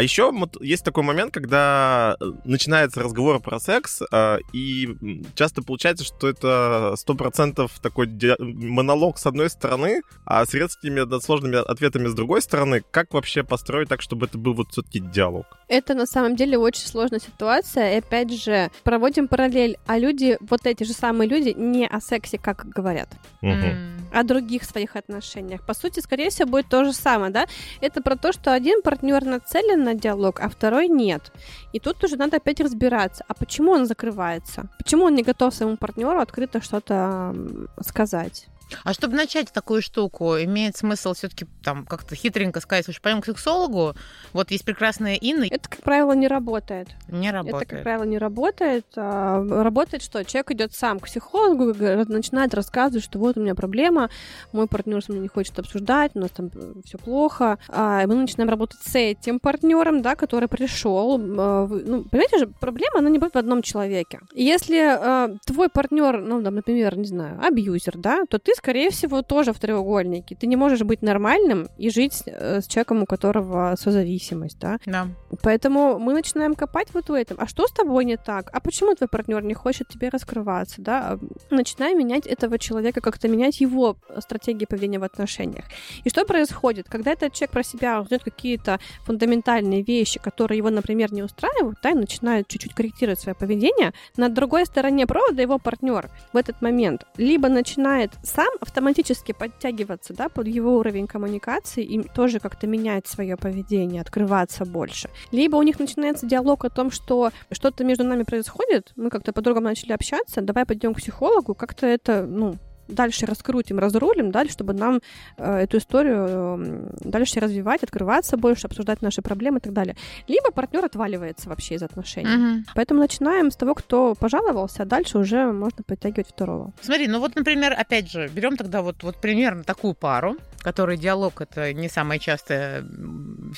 А 0.00 0.02
еще 0.02 0.32
вот 0.32 0.58
есть 0.62 0.82
такой 0.82 1.04
момент, 1.04 1.30
когда 1.34 2.16
э, 2.18 2.32
начинается 2.44 3.02
разговор 3.02 3.38
про 3.38 3.60
секс, 3.60 4.00
э, 4.10 4.38
и 4.50 4.96
часто 5.34 5.60
получается, 5.62 6.04
что 6.04 6.26
это 6.26 6.94
сто 6.96 7.14
процентов 7.14 7.78
такой 7.82 8.08
монолог 8.38 9.18
с 9.18 9.26
одной 9.26 9.50
стороны, 9.50 10.00
а 10.24 10.46
с 10.46 10.54
резкими 10.54 11.20
сложными 11.20 11.56
ответами 11.56 12.06
с 12.06 12.14
другой 12.14 12.40
стороны. 12.40 12.82
Как 12.90 13.12
вообще 13.12 13.42
построить 13.42 13.90
так, 13.90 14.00
чтобы 14.00 14.24
это 14.24 14.38
был 14.38 14.54
вот 14.54 14.70
все-таки 14.70 15.00
диалог? 15.00 15.44
Это 15.68 15.92
на 15.92 16.06
самом 16.06 16.34
деле 16.34 16.56
очень 16.56 16.86
сложная 16.86 17.20
ситуация. 17.20 17.96
И 17.96 17.98
опять 17.98 18.32
же, 18.32 18.70
проводим 18.82 19.28
параллель, 19.28 19.76
а 19.86 19.98
люди, 19.98 20.38
вот 20.40 20.64
эти 20.64 20.82
же 20.84 20.94
самые 20.94 21.28
люди, 21.28 21.50
не 21.50 21.86
о 21.86 22.00
сексе, 22.00 22.38
как 22.38 22.66
говорят. 22.66 23.10
Угу. 23.42 24.14
О 24.14 24.22
других 24.22 24.64
своих 24.64 24.96
отношениях. 24.96 25.64
По 25.66 25.74
сути, 25.74 26.00
скорее 26.00 26.30
всего, 26.30 26.48
будет 26.48 26.68
то 26.70 26.84
же 26.84 26.94
самое, 26.94 27.30
да? 27.30 27.46
Это 27.82 28.00
про 28.00 28.16
то, 28.16 28.32
что 28.32 28.54
один 28.54 28.80
партнер 28.82 29.24
нацелен 29.24 29.89
на 29.90 30.00
диалог, 30.00 30.40
а 30.40 30.48
второй 30.48 30.88
нет. 30.88 31.32
И 31.72 31.80
тут 31.80 32.04
уже 32.04 32.16
надо 32.16 32.36
опять 32.36 32.60
разбираться, 32.60 33.24
а 33.28 33.34
почему 33.34 33.72
он 33.72 33.86
закрывается? 33.86 34.68
Почему 34.78 35.04
он 35.04 35.14
не 35.14 35.22
готов 35.22 35.54
своему 35.54 35.76
партнеру 35.76 36.20
открыто 36.20 36.60
что-то 36.60 37.34
сказать? 37.80 38.49
А 38.84 38.92
чтобы 38.92 39.16
начать 39.16 39.52
такую 39.52 39.82
штуку, 39.82 40.36
имеет 40.36 40.76
смысл 40.76 41.14
все-таки 41.14 41.46
там 41.62 41.86
как-то 41.86 42.14
хитренько 42.14 42.60
сказать, 42.60 42.84
слушай, 42.84 43.00
пойдем 43.00 43.20
к 43.20 43.26
сексологу, 43.26 43.94
вот 44.32 44.50
есть 44.50 44.64
прекрасная 44.64 45.16
Инна. 45.16 45.46
Это, 45.50 45.68
как 45.68 45.82
правило, 45.82 46.12
не 46.12 46.28
работает. 46.28 46.88
Не 47.08 47.30
работает. 47.30 47.62
Это, 47.62 47.74
как 47.76 47.82
правило, 47.82 48.04
не 48.04 48.18
работает. 48.18 48.86
А, 48.96 49.44
работает 49.62 50.02
что? 50.02 50.24
Человек 50.24 50.50
идет 50.52 50.74
сам 50.74 51.00
к 51.00 51.06
психологу, 51.06 51.74
начинает 52.08 52.54
рассказывать, 52.54 53.04
что 53.04 53.18
вот 53.18 53.36
у 53.36 53.40
меня 53.40 53.54
проблема, 53.54 54.10
мой 54.52 54.66
партнер 54.66 55.02
со 55.04 55.12
мной 55.12 55.22
не 55.22 55.28
хочет 55.28 55.58
обсуждать, 55.58 56.12
у 56.14 56.20
нас 56.20 56.30
там 56.30 56.50
э, 56.54 56.74
все 56.84 56.98
плохо. 56.98 57.58
А, 57.68 58.02
и 58.02 58.06
мы 58.06 58.14
начинаем 58.14 58.50
работать 58.50 58.80
с 58.80 58.94
этим 58.94 59.40
партнером, 59.40 60.02
да, 60.02 60.16
который 60.16 60.48
пришел. 60.48 61.18
А, 61.18 61.66
ну, 61.66 62.04
понимаете 62.04 62.38
же, 62.38 62.46
проблема, 62.46 62.98
она 62.98 63.10
не 63.10 63.18
будет 63.18 63.34
в 63.34 63.38
одном 63.38 63.62
человеке. 63.62 64.20
Если 64.34 65.38
твой 65.44 65.68
партнер, 65.68 66.20
ну, 66.20 66.42
там, 66.42 66.54
например, 66.54 66.96
не 66.96 67.06
знаю, 67.06 67.40
абьюзер, 67.42 67.98
да, 67.98 68.24
то 68.28 68.38
ты 68.38 68.54
скорее 68.60 68.90
всего, 68.90 69.22
тоже 69.22 69.52
в 69.52 69.58
треугольнике. 69.58 70.36
Ты 70.36 70.46
не 70.46 70.56
можешь 70.56 70.82
быть 70.82 71.00
нормальным 71.00 71.68
и 71.78 71.88
жить 71.88 72.22
э, 72.26 72.60
с 72.60 72.66
человеком, 72.66 73.02
у 73.02 73.06
которого 73.06 73.74
созависимость, 73.78 74.58
да? 74.58 74.78
Да. 74.84 75.06
Поэтому 75.42 75.98
мы 75.98 76.12
начинаем 76.12 76.54
копать 76.54 76.88
вот 76.92 77.08
в 77.08 77.14
этом. 77.14 77.38
А 77.40 77.46
что 77.46 77.66
с 77.66 77.72
тобой 77.72 78.04
не 78.04 78.18
так? 78.18 78.50
А 78.52 78.60
почему 78.60 78.94
твой 78.94 79.08
партнер 79.08 79.42
не 79.42 79.54
хочет 79.54 79.88
тебе 79.88 80.10
раскрываться, 80.10 80.82
да? 80.82 81.18
Начинаем 81.48 81.98
менять 81.98 82.26
этого 82.26 82.58
человека, 82.58 83.00
как-то 83.00 83.28
менять 83.28 83.62
его 83.62 83.96
стратегии 84.18 84.66
поведения 84.66 84.98
в 84.98 85.04
отношениях. 85.04 85.64
И 86.04 86.10
что 86.10 86.26
происходит? 86.26 86.86
Когда 86.90 87.12
этот 87.12 87.32
человек 87.32 87.52
про 87.52 87.62
себя 87.62 88.00
узнает 88.02 88.22
какие-то 88.22 88.78
фундаментальные 89.06 89.82
вещи, 89.82 90.20
которые 90.20 90.58
его, 90.58 90.68
например, 90.68 91.14
не 91.14 91.22
устраивают, 91.22 91.78
да, 91.82 91.90
и 91.92 91.94
начинает 91.94 92.46
чуть-чуть 92.48 92.74
корректировать 92.74 93.20
свое 93.20 93.34
поведение, 93.34 93.94
на 94.18 94.28
другой 94.28 94.66
стороне 94.66 95.06
провода 95.06 95.40
его 95.40 95.58
партнер 95.58 96.10
в 96.34 96.36
этот 96.36 96.60
момент 96.60 97.06
либо 97.16 97.48
начинает 97.48 98.12
сам 98.22 98.49
сам 98.50 98.58
автоматически 98.60 99.32
подтягиваться, 99.32 100.14
да, 100.14 100.28
под 100.28 100.46
его 100.48 100.76
уровень 100.76 101.06
коммуникации 101.06 101.84
и 101.84 102.02
тоже 102.02 102.40
как-то 102.40 102.66
менять 102.66 103.06
свое 103.06 103.36
поведение, 103.36 104.00
открываться 104.00 104.64
больше. 104.64 105.10
Либо 105.32 105.56
у 105.56 105.62
них 105.62 105.78
начинается 105.78 106.26
диалог 106.26 106.64
о 106.64 106.70
том, 106.70 106.90
что 106.90 107.30
что-то 107.50 107.84
между 107.84 108.04
нами 108.04 108.22
происходит, 108.22 108.92
мы 108.96 109.10
как-то 109.10 109.32
по-другому 109.32 109.66
начали 109.66 109.92
общаться, 109.92 110.40
давай 110.40 110.66
пойдем 110.66 110.94
к 110.94 110.98
психологу, 110.98 111.54
как-то 111.54 111.86
это, 111.86 112.26
ну, 112.26 112.56
дальше 112.90 113.26
раскрутим, 113.26 113.78
разрулим, 113.78 114.30
дальше, 114.30 114.52
чтобы 114.52 114.72
нам 114.72 115.00
э, 115.36 115.58
эту 115.58 115.78
историю 115.78 116.26
э, 116.28 116.90
дальше 117.00 117.40
развивать, 117.40 117.82
открываться 117.82 118.36
больше, 118.36 118.66
обсуждать 118.66 119.02
наши 119.02 119.22
проблемы 119.22 119.58
и 119.58 119.60
так 119.60 119.72
далее. 119.72 119.96
Либо 120.28 120.50
партнер 120.50 120.84
отваливается 120.84 121.48
вообще 121.48 121.74
из 121.76 121.82
отношений. 121.82 122.58
Угу. 122.58 122.64
Поэтому 122.74 123.00
начинаем 123.00 123.50
с 123.50 123.56
того, 123.56 123.74
кто 123.74 124.14
пожаловался, 124.14 124.82
а 124.82 124.86
дальше 124.86 125.18
уже 125.18 125.52
можно 125.52 125.82
подтягивать 125.84 126.28
второго. 126.28 126.72
Смотри, 126.80 127.08
ну 127.08 127.20
вот, 127.20 127.34
например, 127.36 127.74
опять 127.76 128.10
же, 128.10 128.28
берем 128.28 128.56
тогда 128.56 128.82
вот, 128.82 129.02
вот 129.02 129.16
примерно 129.16 129.64
такую 129.64 129.94
пару, 129.94 130.36
который 130.60 130.96
диалог 130.96 131.40
это 131.40 131.72
не 131.72 131.88
самая 131.88 132.18
частая 132.18 132.84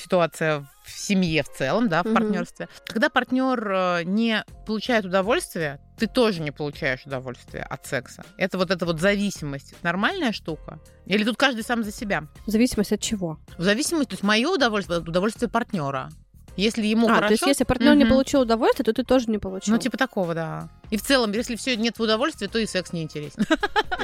ситуация 0.00 0.66
в 0.84 0.90
семье 0.90 1.42
в 1.42 1.48
целом, 1.48 1.88
да, 1.88 2.02
в 2.02 2.06
угу. 2.06 2.14
партнерстве. 2.14 2.68
Когда 2.86 3.08
партнер 3.08 3.70
э, 3.70 4.02
не 4.04 4.44
получает 4.66 5.04
удовольствие, 5.04 5.80
ты 5.96 6.06
тоже 6.06 6.40
не 6.40 6.50
получаешь 6.50 7.04
удовольствие 7.06 7.64
от 7.64 7.86
секса. 7.86 8.24
Это 8.36 8.58
вот 8.58 8.70
эта 8.70 8.86
вот 8.86 9.00
зависимость. 9.00 9.74
Нормальная 9.82 10.32
штука? 10.32 10.78
Или 11.06 11.24
тут 11.24 11.36
каждый 11.36 11.62
сам 11.64 11.84
за 11.84 11.92
себя? 11.92 12.24
Зависимость 12.46 12.92
от 12.92 13.00
чего? 13.00 13.38
В 13.58 13.62
зависимости, 13.62 14.10
то 14.10 14.14
есть 14.14 14.22
мое 14.22 14.48
удовольствие 14.48 14.98
от 14.98 15.08
удовольствия 15.08 15.48
партнера. 15.48 16.10
Если 16.56 16.84
ему 16.86 17.06
а, 17.08 17.14
хорошо... 17.14 17.28
то 17.28 17.32
есть 17.32 17.46
если 17.46 17.64
партнер 17.64 17.92
угу. 17.92 17.98
не 17.98 18.04
получил 18.04 18.42
удовольствие, 18.42 18.84
то 18.84 18.92
ты 18.92 19.04
тоже 19.04 19.30
не 19.30 19.38
получил. 19.38 19.72
Ну, 19.72 19.80
типа 19.80 19.96
такого, 19.96 20.34
да. 20.34 20.68
И 20.90 20.98
в 20.98 21.02
целом, 21.02 21.32
если 21.32 21.56
все 21.56 21.76
нет 21.76 21.98
удовольствия, 21.98 22.48
то 22.48 22.58
и 22.58 22.66
секс 22.66 22.92
не 22.92 23.02
интересен. 23.02 23.44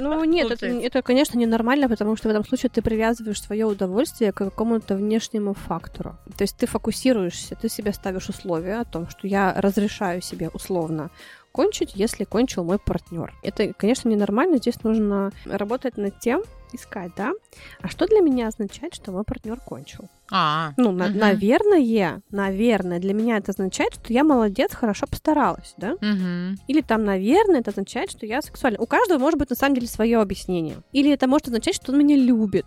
Ну, 0.00 0.22
нет, 0.22 0.48
это, 0.52 0.66
это, 0.66 1.02
конечно, 1.02 1.36
ненормально, 1.36 1.88
потому 1.88 2.16
что 2.16 2.28
в 2.28 2.30
этом 2.30 2.46
случае 2.46 2.70
ты 2.70 2.82
привязываешь 2.82 3.42
свое 3.42 3.66
удовольствие 3.66 4.30
к 4.30 4.36
какому-то 4.36 4.94
внешнему 4.94 5.54
фактору. 5.54 6.16
То 6.36 6.44
есть 6.44 6.56
ты 6.56 6.68
фокусируешься, 6.68 7.56
ты 7.56 7.68
себе 7.68 7.92
ставишь 7.92 8.28
условия 8.28 8.80
о 8.80 8.84
том, 8.84 9.08
что 9.08 9.26
я 9.26 9.52
разрешаю 9.56 10.22
себе 10.22 10.50
условно 10.50 11.10
кончить, 11.52 11.92
если 11.94 12.24
кончил 12.24 12.64
мой 12.64 12.78
партнер. 12.78 13.34
Это, 13.42 13.72
конечно, 13.72 14.08
ненормально. 14.08 14.58
Здесь 14.58 14.82
нужно 14.82 15.32
работать 15.44 15.96
над 15.96 16.18
тем, 16.20 16.42
искать, 16.72 17.12
да? 17.16 17.32
А 17.80 17.88
что 17.88 18.06
для 18.06 18.20
меня 18.20 18.48
означает, 18.48 18.94
что 18.94 19.12
мой 19.12 19.24
партнер 19.24 19.58
кончил? 19.60 20.08
А, 20.30 20.72
ну, 20.76 20.92
на- 20.92 21.06
угу. 21.06 21.18
наверное, 21.18 22.22
наверное, 22.30 22.98
для 22.98 23.14
меня 23.14 23.38
это 23.38 23.52
означает, 23.52 23.94
что 23.94 24.12
я 24.12 24.24
молодец, 24.24 24.74
хорошо 24.74 25.06
постаралась, 25.06 25.74
да? 25.78 25.94
Угу. 25.94 26.60
Или 26.68 26.80
там, 26.82 27.04
наверное, 27.04 27.60
это 27.60 27.70
означает, 27.70 28.10
что 28.10 28.26
я 28.26 28.42
сексуальна. 28.42 28.78
У 28.78 28.86
каждого 28.86 29.18
может 29.18 29.38
быть 29.38 29.50
на 29.50 29.56
самом 29.56 29.76
деле 29.76 29.86
свое 29.86 30.20
объяснение. 30.20 30.76
Или 30.92 31.10
это 31.10 31.26
может 31.26 31.48
означать, 31.48 31.76
что 31.76 31.92
он 31.92 31.98
меня 31.98 32.16
любит. 32.16 32.66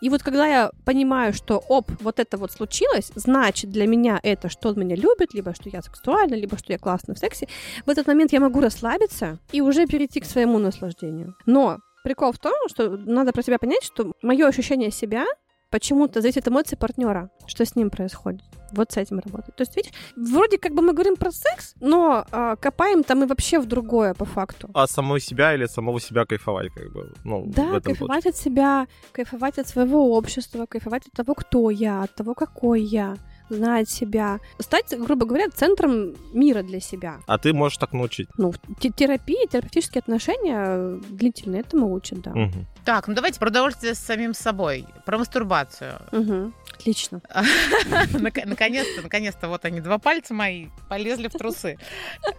И 0.00 0.10
вот 0.10 0.22
когда 0.22 0.46
я 0.46 0.70
понимаю, 0.84 1.32
что, 1.32 1.58
оп, 1.68 1.90
вот 2.00 2.20
это 2.20 2.36
вот 2.36 2.52
случилось, 2.52 3.10
значит 3.14 3.70
для 3.70 3.86
меня 3.86 4.20
это, 4.22 4.50
что 4.50 4.68
он 4.70 4.80
меня 4.80 4.96
любит, 4.96 5.32
либо 5.32 5.54
что 5.54 5.70
я 5.70 5.80
сексуальна, 5.80 6.34
либо 6.34 6.58
что 6.58 6.72
я 6.72 6.78
классно 6.78 7.14
в 7.14 7.18
сексе, 7.18 7.48
в 7.86 7.90
этот 7.90 8.06
момент 8.06 8.32
я 8.32 8.40
могу 8.40 8.60
расслабиться 8.60 9.38
и 9.52 9.60
уже 9.62 9.86
перейти 9.86 10.20
к 10.20 10.26
своему 10.26 10.58
наслаждению. 10.58 11.34
Но 11.46 11.78
прикол 12.04 12.32
в 12.32 12.38
том, 12.38 12.54
что 12.68 12.90
надо 12.90 13.32
про 13.32 13.42
себя 13.42 13.58
понять, 13.58 13.84
что 13.84 14.12
мое 14.22 14.46
ощущение 14.46 14.90
себя 14.90 15.26
почему-то 15.70 16.20
зависит 16.20 16.46
от 16.46 16.48
эмоций 16.48 16.78
партнера, 16.78 17.30
что 17.46 17.64
с 17.64 17.76
ним 17.76 17.90
происходит. 17.90 18.42
Вот 18.72 18.92
с 18.92 18.96
этим 18.96 19.18
работать. 19.18 19.54
То 19.56 19.62
есть, 19.62 19.76
видишь, 19.76 19.92
вроде 20.16 20.58
как 20.58 20.74
бы 20.74 20.82
мы 20.82 20.92
говорим 20.92 21.16
про 21.16 21.30
секс, 21.30 21.74
но 21.80 22.26
а, 22.30 22.56
копаем 22.56 23.02
там 23.02 23.22
и 23.24 23.26
вообще 23.26 23.58
в 23.58 23.66
другое 23.66 24.14
по 24.14 24.24
факту. 24.24 24.70
А 24.74 24.86
самого 24.86 25.20
себя 25.20 25.54
или 25.54 25.66
самого 25.66 26.00
себя 26.00 26.24
кайфовать, 26.24 26.72
как 26.74 26.92
бы. 26.92 27.12
Ну, 27.24 27.44
да, 27.46 27.80
кайфовать 27.80 28.22
случае. 28.22 28.30
от 28.30 28.36
себя, 28.36 28.86
кайфовать 29.12 29.58
от 29.58 29.68
своего 29.68 30.16
общества, 30.16 30.66
кайфовать 30.66 31.06
от 31.06 31.12
того, 31.12 31.34
кто 31.34 31.70
я, 31.70 32.02
от 32.02 32.14
того, 32.14 32.34
какой 32.34 32.82
я 32.82 33.16
знать 33.48 33.88
себя, 33.88 34.40
стать, 34.58 34.94
грубо 34.98 35.26
говоря, 35.26 35.48
центром 35.50 36.14
мира 36.32 36.62
для 36.62 36.80
себя. 36.80 37.18
А 37.26 37.38
ты 37.38 37.52
можешь 37.52 37.78
так 37.78 37.92
научить? 37.92 38.28
Ну, 38.36 38.52
терапия, 38.78 39.46
терапевтические 39.46 40.00
отношения 40.00 41.00
длительные 41.10 41.60
этому 41.60 41.92
учат, 41.92 42.20
да. 42.20 42.30
Угу. 42.32 42.66
Так, 42.84 43.08
ну 43.08 43.14
давайте 43.14 43.38
про 43.38 43.48
удовольствие 43.48 43.94
с 43.94 43.98
самим 43.98 44.34
собой, 44.34 44.86
про 45.04 45.18
мастурбацию. 45.18 45.94
Угу. 46.12 46.52
Отлично. 46.78 47.20
Наконец-то, 48.44 49.02
наконец-то, 49.02 49.48
вот 49.48 49.64
они, 49.64 49.80
два 49.80 49.98
пальца 49.98 50.32
мои 50.32 50.68
полезли 50.88 51.28
в 51.28 51.32
трусы. 51.32 51.76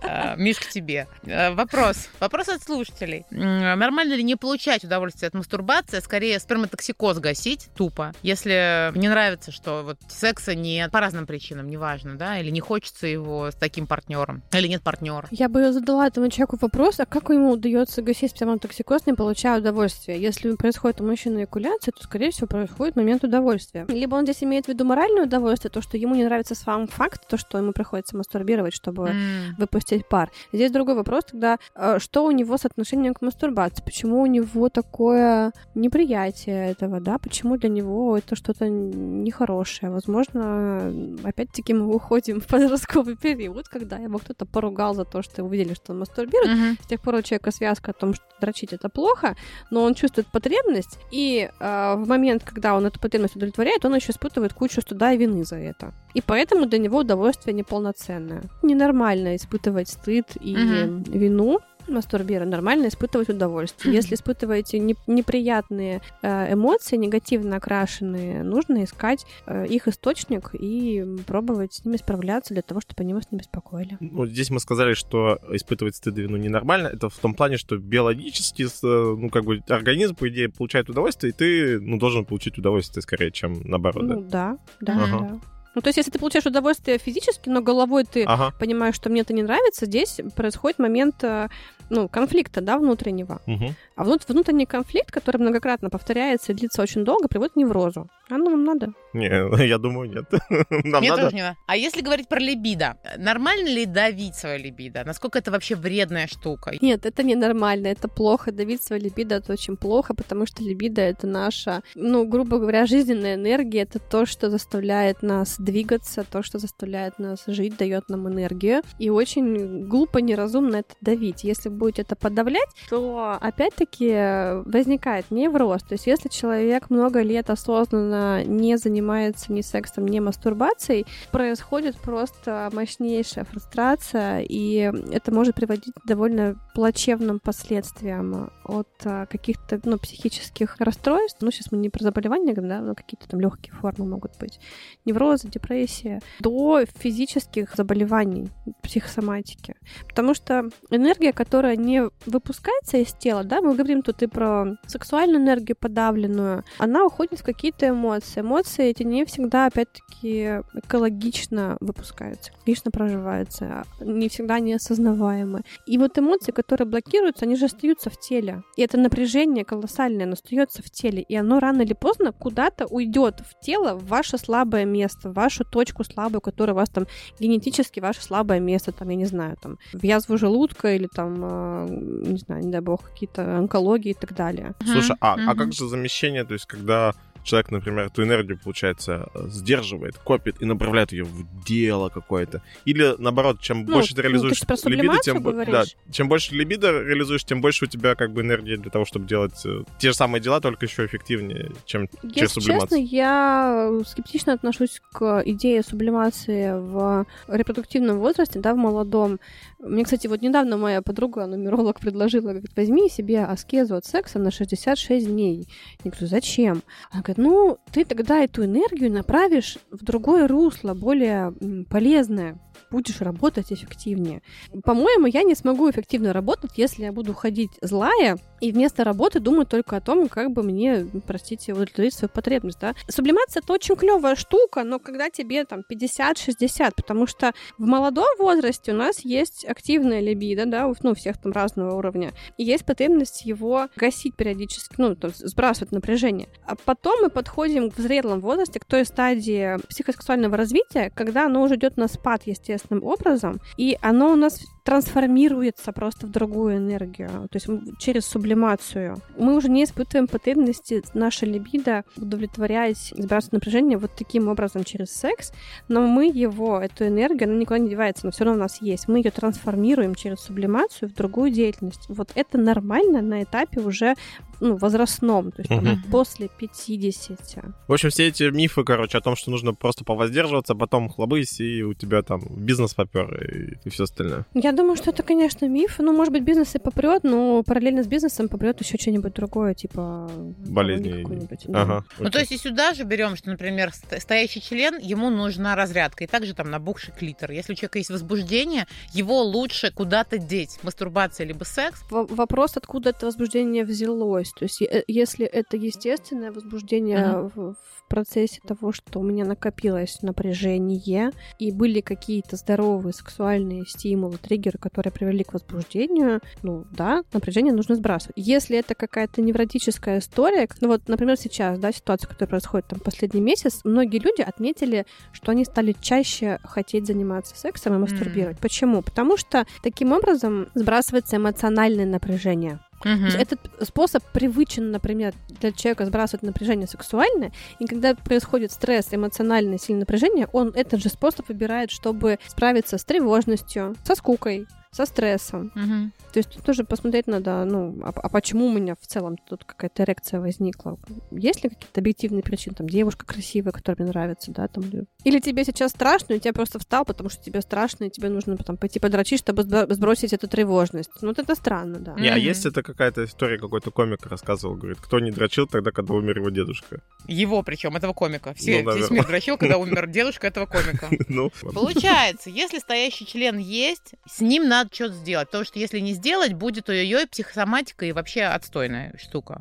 А, 0.01 0.35
Миш, 0.37 0.59
к 0.59 0.69
тебе. 0.69 1.07
А, 1.27 1.51
вопрос. 1.53 2.07
Вопрос 2.19 2.47
от 2.47 2.63
слушателей. 2.63 3.25
Нормально 3.31 4.13
ли 4.13 4.23
не 4.23 4.35
получать 4.35 4.83
удовольствие 4.83 5.27
от 5.27 5.33
мастурбации, 5.33 5.97
а 5.97 6.01
скорее 6.01 6.39
сперматоксикоз 6.39 7.19
гасить 7.19 7.69
тупо, 7.75 8.13
если 8.23 8.91
не 8.95 9.09
нравится, 9.09 9.51
что 9.51 9.83
вот 9.83 9.97
секса 10.07 10.55
нет, 10.55 10.91
по 10.91 10.99
разным 11.01 11.25
причинам, 11.25 11.67
неважно, 11.67 12.15
да, 12.15 12.39
или 12.39 12.49
не 12.49 12.61
хочется 12.61 13.07
его 13.07 13.51
с 13.51 13.55
таким 13.55 13.87
партнером, 13.87 14.41
или 14.53 14.67
нет 14.67 14.81
партнера. 14.81 15.27
Я 15.31 15.49
бы 15.49 15.71
задала 15.73 16.07
этому 16.07 16.29
человеку 16.29 16.57
вопрос, 16.61 16.99
а 16.99 17.05
как 17.05 17.29
ему 17.29 17.51
удается 17.51 18.01
гасить 18.01 18.31
сперматоксикоз, 18.31 19.05
не 19.05 19.13
получая 19.13 19.59
удовольствия? 19.59 20.17
Если 20.17 20.55
происходит 20.55 21.01
у 21.01 21.05
мужчины 21.05 21.43
экуляция, 21.43 21.91
то, 21.91 22.03
скорее 22.03 22.31
всего, 22.31 22.47
происходит 22.47 22.95
момент 22.95 23.23
удовольствия. 23.23 23.85
Либо 23.89 24.15
он 24.15 24.28
здесь 24.29 24.43
имеет 24.43 24.65
в 24.65 24.67
виду 24.69 24.85
моральное 24.85 25.23
удовольствие, 25.23 25.71
то, 25.71 25.81
что 25.81 25.97
ему 25.97 26.15
не 26.15 26.23
нравится 26.23 26.55
сам 26.55 26.87
факт, 26.87 27.27
то, 27.27 27.37
что 27.37 27.57
ему 27.57 27.71
приходится 27.71 28.15
мастурбировать, 28.15 28.73
чтобы 28.73 29.09
mm. 29.09 29.55
выпустить 29.57 30.07
пар. 30.07 30.29
Здесь 30.53 30.71
другой 30.71 30.95
вопрос 30.95 31.25
тогда, 31.25 31.57
э, 31.75 31.97
что 31.99 32.25
у 32.25 32.31
него 32.31 32.57
с 32.57 32.65
отношением 32.65 33.13
к 33.13 33.21
мастурбации, 33.21 33.83
почему 33.83 34.21
у 34.21 34.25
него 34.25 34.69
такое 34.69 35.51
неприятие 35.75 36.71
этого, 36.71 36.99
да, 36.99 37.17
почему 37.17 37.57
для 37.57 37.69
него 37.69 38.17
это 38.17 38.35
что-то 38.35 38.69
нехорошее. 38.69 39.91
Возможно, 39.91 40.93
опять-таки 41.23 41.73
мы 41.73 41.93
уходим 41.93 42.39
в 42.39 42.47
подростковый 42.47 43.15
период, 43.15 43.67
когда 43.67 43.97
его 43.97 44.19
кто-то 44.19 44.45
поругал 44.45 44.93
за 44.93 45.05
то, 45.05 45.21
что 45.21 45.43
увидели, 45.43 45.73
что 45.73 45.93
он 45.93 45.99
мастурбирует. 45.99 46.51
Mm-hmm. 46.51 46.83
С 46.83 46.87
тех 46.87 47.01
пор 47.01 47.15
у 47.15 47.21
человека 47.21 47.51
связка 47.51 47.91
о 47.91 47.93
том, 47.93 48.13
что 48.13 48.23
дрочить 48.39 48.73
это 48.73 48.89
плохо, 48.89 49.35
но 49.71 49.83
он 49.83 49.93
чувствует 49.93 50.27
потребность, 50.27 50.97
и 51.11 51.49
э, 51.59 51.95
в 51.97 52.07
момент, 52.07 52.43
когда 52.43 52.75
он 52.75 52.85
эту 52.85 52.99
потребность 52.99 53.35
удовлетворяет, 53.35 53.85
он 53.85 53.95
еще 53.95 54.13
испытывает 54.19 54.53
кучу 54.53 54.81
стыда 54.81 55.13
и 55.13 55.17
вины 55.17 55.43
за 55.43 55.55
это. 55.55 55.93
И 56.13 56.21
поэтому 56.21 56.65
для 56.65 56.79
него 56.79 56.99
удовольствие 56.99 57.53
неполноценное. 57.53 58.43
Ненормально 58.61 59.35
испытывать 59.35 59.89
стыд 59.89 60.25
и 60.41 60.53
угу. 60.53 61.03
вину, 61.17 61.59
мастурбира, 61.89 62.45
нормально 62.45 62.87
испытывать 62.87 63.29
удовольствие. 63.29 63.93
Если 63.93 64.15
испытываете 64.19 64.79
не, 64.79 64.95
неприятные 65.07 66.01
э, 66.21 66.53
эмоции, 66.53 66.95
негативно 66.97 67.57
окрашенные, 67.57 68.43
нужно 68.43 68.83
искать 68.83 69.25
э, 69.45 69.67
их 69.67 69.87
источник 69.87 70.51
и 70.53 71.05
пробовать 71.25 71.73
с 71.73 71.85
ними 71.85 71.97
справляться 71.97 72.53
для 72.53 72.63
того, 72.63 72.81
чтобы 72.81 73.03
они 73.03 73.13
вас 73.13 73.31
не 73.31 73.37
беспокоили. 73.37 73.97
Ну, 73.99 74.25
здесь 74.25 74.49
мы 74.49 74.59
сказали, 74.59 74.93
что 74.93 75.39
испытывать 75.51 75.95
стыд 75.95 76.17
и 76.17 76.21
вину 76.21 76.37
ненормально. 76.37 76.87
Это 76.87 77.09
в 77.09 77.17
том 77.17 77.33
плане, 77.33 77.57
что 77.57 77.77
биологически, 77.77 78.63
э, 78.63 79.15
ну, 79.17 79.29
как 79.29 79.45
бы 79.45 79.61
организм, 79.69 80.15
по 80.15 80.27
идее, 80.29 80.49
получает 80.49 80.89
удовольствие, 80.89 81.31
и 81.31 81.33
ты, 81.33 81.79
ну, 81.79 81.97
должен 81.97 82.25
получить 82.25 82.57
удовольствие 82.57 83.01
скорее, 83.01 83.31
чем 83.31 83.61
наоборот. 83.63 84.03
Ну, 84.03 84.21
да, 84.21 84.57
да, 84.81 84.95
да. 84.95 85.03
Ага. 85.03 85.19
да. 85.19 85.39
Ну, 85.75 85.81
то 85.81 85.89
есть, 85.89 85.97
если 85.97 86.11
ты 86.11 86.19
получаешь 86.19 86.45
удовольствие 86.45 86.97
физически, 86.97 87.49
но 87.49 87.61
головой 87.61 88.03
ты 88.03 88.23
ага. 88.23 88.51
понимаешь, 88.59 88.95
что 88.95 89.09
мне 89.09 89.21
это 89.21 89.33
не 89.33 89.43
нравится, 89.43 89.85
здесь 89.85 90.19
происходит 90.35 90.79
момент 90.79 91.23
э, 91.23 91.47
ну, 91.89 92.07
конфликта, 92.07 92.61
да, 92.61 92.77
внутреннего. 92.77 93.41
Угу. 93.45 93.73
А 93.95 94.03
внут- 94.03 94.27
внутренний 94.27 94.65
конфликт, 94.65 95.11
который 95.11 95.37
многократно 95.37 95.89
повторяется 95.89 96.51
и 96.51 96.55
длится 96.55 96.81
очень 96.81 97.05
долго, 97.05 97.27
приводит 97.27 97.53
к 97.53 97.57
неврозу. 97.57 98.09
А 98.31 98.37
ну, 98.37 98.49
нам 98.51 98.63
надо? 98.63 98.93
Не, 99.13 99.27
я 99.67 99.77
думаю, 99.77 100.09
нет. 100.09 100.25
Нам 100.69 101.01
Мне 101.01 101.09
надо? 101.09 101.23
тоже 101.23 101.35
не 101.35 101.41
надо. 101.41 101.57
А 101.65 101.75
если 101.75 102.01
говорить 102.01 102.27
про 102.27 102.39
либидо, 102.39 102.97
нормально 103.17 103.67
ли 103.67 103.85
давить 103.85 104.35
свое 104.35 104.59
либидо? 104.59 105.03
Насколько 105.03 105.39
это 105.39 105.49
вообще 105.51 105.75
вредная 105.75 106.27
штука? 106.27 106.73
Нет, 106.81 107.05
это 107.05 107.23
не 107.23 107.35
нормально, 107.35 107.87
это 107.87 108.07
плохо. 108.07 108.51
Давить 108.51 108.83
свое 108.83 109.01
либидо 109.01 109.35
это 109.35 109.53
очень 109.53 109.77
плохо, 109.77 110.13
потому 110.13 110.45
что 110.45 110.63
либидо 110.63 111.01
это 111.01 111.25
наша, 111.25 111.81
ну, 111.95 112.27
грубо 112.27 112.59
говоря, 112.59 112.85
жизненная 112.85 113.33
энергия, 113.33 113.81
это 113.81 113.97
то, 113.97 114.27
что 114.27 114.49
заставляет 114.51 115.23
нас 115.23 115.55
двигаться, 115.57 116.23
то, 116.23 116.43
что 116.43 116.59
заставляет 116.59 117.17
нас 117.17 117.43
жить, 117.47 117.77
дает 117.77 118.09
нам 118.09 118.27
энергию. 118.27 118.83
И 118.99 119.09
очень 119.09 119.87
глупо, 119.87 120.19
неразумно 120.19 120.77
это 120.77 120.93
давить. 121.01 121.43
Если 121.43 121.69
будете 121.69 122.03
это 122.03 122.15
подавлять, 122.15 122.69
то 122.89 123.37
опять-таки 123.41 124.61
возникает 124.69 125.31
невроз. 125.31 125.81
То 125.81 125.93
есть 125.93 126.05
если 126.05 126.29
человек 126.29 126.91
много 126.91 127.21
лет 127.21 127.49
осознанно 127.49 128.18
не 128.45 128.77
занимается 128.77 129.51
ни 129.51 129.61
сексом, 129.61 130.07
ни 130.07 130.19
мастурбацией, 130.19 131.05
происходит 131.31 131.97
просто 131.97 132.69
мощнейшая 132.73 133.45
фрустрация, 133.45 134.41
и 134.41 134.91
это 135.11 135.33
может 135.33 135.55
приводить 135.55 135.93
к 135.93 136.07
довольно 136.07 136.55
плачевным 136.73 137.39
последствиям 137.39 138.51
от 138.63 138.87
а, 139.05 139.25
каких-то 139.25 139.79
ну, 139.83 139.97
психических 139.97 140.77
расстройств. 140.79 141.41
Ну, 141.41 141.51
сейчас 141.51 141.71
мы 141.71 141.77
не 141.77 141.89
про 141.89 142.03
заболевания 142.03 142.53
говорим, 142.53 142.69
да, 142.69 142.81
но 142.81 142.95
какие-то 142.95 143.27
там 143.27 143.39
легкие 143.39 143.73
формы 143.73 144.05
могут 144.05 144.37
быть. 144.39 144.59
Неврозы, 145.05 145.47
депрессия, 145.47 146.21
до 146.39 146.85
физических 146.85 147.75
заболеваний, 147.75 148.49
психосоматики. 148.81 149.75
Потому 150.07 150.33
что 150.33 150.69
энергия, 150.89 151.33
которая 151.33 151.75
не 151.75 152.03
выпускается 152.25 152.97
из 152.97 153.13
тела, 153.13 153.43
да, 153.43 153.61
мы 153.61 153.75
говорим 153.75 154.01
тут 154.01 154.21
и 154.23 154.27
про 154.27 154.77
сексуальную 154.87 155.41
энергию 155.41 155.75
подавленную, 155.75 156.63
она 156.77 157.05
уходит 157.05 157.39
в 157.39 157.43
какие-то 157.43 157.89
эмоции, 157.89 158.08
эмоции. 158.09 158.41
Эмоции 158.41 158.85
эти 158.85 159.03
не 159.03 159.25
всегда, 159.25 159.67
опять-таки, 159.67 160.61
экологично 160.73 161.77
выпускаются, 161.79 162.51
экологично 162.51 162.91
проживаются, 162.91 163.83
не 163.99 164.29
всегда 164.29 164.59
неосознаваемы. 164.59 165.61
И 165.85 165.97
вот 165.97 166.17
эмоции, 166.17 166.51
которые 166.51 166.87
блокируются, 166.87 167.45
они 167.45 167.55
же 167.55 167.65
остаются 167.65 168.09
в 168.09 168.19
теле. 168.19 168.63
И 168.75 168.81
это 168.81 168.97
напряжение 168.97 169.65
колоссальное, 169.65 170.25
оно 170.25 170.33
остается 170.33 170.81
в 170.81 170.89
теле. 170.89 171.21
И 171.21 171.35
оно 171.35 171.59
рано 171.59 171.83
или 171.83 171.93
поздно 171.93 172.31
куда-то 172.31 172.85
уйдет 172.87 173.41
в 173.41 173.63
тело, 173.63 173.95
в 173.95 174.07
ваше 174.07 174.37
слабое 174.37 174.85
место, 174.85 175.29
в 175.29 175.33
вашу 175.33 175.63
точку 175.63 176.03
слабую, 176.03 176.41
которая 176.41 176.73
у 176.73 176.77
вас 176.77 176.89
там 176.89 177.05
генетически 177.39 177.99
ваше 177.99 178.21
слабое 178.21 178.59
место, 178.59 178.91
там, 178.91 179.09
я 179.09 179.15
не 179.15 179.25
знаю, 179.25 179.57
там, 179.61 179.77
в 179.93 180.03
язву 180.03 180.37
желудка 180.37 180.95
или 180.95 181.07
там, 181.07 181.39
э, 181.41 181.87
не 181.89 182.37
знаю, 182.37 182.63
не 182.63 182.71
дай 182.71 182.81
бог, 182.81 183.03
какие-то 183.03 183.57
онкологии 183.57 184.11
и 184.11 184.13
так 184.13 184.35
далее. 184.35 184.73
Слушай, 184.83 185.15
а, 185.19 185.35
а 185.35 185.55
как 185.55 185.73
же 185.73 185.87
замещение, 185.87 186.43
то 186.43 186.53
есть 186.53 186.65
когда 186.65 187.13
человек, 187.43 187.71
например, 187.71 188.05
эту 188.05 188.23
энергию, 188.23 188.59
получается, 188.61 189.29
сдерживает, 189.47 190.17
копит 190.17 190.61
и 190.61 190.65
направляет 190.65 191.11
ее 191.11 191.23
в 191.23 191.63
дело 191.65 192.09
какое-то. 192.09 192.61
Или 192.85 193.15
наоборот, 193.17 193.59
чем 193.61 193.85
Ну, 193.85 193.93
больше 193.93 194.15
ты 194.15 194.21
ну, 194.21 194.27
реализуешь 194.29 194.59
ты 194.59 194.75
ж 194.75 194.79
про 194.81 194.89
либидо, 194.89 195.17
тем, 195.23 195.41
да, 195.43 195.83
чем 196.11 196.27
больше 196.27 196.55
либидо 196.55 196.91
реализуешь, 196.91 197.43
тем 197.43 197.61
больше 197.61 197.85
у 197.85 197.87
тебя 197.87 198.15
как 198.15 198.31
бы 198.31 198.41
энергии 198.41 198.75
для 198.75 198.91
того, 198.91 199.05
чтобы 199.05 199.25
делать 199.27 199.65
э, 199.65 199.83
те 199.97 200.09
же 200.09 200.15
самые 200.15 200.41
дела, 200.41 200.61
только 200.61 200.85
еще 200.85 201.05
эффективнее, 201.05 201.71
чем 201.85 202.07
через 202.07 202.35
Если 202.35 202.59
сублимацию. 202.59 202.99
честно, 202.99 203.15
я 203.15 203.91
скептично 204.05 204.53
отношусь 204.53 205.01
к 205.11 205.43
идее 205.45 205.83
сублимации 205.83 206.71
в 206.73 207.25
репродуктивном 207.47 208.19
возрасте, 208.19 208.59
да, 208.59 208.73
в 208.73 208.77
молодом. 208.77 209.39
Мне, 209.79 210.03
кстати, 210.03 210.27
вот 210.27 210.41
недавно 210.41 210.75
моя 210.77 211.01
подруга, 211.01 211.45
нумеролог, 211.45 211.99
предложила, 211.99 212.49
говорит, 212.49 212.75
возьми 212.75 213.09
себе 213.09 213.43
аскезу 213.45 213.95
от 213.95 214.05
секса 214.05 214.37
на 214.37 214.51
66 214.51 215.27
дней. 215.27 215.67
Я 216.03 216.11
говорю, 216.11 216.27
зачем? 216.27 216.83
Она 217.11 217.21
говорит, 217.21 217.37
ну, 217.37 217.77
ты 217.91 218.03
тогда 218.03 218.43
эту 218.43 218.65
энергию 218.65 219.11
направишь 219.11 219.77
в 219.89 220.03
другое 220.03 220.47
русло, 220.47 220.93
более 220.93 221.53
полезное 221.89 222.59
будешь 222.91 223.21
работать 223.21 223.71
эффективнее. 223.71 224.41
По-моему, 224.83 225.27
я 225.27 225.43
не 225.43 225.55
смогу 225.55 225.89
эффективно 225.89 226.33
работать, 226.33 226.71
если 226.75 227.03
я 227.03 227.11
буду 227.11 227.33
ходить 227.33 227.71
злая 227.81 228.37
и 228.61 228.71
вместо 228.71 229.03
работы 229.03 229.39
думать 229.39 229.69
только 229.69 229.97
о 229.97 230.01
том, 230.01 230.27
как 230.27 230.51
бы 230.51 230.63
мне, 230.63 231.05
простите, 231.25 231.73
удовлетворить 231.73 232.13
свою 232.13 232.29
потребность. 232.29 232.79
Да? 232.79 232.95
Сублимация 233.07 233.61
это 233.61 233.73
очень 233.73 233.95
клевая 233.95 234.35
штука, 234.35 234.83
но 234.83 234.99
когда 234.99 235.29
тебе 235.29 235.65
там 235.65 235.83
50-60, 235.89 236.93
потому 236.95 237.27
что 237.27 237.53
в 237.77 237.85
молодом 237.85 238.27
возрасте 238.37 238.91
у 238.91 238.95
нас 238.95 239.19
есть 239.23 239.65
активная 239.69 240.19
либидо, 240.19 240.65
да, 240.65 240.91
ну, 241.01 241.11
у 241.11 241.15
всех 241.15 241.37
там 241.37 241.51
разного 241.51 241.95
уровня, 241.95 242.31
и 242.57 242.63
есть 242.63 242.85
потребность 242.85 243.45
его 243.45 243.87
гасить 243.95 244.35
периодически, 244.35 244.95
ну, 244.97 245.15
то 245.15 245.27
есть 245.27 245.47
сбрасывать 245.47 245.91
напряжение. 245.91 246.47
А 246.65 246.75
потом 246.75 247.21
мы 247.21 247.29
подходим 247.29 247.89
в 247.89 247.97
зрелом 247.97 248.41
возрасте 248.41 248.79
к 248.79 248.85
той 248.85 249.05
стадии 249.05 249.77
психосексуального 249.87 250.57
развития, 250.57 251.11
когда 251.15 251.45
оно 251.45 251.61
уже 251.61 251.75
идет 251.75 251.97
на 251.97 252.07
спад 252.07 252.43
естественным 252.45 253.03
образом, 253.03 253.59
и 253.77 253.97
оно 254.01 254.31
у 254.31 254.35
нас 254.35 254.61
трансформируется 254.89 255.91
просто 255.91 256.25
в 256.25 256.31
другую 256.31 256.77
энергию, 256.77 257.29
то 257.29 257.55
есть 257.55 257.67
через 257.99 258.25
сублимацию. 258.25 259.17
Мы 259.37 259.55
уже 259.55 259.69
не 259.69 259.83
испытываем 259.83 260.27
потребности 260.27 261.03
наше 261.13 261.45
либидо 261.45 262.05
удовлетворять, 262.17 263.13
сбрасывать 263.15 263.53
напряжение 263.53 263.99
вот 263.99 264.09
таким 264.17 264.47
образом 264.47 264.83
через 264.83 265.11
секс, 265.11 265.51
но 265.89 266.01
мы 266.01 266.25
его, 266.25 266.79
эту 266.79 267.05
энергию, 267.05 267.49
она 267.49 267.59
никуда 267.59 267.77
не 267.77 267.87
девается, 267.89 268.25
но 268.25 268.31
все 268.31 268.45
равно 268.45 268.61
у 268.61 268.63
нас 268.63 268.81
есть. 268.81 269.07
Мы 269.07 269.19
ее 269.19 269.29
трансформируем 269.29 270.15
через 270.15 270.39
сублимацию 270.39 271.09
в 271.09 271.13
другую 271.13 271.51
деятельность. 271.51 272.09
Вот 272.09 272.31
это 272.33 272.57
нормально 272.57 273.21
на 273.21 273.43
этапе 273.43 273.81
уже 273.81 274.15
ну, 274.61 274.75
возрастном, 274.75 275.51
то 275.51 275.61
есть 275.61 275.69
там, 275.69 275.83
Мгм. 275.83 276.03
после 276.11 276.49
50. 276.49 277.39
В 277.87 277.93
общем, 277.93 278.09
все 278.09 278.27
эти 278.27 278.43
мифы, 278.43 278.83
короче, 278.83 279.17
о 279.17 279.21
том, 279.21 279.35
что 279.35 279.51
нужно 279.51 279.73
просто 279.73 280.03
повоздерживаться, 280.03 280.75
потом 280.75 281.09
хлобысь, 281.09 281.59
и 281.59 281.83
у 281.83 281.93
тебя 281.93 282.21
там 282.21 282.41
бизнес 282.49 282.93
попер 282.93 283.33
и, 283.41 283.77
и 283.83 283.89
все 283.89 284.03
остальное. 284.03 284.45
Я 284.53 284.71
думаю, 284.79 284.95
что 284.95 285.11
это, 285.11 285.23
конечно, 285.23 285.65
миф. 285.67 285.95
Ну, 285.99 286.13
может 286.13 286.33
быть, 286.33 286.43
бизнес 286.43 286.75
и 286.75 286.79
попрет, 286.79 287.23
но 287.23 287.63
параллельно 287.63 288.03
с 288.03 288.07
бизнесом 288.07 288.49
попрет 288.49 288.79
еще 288.81 288.97
что-нибудь 288.97 289.33
другое, 289.33 289.73
типа 289.73 290.29
Болезни. 290.67 291.07
онкологию 291.09 291.23
какую-нибудь, 291.23 291.65
да. 291.67 291.81
Ага. 291.81 292.05
Ну, 292.19 292.29
то 292.29 292.39
есть 292.39 292.51
и 292.51 292.57
сюда 292.57 292.93
же 292.93 293.03
берем, 293.03 293.35
что, 293.35 293.49
например, 293.49 293.91
ст- 293.93 294.19
стоящий 294.21 294.61
член, 294.61 294.97
ему 294.99 295.29
нужна 295.29 295.75
разрядка. 295.75 296.23
И 296.23 296.27
также 296.27 296.53
там 296.53 296.69
набухший 296.71 297.13
клитор. 297.17 297.51
Если 297.51 297.73
у 297.73 297.75
человека 297.75 297.97
есть 297.99 298.09
возбуждение, 298.09 298.87
его 299.13 299.41
лучше 299.43 299.91
куда-то 299.91 300.37
деть. 300.37 300.79
Мастурбация 300.83 301.45
либо 301.45 301.63
секс. 301.63 302.01
В- 302.09 302.27
Вопрос, 302.35 302.77
откуда 302.77 303.09
это 303.11 303.25
возбуждение 303.25 303.83
взялось. 303.83 304.51
То 304.51 304.65
есть, 304.65 304.81
е- 304.81 305.03
если 305.07 305.45
это 305.45 305.77
естественное 305.77 306.51
возбуждение 306.51 307.49
в, 307.53 307.73
в 307.75 307.98
процессе 308.09 308.59
того, 308.67 308.91
что 308.91 309.19
у 309.19 309.23
меня 309.23 309.45
накопилось 309.45 310.21
напряжение, 310.21 311.31
и 311.59 311.71
были 311.71 312.01
какие-то 312.01 312.55
здоровые 312.55 313.13
сексуальные 313.13 313.85
стимулы, 313.85 314.37
триггеры, 314.37 314.77
которые 314.77 315.13
привели 315.13 315.43
к 315.43 315.53
возбуждению, 315.53 316.41
ну 316.63 316.85
да, 316.91 317.23
напряжение 317.31 317.73
нужно 317.73 317.95
сбрасывать. 317.95 318.33
Если 318.35 318.77
это 318.77 318.95
какая-то 318.95 319.41
невротическая 319.41 320.19
история, 320.19 320.67
ну 320.81 320.89
вот, 320.89 321.07
например, 321.07 321.37
сейчас, 321.37 321.79
да, 321.79 321.91
ситуация, 321.91 322.27
которая 322.27 322.49
происходит 322.49 322.87
там 322.87 322.99
последний 322.99 323.41
месяц, 323.41 323.81
многие 323.83 324.19
люди 324.19 324.41
отметили, 324.41 325.05
что 325.31 325.51
они 325.51 325.63
стали 325.63 325.95
чаще 326.01 326.59
хотеть 326.63 327.07
заниматься 327.07 327.55
сексом 327.55 327.95
и 327.95 327.97
мастурбировать. 327.97 328.59
Почему? 328.59 329.01
Потому 329.01 329.37
что 329.37 329.65
таким 329.83 330.11
образом 330.11 330.67
сбрасывается 330.73 331.37
эмоциональное 331.37 332.05
напряжение. 332.05 332.79
Есть 333.25 333.37
этот 333.37 333.59
способ 333.81 334.23
привычен, 334.31 334.91
например, 334.91 335.33
для 335.47 335.71
человека 335.71 336.05
сбрасывать 336.05 336.43
напряжение 336.43 336.87
сексуальное, 336.87 337.51
и 337.79 337.85
когда 337.85 338.15
происходит 338.15 338.71
стресс, 338.71 339.07
эмоциональное 339.11 339.77
сильное 339.77 340.01
напряжение, 340.01 340.47
он 340.51 340.71
этот 340.75 341.01
же 341.01 341.09
способ 341.09 341.47
выбирает, 341.47 341.91
чтобы 341.91 342.39
справиться 342.47 342.97
с 342.97 343.05
тревожностью, 343.05 343.95
со 344.03 344.15
скукой, 344.15 344.67
со 344.91 345.05
стрессом. 345.05 345.71
Мгм. 345.75 346.11
То 346.33 346.39
есть 346.39 346.49
тут 346.51 346.63
тоже 346.63 346.83
посмотреть 346.83 347.27
надо, 347.27 347.63
ну, 347.65 347.99
а, 348.03 348.09
а 348.09 348.29
почему 348.29 348.67
у 348.67 348.71
меня 348.73 348.95
в 348.99 349.05
целом 349.07 349.37
тут 349.37 349.63
какая-то 349.63 350.03
эрекция 350.03 350.39
возникла? 350.39 350.97
Есть 351.31 351.63
ли 351.63 351.69
какие-то 351.69 351.99
объективные 352.01 352.43
причины? 352.43 352.75
Там 352.75 352.87
девушка 352.89 353.25
красивая, 353.25 353.71
которая 353.71 353.97
мне 353.99 354.09
нравится, 354.09 354.51
да, 354.51 354.67
там. 354.67 354.83
или- 355.23 355.39
тебе 355.39 355.63
сейчас 355.63 355.91
страшно, 355.91 356.33
и 356.33 356.39
тебя 356.39 356.53
просто 356.53 356.79
встал, 356.79 357.05
потому 357.05 357.29
что 357.29 357.41
тебе 357.43 357.61
страшно, 357.61 358.05
и 358.05 358.09
тебе 358.09 358.29
нужно 358.29 358.57
потом 358.57 358.77
пойти 358.77 358.99
подрочить, 358.99 359.39
чтобы 359.39 359.61
сбро- 359.63 359.91
сбросить 359.93 360.33
эту 360.33 360.47
тревожность. 360.47 361.09
Ну, 361.21 361.29
вот 361.29 361.39
это 361.39 361.55
странно, 361.55 361.99
да. 361.99 362.15
Не, 362.15 362.27
а 362.29 362.37
есть 362.37 362.65
это 362.65 362.83
какая-то 362.83 363.23
история, 363.25 363.57
какой-то 363.57 363.91
комик 363.91 364.25
рассказывал, 364.25 364.75
говорит, 364.75 364.99
кто 364.99 365.19
не 365.19 365.31
дрочил 365.31 365.65
тогда, 365.67 365.91
когда 365.91 366.13
умер 366.13 366.37
его 366.39 366.49
дедушка. 366.49 367.01
Его 367.27 367.63
причем, 367.63 367.95
этого 367.95 368.13
комика. 368.13 368.53
Все, 368.53 368.81
Ну, 368.83 368.95
весь 368.95 369.09
мир 369.11 369.25
дрочил, 369.27 369.57
когда 369.57 369.77
умер 369.77 370.07
дедушка 370.07 370.47
этого 370.47 370.65
комика. 370.65 371.09
Ну, 371.27 371.51
Получается, 371.73 372.49
если 372.49 372.79
стоящий 372.79 373.25
член 373.25 373.57
есть, 373.59 374.13
с 374.27 374.41
ним 374.41 374.67
надо 374.67 374.78
что-то 374.91 375.13
сделать. 375.15 375.47
Потому 375.47 375.65
что 375.65 375.79
если 375.79 375.99
не 375.99 376.13
сделать, 376.13 376.53
будет 376.53 376.89
ой-ой-ой, 376.89 377.27
психосоматика 377.27 378.05
и 378.05 378.11
вообще 378.11 378.43
отстойная 378.43 379.13
штука. 379.17 379.59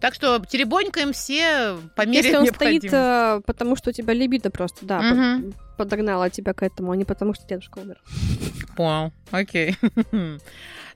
Так 0.00 0.14
что 0.14 0.38
теребонькаем 0.48 1.12
все 1.12 1.76
по 1.94 2.06
мере 2.06 2.28
Если 2.30 2.36
он 2.36 2.46
стоит, 2.46 2.84
э, 2.90 3.40
потому 3.44 3.76
что 3.76 3.90
у 3.90 3.92
тебя 3.92 4.14
либидо 4.14 4.50
просто, 4.50 4.86
да, 4.86 4.98
под- 5.00 5.10
Мгм. 5.16 5.54
подогнала 5.76 6.30
тебя 6.30 6.54
к 6.54 6.62
этому, 6.62 6.92
а 6.92 6.96
не 6.96 7.04
потому 7.04 7.34
что 7.34 7.46
дедушка 7.46 7.78
умер. 7.80 7.98
Понял, 8.76 9.12
окей. 9.30 9.76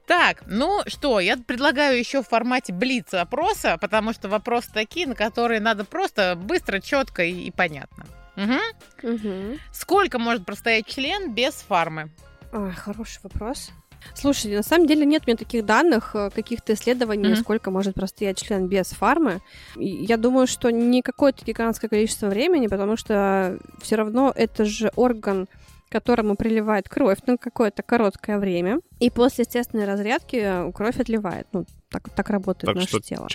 Так, 0.07 0.43
ну 0.47 0.83
что, 0.87 1.19
я 1.19 1.39
предлагаю 1.39 1.99
еще 1.99 2.23
в 2.23 2.29
формате 2.29 2.75
блица 2.75 3.23
опроса, 3.23 3.79
потому 3.81 4.13
что 4.13 4.29
вопросы 4.29 4.69
такие, 4.73 5.07
на 5.07 5.15
которые 5.15 5.61
надо 5.61 5.85
просто 5.85 6.37
быстро, 6.37 6.81
четко 6.81 7.25
и, 7.25 7.33
и 7.47 7.51
понятно. 7.51 8.05
Мгм. 8.37 8.61
Мгм. 9.03 9.59
Сколько 9.73 10.19
может 10.19 10.45
простоять 10.45 10.87
член 10.87 11.33
без 11.33 11.55
фармы? 11.55 12.11
А, 12.55 12.71
хороший 12.71 13.19
вопрос. 13.25 13.71
Слушай, 14.15 14.55
на 14.55 14.63
самом 14.63 14.87
деле 14.87 15.05
нет 15.05 15.23
у 15.25 15.27
меня 15.27 15.37
таких 15.37 15.65
данных, 15.65 16.15
э, 16.15 16.31
каких-то 16.31 16.75
исследований, 16.75 17.31
Мгм. 17.31 17.37
сколько 17.37 17.71
может 17.71 17.95
простоять 17.95 18.39
член 18.39 18.69
без 18.69 18.89
фармы. 18.91 19.41
Я 19.77 20.17
думаю, 20.19 20.47
что 20.47 20.71
не 20.71 21.03
какое-то 21.03 21.45
гигантское 21.45 21.89
количество 21.89 22.29
времени, 22.29 22.69
потому 22.69 22.97
что 22.97 23.59
все 23.83 23.97
равно 23.97 24.33
это 24.37 24.65
же 24.67 24.93
орган, 24.95 25.49
которому 25.89 26.37
приливает 26.37 26.89
кровь 26.89 27.19
на 27.27 27.39
какое-то 27.39 27.83
короткое 27.83 28.39
время. 28.39 28.79
И 29.01 29.11
после 29.11 29.43
естественной 29.45 29.87
разрядки 29.87 30.71
кровь 30.75 31.01
отливает. 31.01 31.49
Ну, 31.53 31.65
так, 31.91 32.09
так 32.11 32.31
работает 32.31 32.67
так 32.67 32.77
наше 32.77 32.89
что 32.89 33.01
тело. 33.01 33.29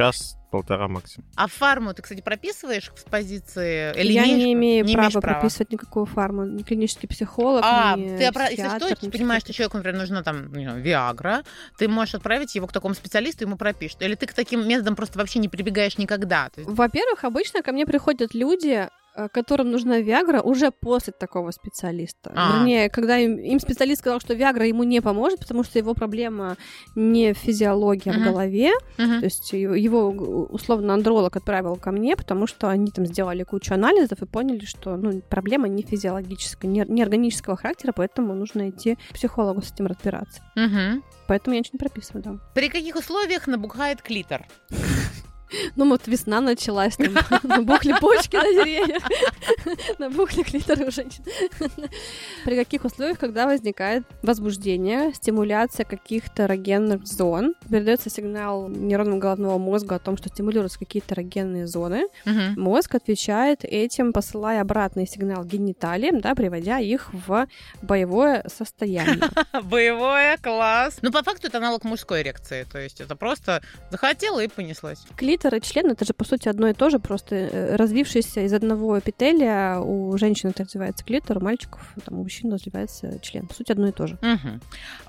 Час-полтора 0.50 0.88
максимум. 0.88 1.28
А 1.36 1.47
фарму 1.47 1.93
ты, 1.93 2.02
кстати, 2.02 2.22
прописываешь 2.22 2.91
с 2.95 3.04
позиции... 3.04 3.93
Или 4.00 4.14
я 4.14 4.24
имеешь- 4.26 4.38
не 4.38 4.54
имею 4.54 4.86
не 4.86 4.93
права 4.93 5.10
права? 5.22 5.39
прописывать 5.39 5.72
никакую 5.72 6.06
фарму. 6.06 6.45
Ни 6.45 6.64
клинический 6.64 7.08
психолог, 7.08 7.64
А, 7.66 7.95
ни 7.95 8.18
ты, 8.18 8.24
опра- 8.26 8.50
если 8.50 8.68
что, 8.78 8.95
ты 8.95 9.12
понимаешь, 9.12 9.43
что 9.43 9.54
человеку, 9.54 9.78
например, 9.78 10.00
нужна 10.00 10.24
там, 10.24 10.52
не 10.54 10.66
знаю, 10.66 10.82
Виагра, 10.82 11.43
ты 11.78 11.88
можешь 11.88 12.16
отправить 12.16 12.56
его 12.56 12.68
к 12.68 12.74
такому 12.74 12.93
специалисту, 12.95 13.43
ему 13.45 13.58
пропишут. 13.58 14.02
Или 14.02 14.16
ты 14.16 14.26
к 14.26 14.34
таким 14.34 14.68
методам 14.68 14.95
просто 14.95 15.20
вообще 15.20 15.39
не 15.39 15.50
прибегаешь 15.50 15.97
никогда. 15.97 16.50
Есть- 16.56 16.70
Во-первых, 16.70 17.24
обычно 17.24 17.62
ко 17.62 17.72
мне 17.72 17.86
приходят 17.86 18.34
люди 18.34 18.89
которым 19.34 19.72
нужна 19.72 19.99
Виагра, 19.99 20.41
уже 20.41 20.72
после 20.72 21.14
такого 21.14 21.51
специалиста. 21.51 22.32
А. 22.36 22.57
Вернее, 22.57 22.89
когда 22.89 23.18
им, 23.18 23.38
им 23.38 23.60
специалист 23.60 24.01
сказал, 24.01 24.20
что 24.20 24.34
Виагра 24.34 24.66
ему 24.66 24.84
не 24.84 25.01
поможет, 25.01 25.39
потому 25.39 25.64
что 25.64 25.80
его 25.80 25.93
проблема 25.93 26.55
не 26.95 27.34
физиология 27.34 28.12
Мгм. 28.14 28.22
в 28.22 28.24
голове, 28.24 28.72
Мгм. 28.97 29.20
то 29.20 29.26
есть 29.26 29.51
его, 29.53 30.10
условно 30.10 30.93
андролог 30.93 31.36
отправил 31.36 31.76
ко 31.76 31.91
мне, 31.91 32.16
потому 32.16 32.47
что 32.47 32.70
они 32.70 32.91
там 32.91 33.05
сделали 33.05 33.43
кучу 33.43 33.74
анализов 33.74 34.22
и 34.22 34.26
поняли, 34.26 34.66
что 34.66 34.95
ну, 34.95 35.22
проблема 35.30 35.68
не 35.68 35.84
физиологическая, 35.84 36.70
не, 36.70 36.86
не 36.88 37.01
органического 37.03 37.57
характера, 37.57 37.91
поэтому 37.95 38.34
нужно 38.36 38.70
идти 38.70 38.97
к 39.10 39.14
психологу 39.14 39.62
с 39.62 39.72
этим 39.72 39.88
разбираться. 39.88 40.41
Мгм. 40.55 41.03
Поэтому 41.28 41.53
я 41.55 41.60
ничего 41.60 41.74
не 41.74 41.80
прописываю, 41.80 42.24
да. 42.24 42.36
При 42.55 42.70
каких 42.70 42.95
условиях 42.95 43.47
набухает 43.47 44.01
клитор? 44.01 44.47
Ну 45.76 45.89
вот 45.89 46.08
весна 46.08 46.41
началась, 46.41 46.95
там 46.97 47.14
набухли 47.43 47.93
почки 48.00 48.36
на 48.36 48.43
деревьях, 48.43 49.04
набухли 50.00 50.43
клиторы 50.43 50.86
у 50.86 50.91
женщин. 50.91 51.24
При 52.45 52.56
каких 52.56 52.86
условиях, 52.86 53.20
когда 53.20 53.45
возникает 53.45 54.04
возбуждение, 54.22 55.14
стимуляция 55.14 55.86
каких-то 55.86 56.43
эрогенных 56.43 57.06
зон, 57.06 57.56
передается 57.70 58.10
сигнал 58.10 58.68
нейронам 58.68 59.20
головного 59.20 59.58
мозга 59.58 59.95
о 59.95 60.00
том, 60.00 60.18
что 60.18 60.30
стимулируются 60.30 60.80
какие-то 60.80 61.16
эрогенные 61.16 61.68
зоны, 61.68 62.08
мозг 62.26 62.95
отвечает 62.95 63.64
этим, 63.64 64.14
посылая 64.14 64.62
обратный 64.62 65.08
сигнал 65.08 65.43
гениталиям, 65.43 66.22
да, 66.22 66.36
приводя 66.36 66.80
их 66.80 67.14
в 67.14 67.47
боевое 67.82 68.45
состояние. 68.47 69.20
Боевое, 69.64 70.38
класс. 70.38 71.00
Ну, 71.02 71.12
по 71.12 71.24
факту 71.24 71.47
это 71.47 71.58
аналог 71.58 71.84
мужской 71.84 72.22
эрекции. 72.22 72.66
То 72.72 72.80
есть 72.80 73.02
это 73.02 73.16
просто 73.16 73.62
захотела 73.91 74.39
и 74.39 74.47
понеслась. 74.47 75.00
Клитор 75.40 75.56
и 75.56 75.62
член 75.62 75.90
это 75.90 76.04
же 76.04 76.14
по 76.14 76.26
сути 76.26 76.50
одно 76.50 76.68
и 76.68 76.74
то 76.74 76.90
же, 76.90 77.00
просто 77.00 77.36
э, 77.36 77.76
развившийся 77.78 78.42
из 78.42 78.52
одного 78.52 79.00
эпителия 79.00 79.80
у 79.80 80.18
женщин 80.18 80.50
это 80.50 80.64
развивается 80.64 81.06
клитор, 81.06 81.38
у 81.38 81.42
мальчиков 81.42 81.82
там, 82.04 82.20
у 82.20 82.24
мужчин 82.24 82.52
развивается 82.52 83.20
член. 83.22 83.48
По 83.48 83.54
сути 83.54 83.72
одно 83.72 83.88
и 83.88 83.94
то 83.94 84.06
же. 84.06 84.18
Мгм. 84.22 84.62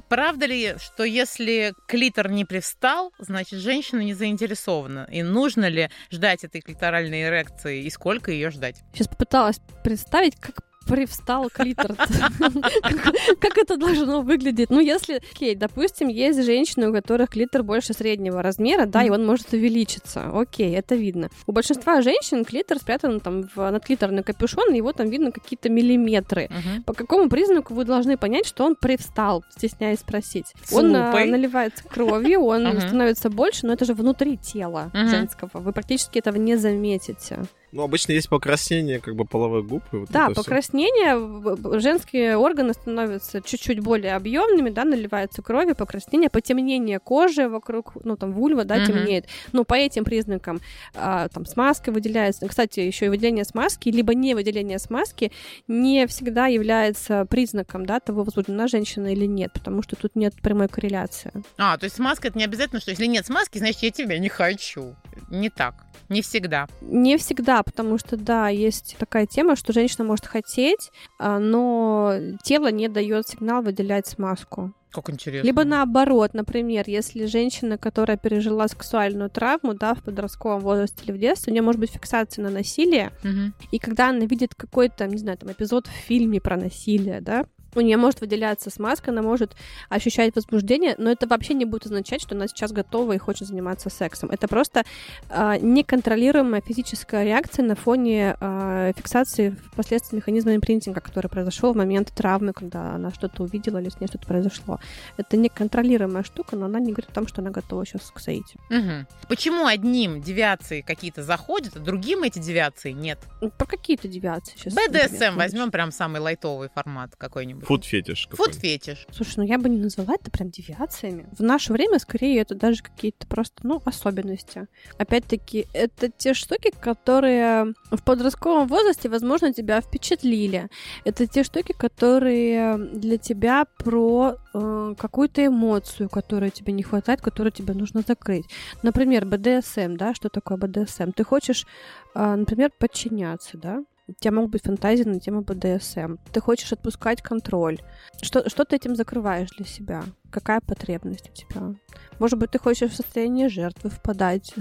Правда 0.08 0.46
ли, 0.46 0.76
что 0.78 1.02
если 1.02 1.74
клитор 1.88 2.30
не 2.30 2.44
привстал, 2.44 3.12
значит, 3.18 3.58
женщина 3.58 4.02
не 4.02 4.14
заинтересована? 4.14 5.08
И 5.10 5.24
нужно 5.24 5.68
ли 5.68 5.90
ждать 6.12 6.44
этой 6.44 6.60
клиторальной 6.60 7.24
эрекции? 7.24 7.82
И 7.82 7.90
сколько 7.90 8.30
ее 8.30 8.50
ждать? 8.50 8.76
Сейчас 8.92 9.08
попыталась 9.08 9.60
представить, 9.82 10.36
как 10.36 10.62
привстал 10.90 11.48
клитор. 11.50 11.94
Как- 13.40 13.58
это 13.58 13.76
должно 13.76 14.22
выглядеть? 14.22 14.70
Ну, 14.70 14.80
если, 14.80 15.20
окей, 15.32 15.54
допустим, 15.54 16.08
есть 16.08 16.42
женщины, 16.44 16.88
у 16.88 16.92
которых 16.92 17.30
клитор 17.30 17.62
больше 17.62 17.92
среднего 17.92 18.42
размера, 18.42 18.86
да, 18.86 19.02
и 19.04 19.10
он 19.10 19.26
может 19.26 19.52
увеличиться. 19.52 20.30
Окей, 20.32 20.74
это 20.74 20.94
видно. 20.94 21.28
У 21.46 21.52
большинства 21.52 22.00
женщин 22.00 22.44
клитор 22.44 22.78
спрятан 22.78 23.20
там 23.20 23.48
в 23.54 23.70
надклиторный 23.70 24.22
капюшон, 24.22 24.72
и 24.72 24.76
его 24.78 24.92
там 24.92 25.08
видно 25.10 25.30
какие-то 25.32 25.68
миллиметры. 25.68 26.48
По 26.86 26.92
какому 26.94 27.28
признаку 27.28 27.74
вы 27.74 27.84
должны 27.84 28.16
понять, 28.16 28.46
что 28.46 28.64
он 28.64 28.76
привстал, 28.76 29.44
стесняясь 29.50 30.00
спросить? 30.00 30.46
Он 30.72 30.90
лупой? 31.06 31.26
наливается 31.30 31.84
кровью, 31.84 32.40
он 32.42 32.66
становится 32.80 33.30
больше, 33.30 33.66
но 33.66 33.72
это 33.74 33.84
же 33.84 33.94
внутри 33.94 34.36
тела 34.36 34.90
женского. 34.94 35.50
Вы 35.54 35.72
практически 35.72 36.18
этого 36.18 36.36
не 36.36 36.56
заметите. 36.56 37.38
Ну, 37.72 37.82
обычно 37.82 38.12
есть 38.12 38.28
покраснение 38.28 38.98
как 39.00 39.14
бы 39.14 39.24
половых 39.24 39.66
губ. 39.66 39.82
И 39.92 39.96
вот 39.96 40.10
Да, 40.10 40.28
покраснение, 40.30 41.16
в- 41.16 41.54
в- 41.56 41.80
женские 41.80 42.36
органы 42.36 42.72
становятся 42.72 43.40
чуть-чуть 43.40 43.80
более 43.80 44.16
объемными, 44.16 44.70
да, 44.70 44.84
наливается 44.84 45.40
кровью, 45.42 45.76
покраснение, 45.76 46.30
потемнение 46.30 46.98
кожи 46.98 47.48
вокруг, 47.48 47.92
ну, 48.04 48.16
там, 48.16 48.32
вульва, 48.32 48.64
да, 48.64 48.76
Мгм. 48.76 48.86
темнеет. 48.86 49.26
Ну, 49.52 49.64
по 49.64 49.74
этим 49.74 50.04
признакам, 50.04 50.60
а, 50.94 51.28
там, 51.28 51.46
смазка 51.46 51.92
выделяется. 51.92 52.48
Кстати, 52.48 52.80
еще 52.80 53.06
и 53.06 53.08
выделение 53.08 53.44
смазки, 53.44 53.88
либо 53.88 54.14
не 54.14 54.34
выделение 54.34 54.78
смазки 54.78 55.30
не 55.68 56.06
всегда 56.08 56.46
является 56.48 57.24
признаком, 57.26 57.86
да, 57.86 58.00
того, 58.00 58.24
возбуждена 58.24 58.66
женщина 58.66 59.12
или 59.12 59.26
нет, 59.26 59.52
потому 59.52 59.82
что 59.82 59.94
тут 59.96 60.16
нет 60.16 60.34
прямой 60.42 60.68
корреляции. 60.68 61.30
А, 61.56 61.76
то 61.78 61.84
есть 61.84 61.96
смазка 61.96 62.28
это 62.28 62.38
не 62.38 62.44
обязательно, 62.44 62.80
что 62.80 62.90
если 62.90 63.06
нет 63.06 63.26
смазки, 63.26 63.58
значит, 63.58 63.82
я 63.82 63.90
тебя 63.90 64.18
не 64.18 64.28
хочу. 64.28 64.96
Не 65.30 65.50
так. 65.50 65.74
Не 66.08 66.22
всегда. 66.22 66.66
Не 66.80 67.16
всегда, 67.16 67.62
потому 67.62 67.96
что, 67.98 68.16
да, 68.16 68.48
есть 68.48 68.96
такая 68.98 69.26
тема, 69.26 69.54
что 69.56 69.72
женщина 69.72 70.04
может 70.04 70.26
хотеть, 70.26 70.90
а, 71.18 71.38
но 71.38 72.14
тело 72.42 72.70
не 72.72 72.88
дает 72.88 73.28
сигнал 73.28 73.62
выделять 73.62 74.06
смазку. 74.08 74.72
Как 74.90 75.08
интересно. 75.08 75.46
Либо 75.46 75.62
наоборот, 75.64 76.34
например, 76.34 76.82
если 76.88 77.26
женщина, 77.26 77.78
которая 77.78 78.16
пережила 78.16 78.66
сексуальную 78.66 79.30
травму, 79.30 79.74
да, 79.74 79.94
в 79.94 80.02
подростковом 80.02 80.60
возрасте 80.62 81.04
или 81.04 81.12
в 81.12 81.18
детстве, 81.18 81.52
у 81.52 81.54
нее 81.54 81.62
может 81.62 81.80
быть 81.80 81.92
фиксация 81.92 82.42
на 82.42 82.50
насилие, 82.50 83.12
Мгм. 83.22 83.54
и 83.70 83.78
когда 83.78 84.08
она 84.08 84.24
видит 84.24 84.56
какой-то, 84.56 85.06
не 85.06 85.18
знаю, 85.18 85.38
там 85.38 85.52
эпизод 85.52 85.86
в 85.86 85.90
фильме 85.92 86.40
про 86.40 86.56
насилие, 86.56 87.20
да, 87.20 87.44
у 87.74 87.80
нее 87.80 87.96
может 87.96 88.20
выделяться 88.20 88.70
смазка, 88.70 89.10
она 89.10 89.22
может 89.22 89.56
ощущать 89.88 90.34
возбуждение, 90.34 90.94
но 90.98 91.10
это 91.10 91.26
вообще 91.26 91.54
не 91.54 91.64
будет 91.64 91.86
означать, 91.86 92.20
что 92.20 92.34
она 92.34 92.48
сейчас 92.48 92.72
готова 92.72 93.12
и 93.12 93.18
хочет 93.18 93.48
заниматься 93.48 93.90
сексом. 93.90 94.30
Это 94.30 94.48
просто 94.48 94.84
а, 95.28 95.56
неконтролируемая 95.58 96.60
физическая 96.60 97.24
реакция 97.24 97.64
на 97.64 97.74
фоне 97.74 98.36
а, 98.40 98.92
фиксации 98.92 99.56
впоследствии 99.72 100.16
механизма 100.16 100.54
импринтинга, 100.54 101.00
который 101.00 101.28
произошел 101.28 101.72
в 101.72 101.76
момент 101.76 102.12
травмы, 102.14 102.52
когда 102.52 102.94
она 102.94 103.10
что-то 103.10 103.42
увидела 103.42 103.78
или 103.78 103.88
с 103.88 104.00
ней 104.00 104.06
что-то 104.06 104.26
произошло. 104.26 104.80
Это 105.16 105.36
неконтролируемая 105.36 106.22
штука, 106.22 106.56
но 106.56 106.66
она 106.66 106.80
не 106.80 106.92
говорит 106.92 107.10
о 107.10 107.14
том, 107.14 107.26
что 107.26 107.40
она 107.40 107.50
готова 107.50 107.86
сейчас 107.86 108.10
к 108.10 108.18
соитию. 108.18 108.60
Мгм. 108.68 109.06
Почему 109.28 109.66
одним 109.66 110.20
девиации 110.20 110.80
какие-то 110.80 111.22
заходят, 111.22 111.76
а 111.76 111.78
другим 111.78 112.22
эти 112.22 112.38
девиации 112.38 112.92
нет? 112.92 113.18
Ну, 113.40 113.50
Про 113.50 113.66
какие-то 113.66 114.08
девиации 114.08 114.56
сейчас. 114.56 114.74
БДСМ 114.74 115.36
возьмем 115.36 115.70
прям 115.70 115.92
самый 115.92 116.20
лайтовый 116.20 116.68
формат 116.74 117.16
какой-нибудь. 117.16 117.59
Фуд-фетиш 117.62 118.28
Фуд 118.30 118.38
какой-то. 118.38 118.58
фетиш. 118.60 119.06
Слушай, 119.12 119.34
ну 119.38 119.42
я 119.44 119.58
бы 119.58 119.68
не 119.68 119.78
назвала 119.78 120.14
это 120.14 120.30
прям 120.30 120.50
девиациями. 120.50 121.28
В 121.36 121.42
наше 121.42 121.72
время, 121.72 121.98
скорее, 121.98 122.40
это 122.40 122.54
даже 122.54 122.82
какие-то 122.82 123.26
просто, 123.26 123.60
ну, 123.62 123.80
особенности. 123.84 124.66
Опять-таки, 124.98 125.66
это 125.72 126.10
те 126.10 126.34
штуки, 126.34 126.72
которые 126.78 127.74
в 127.90 128.02
подростковом 128.02 128.66
возрасте, 128.68 129.08
возможно, 129.08 129.52
тебя 129.52 129.80
впечатлили. 129.80 130.68
Это 131.04 131.26
те 131.26 131.44
штуки, 131.44 131.72
которые 131.72 132.76
для 132.76 133.18
тебя 133.18 133.66
про 133.78 134.36
э, 134.54 134.94
какую-то 134.98 135.46
эмоцию, 135.46 136.08
которую 136.08 136.50
тебе 136.50 136.72
не 136.72 136.82
хватает, 136.82 137.20
которую 137.20 137.52
тебе 137.52 137.74
нужно 137.74 138.02
закрыть. 138.06 138.46
Например, 138.82 139.24
БДСМ, 139.26 139.96
да, 139.96 140.14
что 140.14 140.28
такое 140.28 140.56
БДСМ? 140.58 141.12
Ты 141.12 141.24
хочешь, 141.24 141.66
э, 142.14 142.34
например, 142.34 142.70
подчиняться, 142.78 143.58
да? 143.58 143.84
У 144.10 144.20
тебя 144.20 144.32
могут 144.32 144.50
быть 144.50 144.64
фантазии 144.64 145.04
на 145.04 145.20
тему 145.20 145.42
БДСМ. 145.42 146.16
Ты 146.32 146.40
хочешь 146.40 146.72
отпускать 146.72 147.22
контроль. 147.22 147.78
Что, 148.20 148.48
что 148.48 148.64
ты 148.64 148.76
этим 148.76 148.96
закрываешь 148.96 149.50
для 149.50 149.66
себя? 149.66 150.02
Какая 150.30 150.60
потребность 150.60 151.30
у 151.30 151.32
тебя? 151.32 151.74
Может 152.18 152.38
быть, 152.38 152.50
ты 152.50 152.58
хочешь 152.58 152.90
в 152.90 152.96
состояние 152.96 153.48
жертвы 153.48 153.90
впадать? 153.90 154.52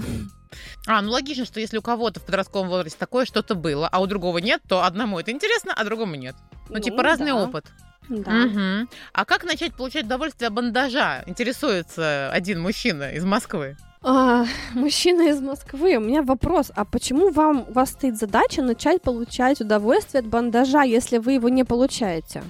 А, 0.86 1.00
ну 1.00 1.12
логично, 1.12 1.44
что 1.44 1.60
если 1.60 1.78
у 1.78 1.82
кого-то 1.82 2.18
в 2.18 2.24
подростковом 2.24 2.68
возрасте 2.68 2.98
такое 2.98 3.24
что-то 3.24 3.54
было, 3.54 3.88
а 3.88 4.00
у 4.00 4.06
другого 4.06 4.38
нет, 4.38 4.60
то 4.68 4.84
одному 4.84 5.20
это 5.20 5.30
интересно, 5.30 5.72
а 5.76 5.84
другому 5.84 6.16
нет. 6.16 6.34
Ну, 6.68 6.80
типа 6.80 7.04
разный 7.04 7.32
да. 7.32 7.36
опыт. 7.36 7.66
Да. 8.08 8.30
Мгм. 8.32 8.88
А 9.12 9.24
как 9.24 9.44
начать 9.44 9.74
получать 9.74 10.06
удовольствие 10.06 10.48
от 10.48 10.54
бандажа? 10.54 11.22
Интересуется 11.26 12.30
один 12.32 12.60
мужчина 12.60 13.12
из 13.12 13.24
Москвы. 13.24 13.76
А, 14.02 14.46
мужчина 14.74 15.28
из 15.28 15.42
Москвы, 15.42 15.96
у 15.96 16.00
меня 16.00 16.22
вопрос. 16.22 16.72
А 16.74 16.86
почему 16.86 17.30
вам, 17.30 17.66
у 17.68 17.72
вас 17.72 17.90
стоит 17.90 18.16
задача 18.16 18.62
начать 18.62 19.02
получать 19.02 19.60
удовольствие 19.60 20.20
от 20.20 20.26
бандажа, 20.26 20.82
если 20.82 21.18
вы 21.18 21.32
его 21.32 21.50
не 21.50 21.64
получаете? 21.64 22.42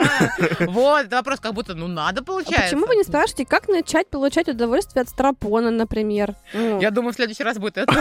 Вот, 0.66 1.10
вопрос 1.12 1.40
как 1.40 1.54
будто, 1.54 1.74
ну, 1.74 1.86
надо, 1.88 2.20
А 2.20 2.24
получается. 2.24 2.62
почему 2.64 2.86
вы 2.86 2.96
не 2.96 3.04
спрашиваете, 3.04 3.46
как 3.46 3.68
начать 3.68 4.08
получать 4.08 4.48
удовольствие 4.48 5.02
от 5.02 5.08
стропона, 5.08 5.70
например? 5.70 6.34
Ну, 6.54 6.80
Я 6.80 6.90
думаю, 6.90 7.12
в 7.12 7.16
следующий 7.16 7.44
раз 7.44 7.58
будет 7.58 7.78
это. 7.78 7.92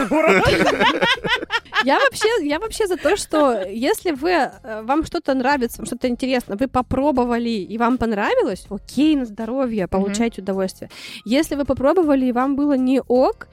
Я 1.85 1.99
вообще, 1.99 2.27
я 2.45 2.59
вообще 2.59 2.87
за 2.87 2.97
то, 2.97 3.15
что 3.15 3.61
если 3.61 4.11
вы, 4.11 4.31
э, 4.31 4.81
вам 4.83 5.05
что-то 5.05 5.33
нравится, 5.33 5.85
что-то 5.85 6.07
интересно, 6.09 6.57
вы 6.59 6.67
попробовали 6.67 7.49
и 7.49 7.77
вам 7.77 7.97
понравилось, 7.97 8.65
окей, 8.69 9.15
на 9.15 9.25
здоровье, 9.25 9.87
получайте 9.87 10.41
удовольствие. 10.41 10.89
Если 11.23 11.55
вы 11.55 11.63
попробовали 11.65 12.25
и 12.25 12.31
вам 12.33 12.55
было 12.55 12.73
не 12.73 13.01
ок, 13.07 13.47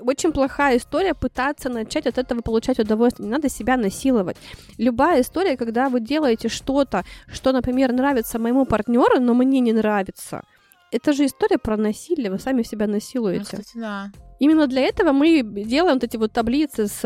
очень 0.00 0.32
плохая 0.32 0.76
история 0.76 1.14
пытаться 1.14 1.68
начать 1.68 2.06
от 2.06 2.18
этого 2.18 2.40
получать 2.40 2.78
удовольствие. 2.78 3.26
Не 3.26 3.32
надо 3.32 3.48
себя 3.48 3.76
насиловать. 3.76 4.36
Любая 4.78 5.20
история, 5.20 5.56
когда 5.56 5.88
вы 5.88 6.00
делаете 6.00 6.48
что-то, 6.48 7.04
что, 7.32 7.52
например, 7.52 7.92
нравится 7.92 8.38
моему 8.38 8.66
партнеру, 8.66 9.20
но 9.20 9.34
мне 9.34 9.60
не 9.60 9.72
нравится, 9.72 10.42
это 10.90 11.12
же 11.12 11.26
история 11.26 11.58
про 11.58 11.76
насилие, 11.76 12.30
вы 12.30 12.38
сами 12.38 12.62
себя 12.62 12.86
Ну, 12.86 12.92
насилуете. 12.94 13.44
кстати, 13.44 13.76
да. 13.76 14.10
Именно 14.38 14.66
для 14.66 14.82
этого 14.82 15.12
мы 15.12 15.42
делаем 15.42 15.94
вот 15.94 16.04
эти 16.04 16.16
вот 16.16 16.32
таблицы 16.32 16.86
с 16.86 17.04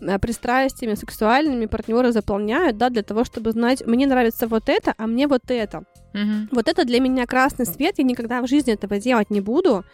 э, 0.00 0.18
пристрастиями 0.18 0.94
сексуальными, 0.94 1.66
партнеры 1.66 2.12
заполняют, 2.12 2.78
да, 2.78 2.88
для 2.88 3.02
того, 3.02 3.24
чтобы 3.24 3.50
знать, 3.52 3.86
мне 3.86 4.06
нравится 4.06 4.46
вот 4.46 4.68
это, 4.68 4.94
а 4.96 5.06
мне 5.06 5.26
вот 5.26 5.42
это. 5.50 5.84
Мгм. 6.14 6.48
Вот 6.52 6.68
это 6.68 6.84
для 6.84 7.00
меня 7.00 7.26
красный 7.26 7.66
свет, 7.66 7.94
я 7.98 8.04
никогда 8.04 8.40
в 8.42 8.48
жизни 8.48 8.72
этого 8.72 8.98
делать 8.98 9.30
не 9.30 9.40
буду, 9.40 9.84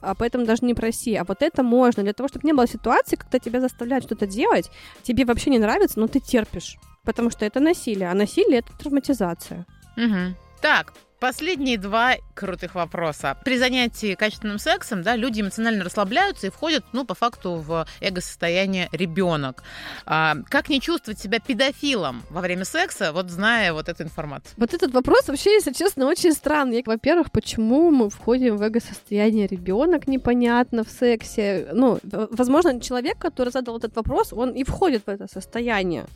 а 0.00 0.14
поэтому 0.14 0.46
даже 0.46 0.64
не 0.64 0.74
проси. 0.74 1.14
А 1.14 1.24
вот 1.24 1.42
это 1.42 1.62
можно. 1.62 2.02
Для 2.02 2.12
того, 2.12 2.28
чтобы 2.28 2.46
не 2.46 2.52
было 2.52 2.66
ситуации, 2.66 3.16
когда 3.16 3.38
тебя 3.38 3.60
заставляют 3.60 4.04
что-то 4.04 4.26
делать, 4.26 4.70
тебе 5.02 5.24
вообще 5.24 5.50
не 5.50 5.58
нравится, 5.58 6.00
но 6.00 6.06
ты 6.06 6.20
терпишь. 6.20 6.76
Потому 7.04 7.30
что 7.30 7.44
это 7.44 7.60
насилие. 7.60 8.10
А 8.10 8.14
насилие— 8.14 8.58
это 8.60 8.72
травматизация. 8.78 9.66
Угу. 9.96 10.36
Так, 10.60 10.92
Последние 11.20 11.76
два 11.76 12.14
крутых 12.34 12.74
вопроса. 12.74 13.36
При 13.44 13.58
занятии 13.58 14.14
качественным 14.14 14.58
сексом, 14.58 15.02
да, 15.02 15.16
люди 15.16 15.42
эмоционально 15.42 15.84
расслабляются 15.84 16.46
и 16.46 16.50
входят, 16.50 16.82
ну, 16.94 17.04
по 17.04 17.14
факту, 17.14 17.56
в 17.56 17.86
эго-состояние 18.00 18.88
ребенок. 18.90 19.62
А, 20.06 20.36
как 20.48 20.70
не 20.70 20.80
чувствовать 20.80 21.20
себя 21.20 21.38
педофилом 21.38 22.22
во 22.30 22.40
время 22.40 22.64
секса, 22.64 23.12
вот 23.12 23.28
зная 23.28 23.74
вот 23.74 23.90
эту 23.90 24.04
информацию? 24.04 24.54
Вот 24.56 24.72
этот 24.72 24.94
вопрос 24.94 25.28
вообще, 25.28 25.52
если 25.52 25.74
честно, 25.74 26.06
очень 26.06 26.32
странный. 26.32 26.82
Во-первых, 26.86 27.30
почему 27.30 27.90
мы 27.90 28.08
входим 28.08 28.56
в 28.56 28.62
эго-состояние 28.62 29.46
ребенок, 29.46 30.08
непонятно 30.08 30.84
в 30.84 30.88
сексе. 30.88 31.68
Ну, 31.74 31.98
возможно, 32.02 32.80
человек, 32.80 33.18
который 33.18 33.50
задал 33.50 33.76
этот 33.76 33.94
вопрос, 33.94 34.32
он 34.32 34.52
и 34.52 34.64
входит 34.64 35.02
в 35.04 35.10
это 35.10 35.26
состояние. 35.30 36.06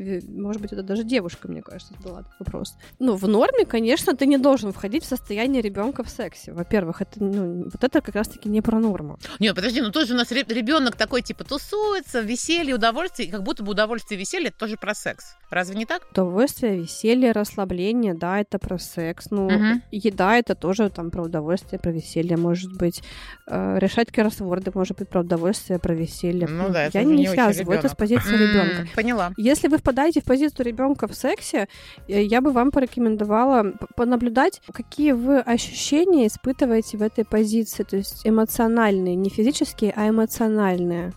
Может 0.00 0.60
быть, 0.62 0.72
это 0.72 0.82
даже 0.82 1.04
девушка, 1.04 1.46
мне 1.46 1.62
кажется, 1.62 1.94
задала 1.98 2.22
этот 2.22 2.32
вопрос. 2.40 2.74
Ну, 2.98 3.14
в 3.14 3.28
норме, 3.28 3.64
конечно, 3.64 4.16
ты 4.16 4.26
не 4.26 4.36
должен 4.36 4.47
должен 4.48 4.72
входить 4.72 5.04
в 5.04 5.06
состояние 5.06 5.60
ребенка 5.60 6.02
в 6.02 6.08
сексе. 6.08 6.52
Во-первых, 6.52 7.02
это 7.02 7.22
ну, 7.22 7.64
вот 7.64 7.84
это 7.84 8.00
как 8.00 8.14
раз-таки 8.14 8.48
не 8.48 8.62
про 8.62 8.78
норму. 8.78 9.18
Нет, 9.40 9.54
подожди, 9.54 9.82
ну 9.82 9.90
тоже 9.90 10.14
у 10.14 10.16
нас 10.16 10.32
ребенок 10.32 10.96
такой 10.96 11.20
типа 11.20 11.44
тусуется, 11.44 12.20
веселье, 12.20 12.74
удовольствие, 12.74 13.30
как 13.30 13.42
будто 13.42 13.62
бы 13.62 13.72
удовольствие 13.72 14.16
и 14.16 14.20
веселье 14.20 14.48
это 14.48 14.58
тоже 14.58 14.78
про 14.78 14.94
секс. 14.94 15.36
Разве 15.50 15.76
не 15.76 15.84
так? 15.84 16.06
Удовольствие, 16.12 16.78
веселье, 16.78 17.32
расслабление, 17.32 18.14
да, 18.14 18.40
это 18.40 18.58
про 18.58 18.78
секс. 18.78 19.26
Ну, 19.30 19.46
угу. 19.48 19.82
еда 19.90 20.36
это 20.36 20.54
тоже 20.54 20.88
там 20.88 21.10
про 21.10 21.24
удовольствие, 21.24 21.78
про 21.78 21.90
веселье, 21.90 22.38
может 22.38 22.72
быть. 22.78 23.02
Э, 23.46 23.78
решать 23.78 24.10
кроссворды 24.10 24.70
может 24.74 24.96
быть 24.98 25.10
про 25.10 25.20
удовольствие, 25.20 25.78
про 25.78 25.92
веселье. 25.94 26.46
Ну 26.48 26.70
да, 26.70 26.84
это 26.84 26.98
Я 26.98 27.04
не, 27.04 27.16
не 27.16 27.28
связываю 27.28 27.78
это 27.78 27.90
с 27.90 27.94
позиции 27.94 28.34
ребенка. 28.34 28.88
Поняла. 28.94 29.32
Если 29.36 29.68
вы 29.68 29.76
впадаете 29.76 30.22
в 30.22 30.24
позицию 30.24 30.64
ребенка 30.64 31.06
в 31.06 31.14
сексе, 31.14 31.68
э, 32.08 32.22
я 32.22 32.40
бы 32.40 32.50
вам 32.50 32.70
порекомендовала 32.70 33.72
понаблюдать 33.94 34.37
наблюдать, 34.38 34.60
какие 34.72 35.12
вы 35.12 35.40
ощущения 35.40 36.26
испытываете 36.26 36.96
в 36.96 37.02
этой 37.02 37.24
позиции, 37.24 37.82
то 37.82 37.96
есть 37.96 38.20
эмоциональные, 38.24 39.16
не 39.16 39.30
физические, 39.30 39.92
а 39.96 40.08
эмоциональные 40.08 41.12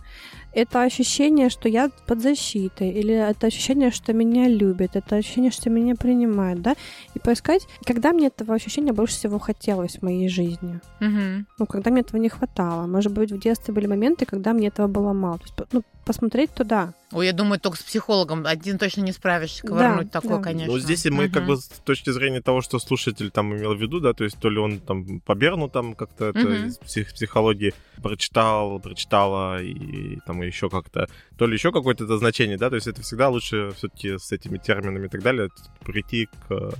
это 0.54 0.82
ощущение, 0.82 1.48
что 1.48 1.68
я 1.68 1.90
под 2.06 2.20
защитой, 2.20 2.90
или 2.90 3.14
это 3.14 3.46
ощущение, 3.46 3.90
что 3.90 4.12
меня 4.12 4.48
любят, 4.48 4.96
это 4.96 5.16
ощущение, 5.16 5.50
что 5.50 5.70
меня 5.70 5.94
принимают, 5.94 6.60
да, 6.60 6.74
и 7.14 7.18
поискать, 7.18 7.66
когда 7.86 8.12
мне 8.12 8.26
этого 8.26 8.54
ощущения 8.54 8.92
больше 8.92 9.14
всего 9.14 9.38
хотелось 9.38 9.96
в 9.96 10.02
моей 10.02 10.28
жизни. 10.28 10.80
Угу. 11.00 11.46
Ну, 11.58 11.66
когда 11.66 11.90
мне 11.90 12.02
этого 12.02 12.20
не 12.20 12.28
хватало. 12.28 12.86
Может 12.86 13.12
быть, 13.12 13.32
в 13.32 13.38
детстве 13.38 13.72
были 13.72 13.86
моменты, 13.86 14.26
когда 14.26 14.52
мне 14.52 14.68
этого 14.68 14.88
было 14.88 15.12
мало. 15.14 15.38
То 15.38 15.44
есть, 15.44 15.72
ну, 15.72 15.82
посмотреть 16.04 16.52
туда. 16.52 16.94
Ой, 17.12 17.26
я 17.26 17.32
думаю, 17.32 17.60
только 17.60 17.76
с 17.76 17.82
психологом 17.82 18.46
один 18.46 18.78
точно 18.78 19.02
не 19.02 19.12
справишься, 19.12 19.62
ковырнуть 19.66 20.10
да, 20.10 20.20
такое, 20.20 20.38
да. 20.38 20.42
конечно. 20.42 20.72
Ну, 20.72 20.78
здесь 20.78 21.04
мы 21.06 21.26
угу. 21.26 21.34
как 21.34 21.46
бы 21.46 21.56
с 21.56 21.68
точки 21.84 22.10
зрения 22.10 22.40
того, 22.40 22.62
что 22.62 22.78
слушатель 22.78 23.30
там 23.30 23.54
имел 23.54 23.74
в 23.74 23.80
виду, 23.80 24.00
да, 24.00 24.12
то 24.12 24.24
есть 24.24 24.38
то 24.38 24.48
ли 24.48 24.58
он 24.58 24.80
там 24.80 25.20
по 25.20 25.34
Берну 25.34 25.68
там 25.68 25.94
как-то 25.94 26.30
угу. 26.30 26.38
это 26.38 26.54
из 26.66 26.78
псих 26.78 27.12
психологии 27.12 27.74
прочитал, 28.02 28.80
прочитала 28.80 29.62
и 29.62 30.18
там 30.26 30.42
еще 30.42 30.70
как-то, 30.70 31.08
то 31.36 31.46
ли 31.46 31.54
еще 31.54 31.70
какое-то 31.70 32.04
это 32.04 32.18
значение, 32.18 32.56
да, 32.56 32.70
то 32.70 32.76
есть 32.76 32.86
это 32.86 33.02
всегда 33.02 33.28
лучше 33.28 33.72
все-таки 33.76 34.18
с 34.18 34.32
этими 34.32 34.58
терминами 34.58 35.06
и 35.06 35.10
так 35.10 35.22
далее 35.22 35.50
прийти 35.84 36.28
к 36.48 36.72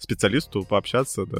специалисту, 0.00 0.64
пообщаться, 0.64 1.26
да. 1.26 1.38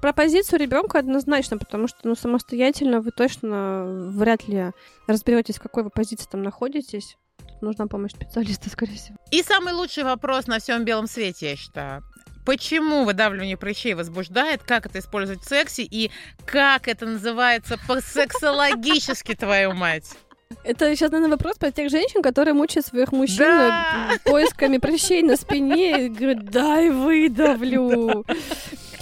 Про 0.00 0.12
позицию 0.12 0.60
ребенка 0.60 0.98
однозначно, 0.98 1.58
потому 1.58 1.88
что, 1.88 1.98
ну, 2.04 2.14
самостоятельно 2.14 3.00
вы 3.00 3.10
точно 3.10 4.10
вряд 4.10 4.46
ли 4.46 4.72
разберетесь, 5.06 5.56
в 5.56 5.62
какой 5.62 5.82
вы 5.82 5.90
позиции 5.90 6.28
там 6.30 6.42
находитесь. 6.42 7.16
нужна 7.60 7.86
помощь 7.86 8.12
специалиста, 8.12 8.70
скорее 8.70 8.96
всего. 8.96 9.16
И 9.30 9.42
самый 9.42 9.72
лучший 9.72 10.04
вопрос 10.04 10.46
на 10.46 10.58
всем 10.58 10.84
белом 10.84 11.06
свете, 11.06 11.50
я 11.50 11.56
считаю. 11.56 12.02
Почему 12.44 13.04
выдавливание 13.04 13.56
прыщей 13.56 13.94
возбуждает, 13.94 14.62
как 14.64 14.86
это 14.86 14.98
использовать 14.98 15.42
в 15.42 15.48
сексе 15.48 15.84
и 15.84 16.10
как 16.44 16.88
это 16.88 17.06
называется 17.06 17.78
по-сексологически, 17.86 19.34
твою 19.36 19.74
мать? 19.74 20.16
Это 20.64 20.94
сейчас, 20.94 21.10
наверное, 21.10 21.36
вопрос 21.36 21.56
про 21.58 21.70
тех 21.70 21.90
женщин, 21.90 22.22
которые 22.22 22.54
мучают 22.54 22.86
своих 22.86 23.12
мужчин 23.12 23.46
да! 23.46 24.12
поисками 24.24 24.78
прыщей 24.78 25.22
на 25.22 25.36
спине 25.36 26.06
и 26.06 26.08
говорят, 26.08 26.44
дай 26.44 26.90
выдавлю. 26.90 28.24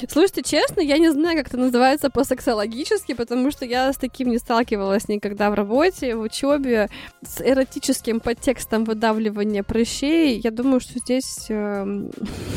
Слушайте, 0.08 0.42
честно, 0.42 0.80
я 0.80 0.98
не 0.98 1.10
знаю, 1.10 1.36
как 1.36 1.48
это 1.48 1.56
называется 1.56 2.10
по-сексологически, 2.10 3.14
потому 3.14 3.50
что 3.50 3.64
я 3.64 3.92
с 3.92 3.96
таким 3.96 4.30
не 4.30 4.38
сталкивалась 4.38 5.08
никогда 5.08 5.50
в 5.50 5.54
работе, 5.54 6.14
в 6.14 6.20
учебе, 6.20 6.88
с 7.22 7.40
эротическим 7.40 8.20
подтекстом 8.20 8.84
выдавливания 8.84 9.62
прыщей. 9.62 10.38
Я 10.38 10.50
думаю, 10.50 10.80
что 10.80 10.98
здесь... 10.98 11.46
Э... 11.48 11.84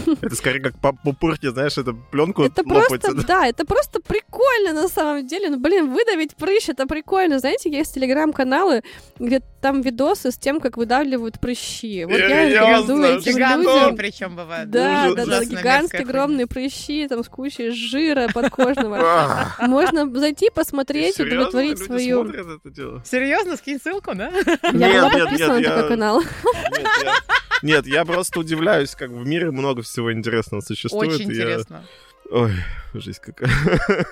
Это 0.21 0.35
скорее 0.35 0.59
как 0.59 0.79
по 0.79 0.93
пупырке, 0.93 1.51
знаешь, 1.51 1.77
это 1.77 1.93
пленку 1.93 2.43
Это 2.43 2.63
просто, 2.63 3.13
да, 3.27 3.47
это 3.47 3.65
просто 3.65 3.99
прикольно 4.01 4.73
на 4.73 4.87
самом 4.87 5.25
деле. 5.25 5.49
Ну, 5.49 5.59
блин, 5.59 5.91
выдавить 5.91 6.35
прыщ, 6.35 6.69
это 6.69 6.85
прикольно. 6.85 7.39
Знаете, 7.39 7.69
есть 7.69 7.93
телеграм-каналы, 7.93 8.83
где 9.19 9.41
там 9.61 9.81
видосы 9.81 10.31
с 10.31 10.37
тем, 10.37 10.59
как 10.59 10.77
выдавливают 10.77 11.39
прыщи. 11.39 12.05
Вот 12.05 12.17
я 12.17 12.49
рекомендую 12.49 13.17
этим 13.17 13.37
людям... 13.37 13.95
причем 13.95 14.35
бывают. 14.35 14.69
Да, 14.69 15.13
да, 15.15 15.25
да, 15.25 15.45
гигантские 15.45 16.01
огромные 16.01 16.47
прыщи, 16.47 17.07
там, 17.07 17.23
кучей 17.33 17.71
жира 17.71 18.27
подкожного. 18.31 19.53
Можно 19.59 20.07
зайти, 20.19 20.51
посмотреть, 20.53 21.19
удовлетворить 21.19 21.79
свою... 21.79 22.31
Серьезно? 23.03 23.57
Скинь 23.57 23.79
ссылку, 23.79 24.13
да? 24.13 24.31
Я 24.71 25.01
была 25.01 25.09
подписана 25.09 25.59
на 25.59 25.63
такой 25.63 25.87
канал. 25.89 26.23
Нет, 27.63 27.87
я 27.87 28.05
просто 28.05 28.39
удивляюсь, 28.39 28.93
как 28.93 29.09
в 29.09 29.25
мире 29.25 29.49
много 29.51 29.81
всего 29.81 30.13
интересного 30.13 30.61
существует. 30.61 31.13
Очень 31.13 31.31
интересно. 31.31 31.83
Ой, 32.33 32.51
жизнь 32.95 33.19
какая. 33.21 33.51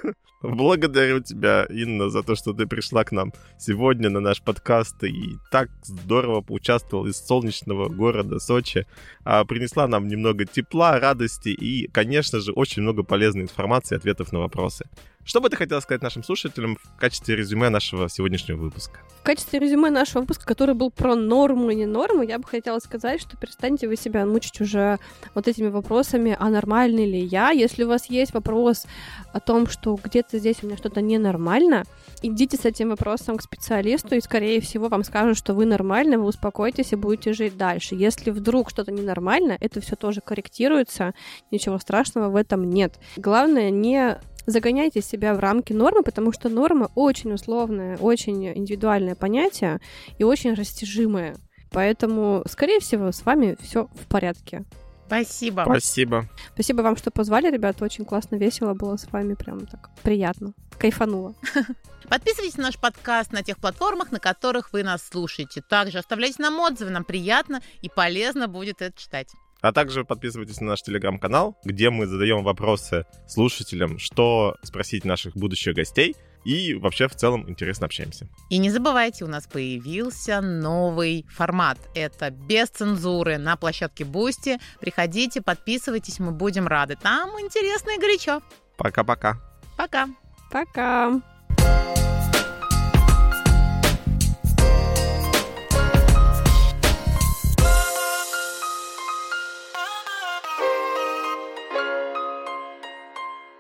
Благодарю 0.44 1.22
тебя, 1.22 1.66
Инна, 1.72 2.12
за 2.12 2.22
то, 2.22 2.36
что 2.36 2.54
ты 2.54 2.68
пришла 2.68 3.04
к 3.04 3.12
нам 3.12 3.34
сегодня 3.58 4.12
на 4.12 4.20
наш 4.20 4.44
подкаст 4.44 5.04
и 5.04 5.38
так 5.50 5.72
здорово 5.82 6.42
поучаствовал 6.42 7.08
из 7.08 7.18
солнечного 7.18 7.90
города 7.90 8.38
Сочи. 8.38 8.86
А, 9.24 9.44
принесла 9.44 9.88
нам 9.88 10.08
немного 10.08 10.46
тепла, 10.46 11.00
радости 11.00 11.50
и, 11.50 11.88
конечно 11.88 12.42
же, 12.42 12.52
очень 12.52 12.84
много 12.84 13.02
полезной 13.02 13.42
информации 13.42 13.96
и 13.96 13.98
ответов 13.98 14.32
на 14.32 14.38
вопросы. 14.38 14.86
Что 15.32 15.40
бы 15.40 15.48
ты 15.48 15.56
хотела 15.56 15.80
сказать 15.80 16.02
нашим 16.02 16.26
слушателям 16.26 16.76
в 16.76 17.00
качестве 17.00 17.38
резюме 17.38 17.70
нашего 17.70 18.10
сегодняшнего 18.10 18.58
выпуска? 18.58 19.00
В 19.22 19.24
качестве 19.24 19.60
резюме 19.60 19.90
нашего 19.90 20.24
выпуска, 20.24 20.46
который 20.46 20.76
был 20.76 20.92
про 20.92 21.16
норму 21.16 21.70
и 21.70 21.76
не 21.76 21.86
норму, 21.86 22.22
я 22.22 22.38
бы 22.38 22.46
хотела 22.46 22.80
сказать, 22.80 23.22
что 23.22 23.38
перестаньте 23.38 23.88
вы 23.88 23.96
себя 23.96 24.26
мучить 24.26 24.60
уже 24.60 25.00
вот 25.34 25.48
этими 25.48 25.70
вопросами, 25.70 26.36
а 26.38 26.50
нормальный 26.50 27.10
ли 27.10 27.20
я? 27.22 27.52
Если 27.52 27.86
у 27.86 27.88
вас 27.88 28.10
есть 28.10 28.34
вопрос 28.34 28.88
о 29.32 29.40
том, 29.40 29.68
что 29.68 29.98
где-то 30.04 30.38
здесь 30.38 30.58
у 30.64 30.66
меня 30.66 30.76
что-то 30.76 31.00
ненормально, 31.00 31.86
идите 32.22 32.58
с 32.58 32.66
этим 32.66 32.90
вопросом 32.90 33.38
к 33.38 33.42
специалисту, 33.42 34.16
и, 34.16 34.20
скорее 34.20 34.60
всего, 34.60 34.90
вам 34.90 35.06
скажут, 35.06 35.38
что 35.38 35.54
вы 35.54 35.66
нормальны, 35.66 36.18
вы 36.18 36.26
успокоитесь 36.26 36.92
и 36.92 36.98
будете 36.98 37.32
жить 37.32 37.56
дальше. 37.56 37.96
Если 37.96 38.32
вдруг 38.32 38.70
что-то 38.70 38.92
ненормально, 38.92 39.56
это 39.62 39.80
все 39.80 39.96
тоже 39.96 40.20
корректируется, 40.20 41.14
ничего 41.52 41.80
страшного 41.80 42.30
в 42.30 42.36
этом 42.36 42.70
нет. 42.70 43.00
Главное, 43.16 43.70
не 43.70 44.20
загоняйте 44.46 45.02
себя 45.02 45.34
в 45.34 45.40
рамки 45.40 45.74
нормы, 45.74 46.04
потому 46.04 46.32
что 46.32 46.50
норма 46.50 46.90
очень 46.96 47.34
условное, 47.34 47.98
очень 47.98 48.48
индивидуальное 48.48 49.16
понятие 49.16 49.80
и 50.18 50.24
очень 50.24 50.54
растяжимое. 50.54 51.36
Поэтому, 51.72 52.44
скорее 52.48 52.80
всего, 52.80 53.12
с 53.12 53.26
вами 53.26 53.58
все 53.62 53.86
в 53.96 54.08
порядке. 54.08 54.66
Спасибо. 55.08 55.64
Спасибо. 55.66 56.30
Спасибо 56.54 56.82
вам, 56.82 56.96
что 56.96 57.12
позвали, 57.12 57.52
ребята. 57.52 57.84
Очень 57.84 58.06
классно, 58.06 58.38
весело 58.38 58.74
было 58.74 58.96
с 58.96 59.12
вами. 59.12 59.34
Прям 59.34 59.66
так 59.66 59.90
приятно. 60.04 60.54
Кайфануло. 60.78 61.36
Подписывайтесь 62.10 62.58
на 62.58 62.64
наш 62.64 62.78
подкаст 62.78 63.32
на 63.32 63.44
тех 63.44 63.58
платформах, 63.58 64.12
на 64.12 64.20
которых 64.20 64.74
вы 64.74 64.84
нас 64.84 65.06
слушаете. 65.06 65.62
Также 65.62 66.00
оставляйте 66.00 66.42
нам 66.42 66.60
отзывы, 66.60 66.92
нам 66.92 67.04
приятно 67.04 67.62
и 67.82 67.90
полезно 67.90 68.48
будет 68.48 68.82
это 68.82 68.98
читать. 68.98 69.28
А 69.62 69.72
также 69.72 70.04
подписывайтесь 70.04 70.60
на 70.60 70.68
наш 70.68 70.82
телеграм-канал, 70.82 71.58
где 71.64 71.90
мы 71.90 72.08
задаем 72.08 72.44
вопросы 72.44 73.06
слушателям, 73.28 74.00
что 74.00 74.56
спросить 74.64 75.06
наших 75.06 75.36
будущих 75.36 75.76
гостей. 75.76 76.16
И 76.44 76.74
вообще 76.74 77.08
в 77.08 77.16
целом 77.16 77.48
интересно 77.48 77.86
общаемся. 77.86 78.28
И 78.50 78.58
не 78.58 78.72
забывайте, 78.72 79.26
у 79.26 79.28
нас 79.28 79.46
появился 79.46 80.42
новый 80.42 81.28
формат. 81.30 81.78
Это 81.94 82.32
без 82.32 82.70
цензуры 82.70 83.38
на 83.38 83.56
площадке 83.58 84.06
Бусти. 84.06 84.58
Приходите, 84.80 85.42
подписывайтесь, 85.42 86.18
мы 86.20 86.32
будем 86.32 86.68
рады. 86.68 86.98
Там 87.00 87.30
интересно 87.40 87.92
и 87.92 88.00
горячо. 88.00 88.42
Пока-пока. 88.78 89.40
Пока. 89.78 90.10
Пока. 90.52 91.22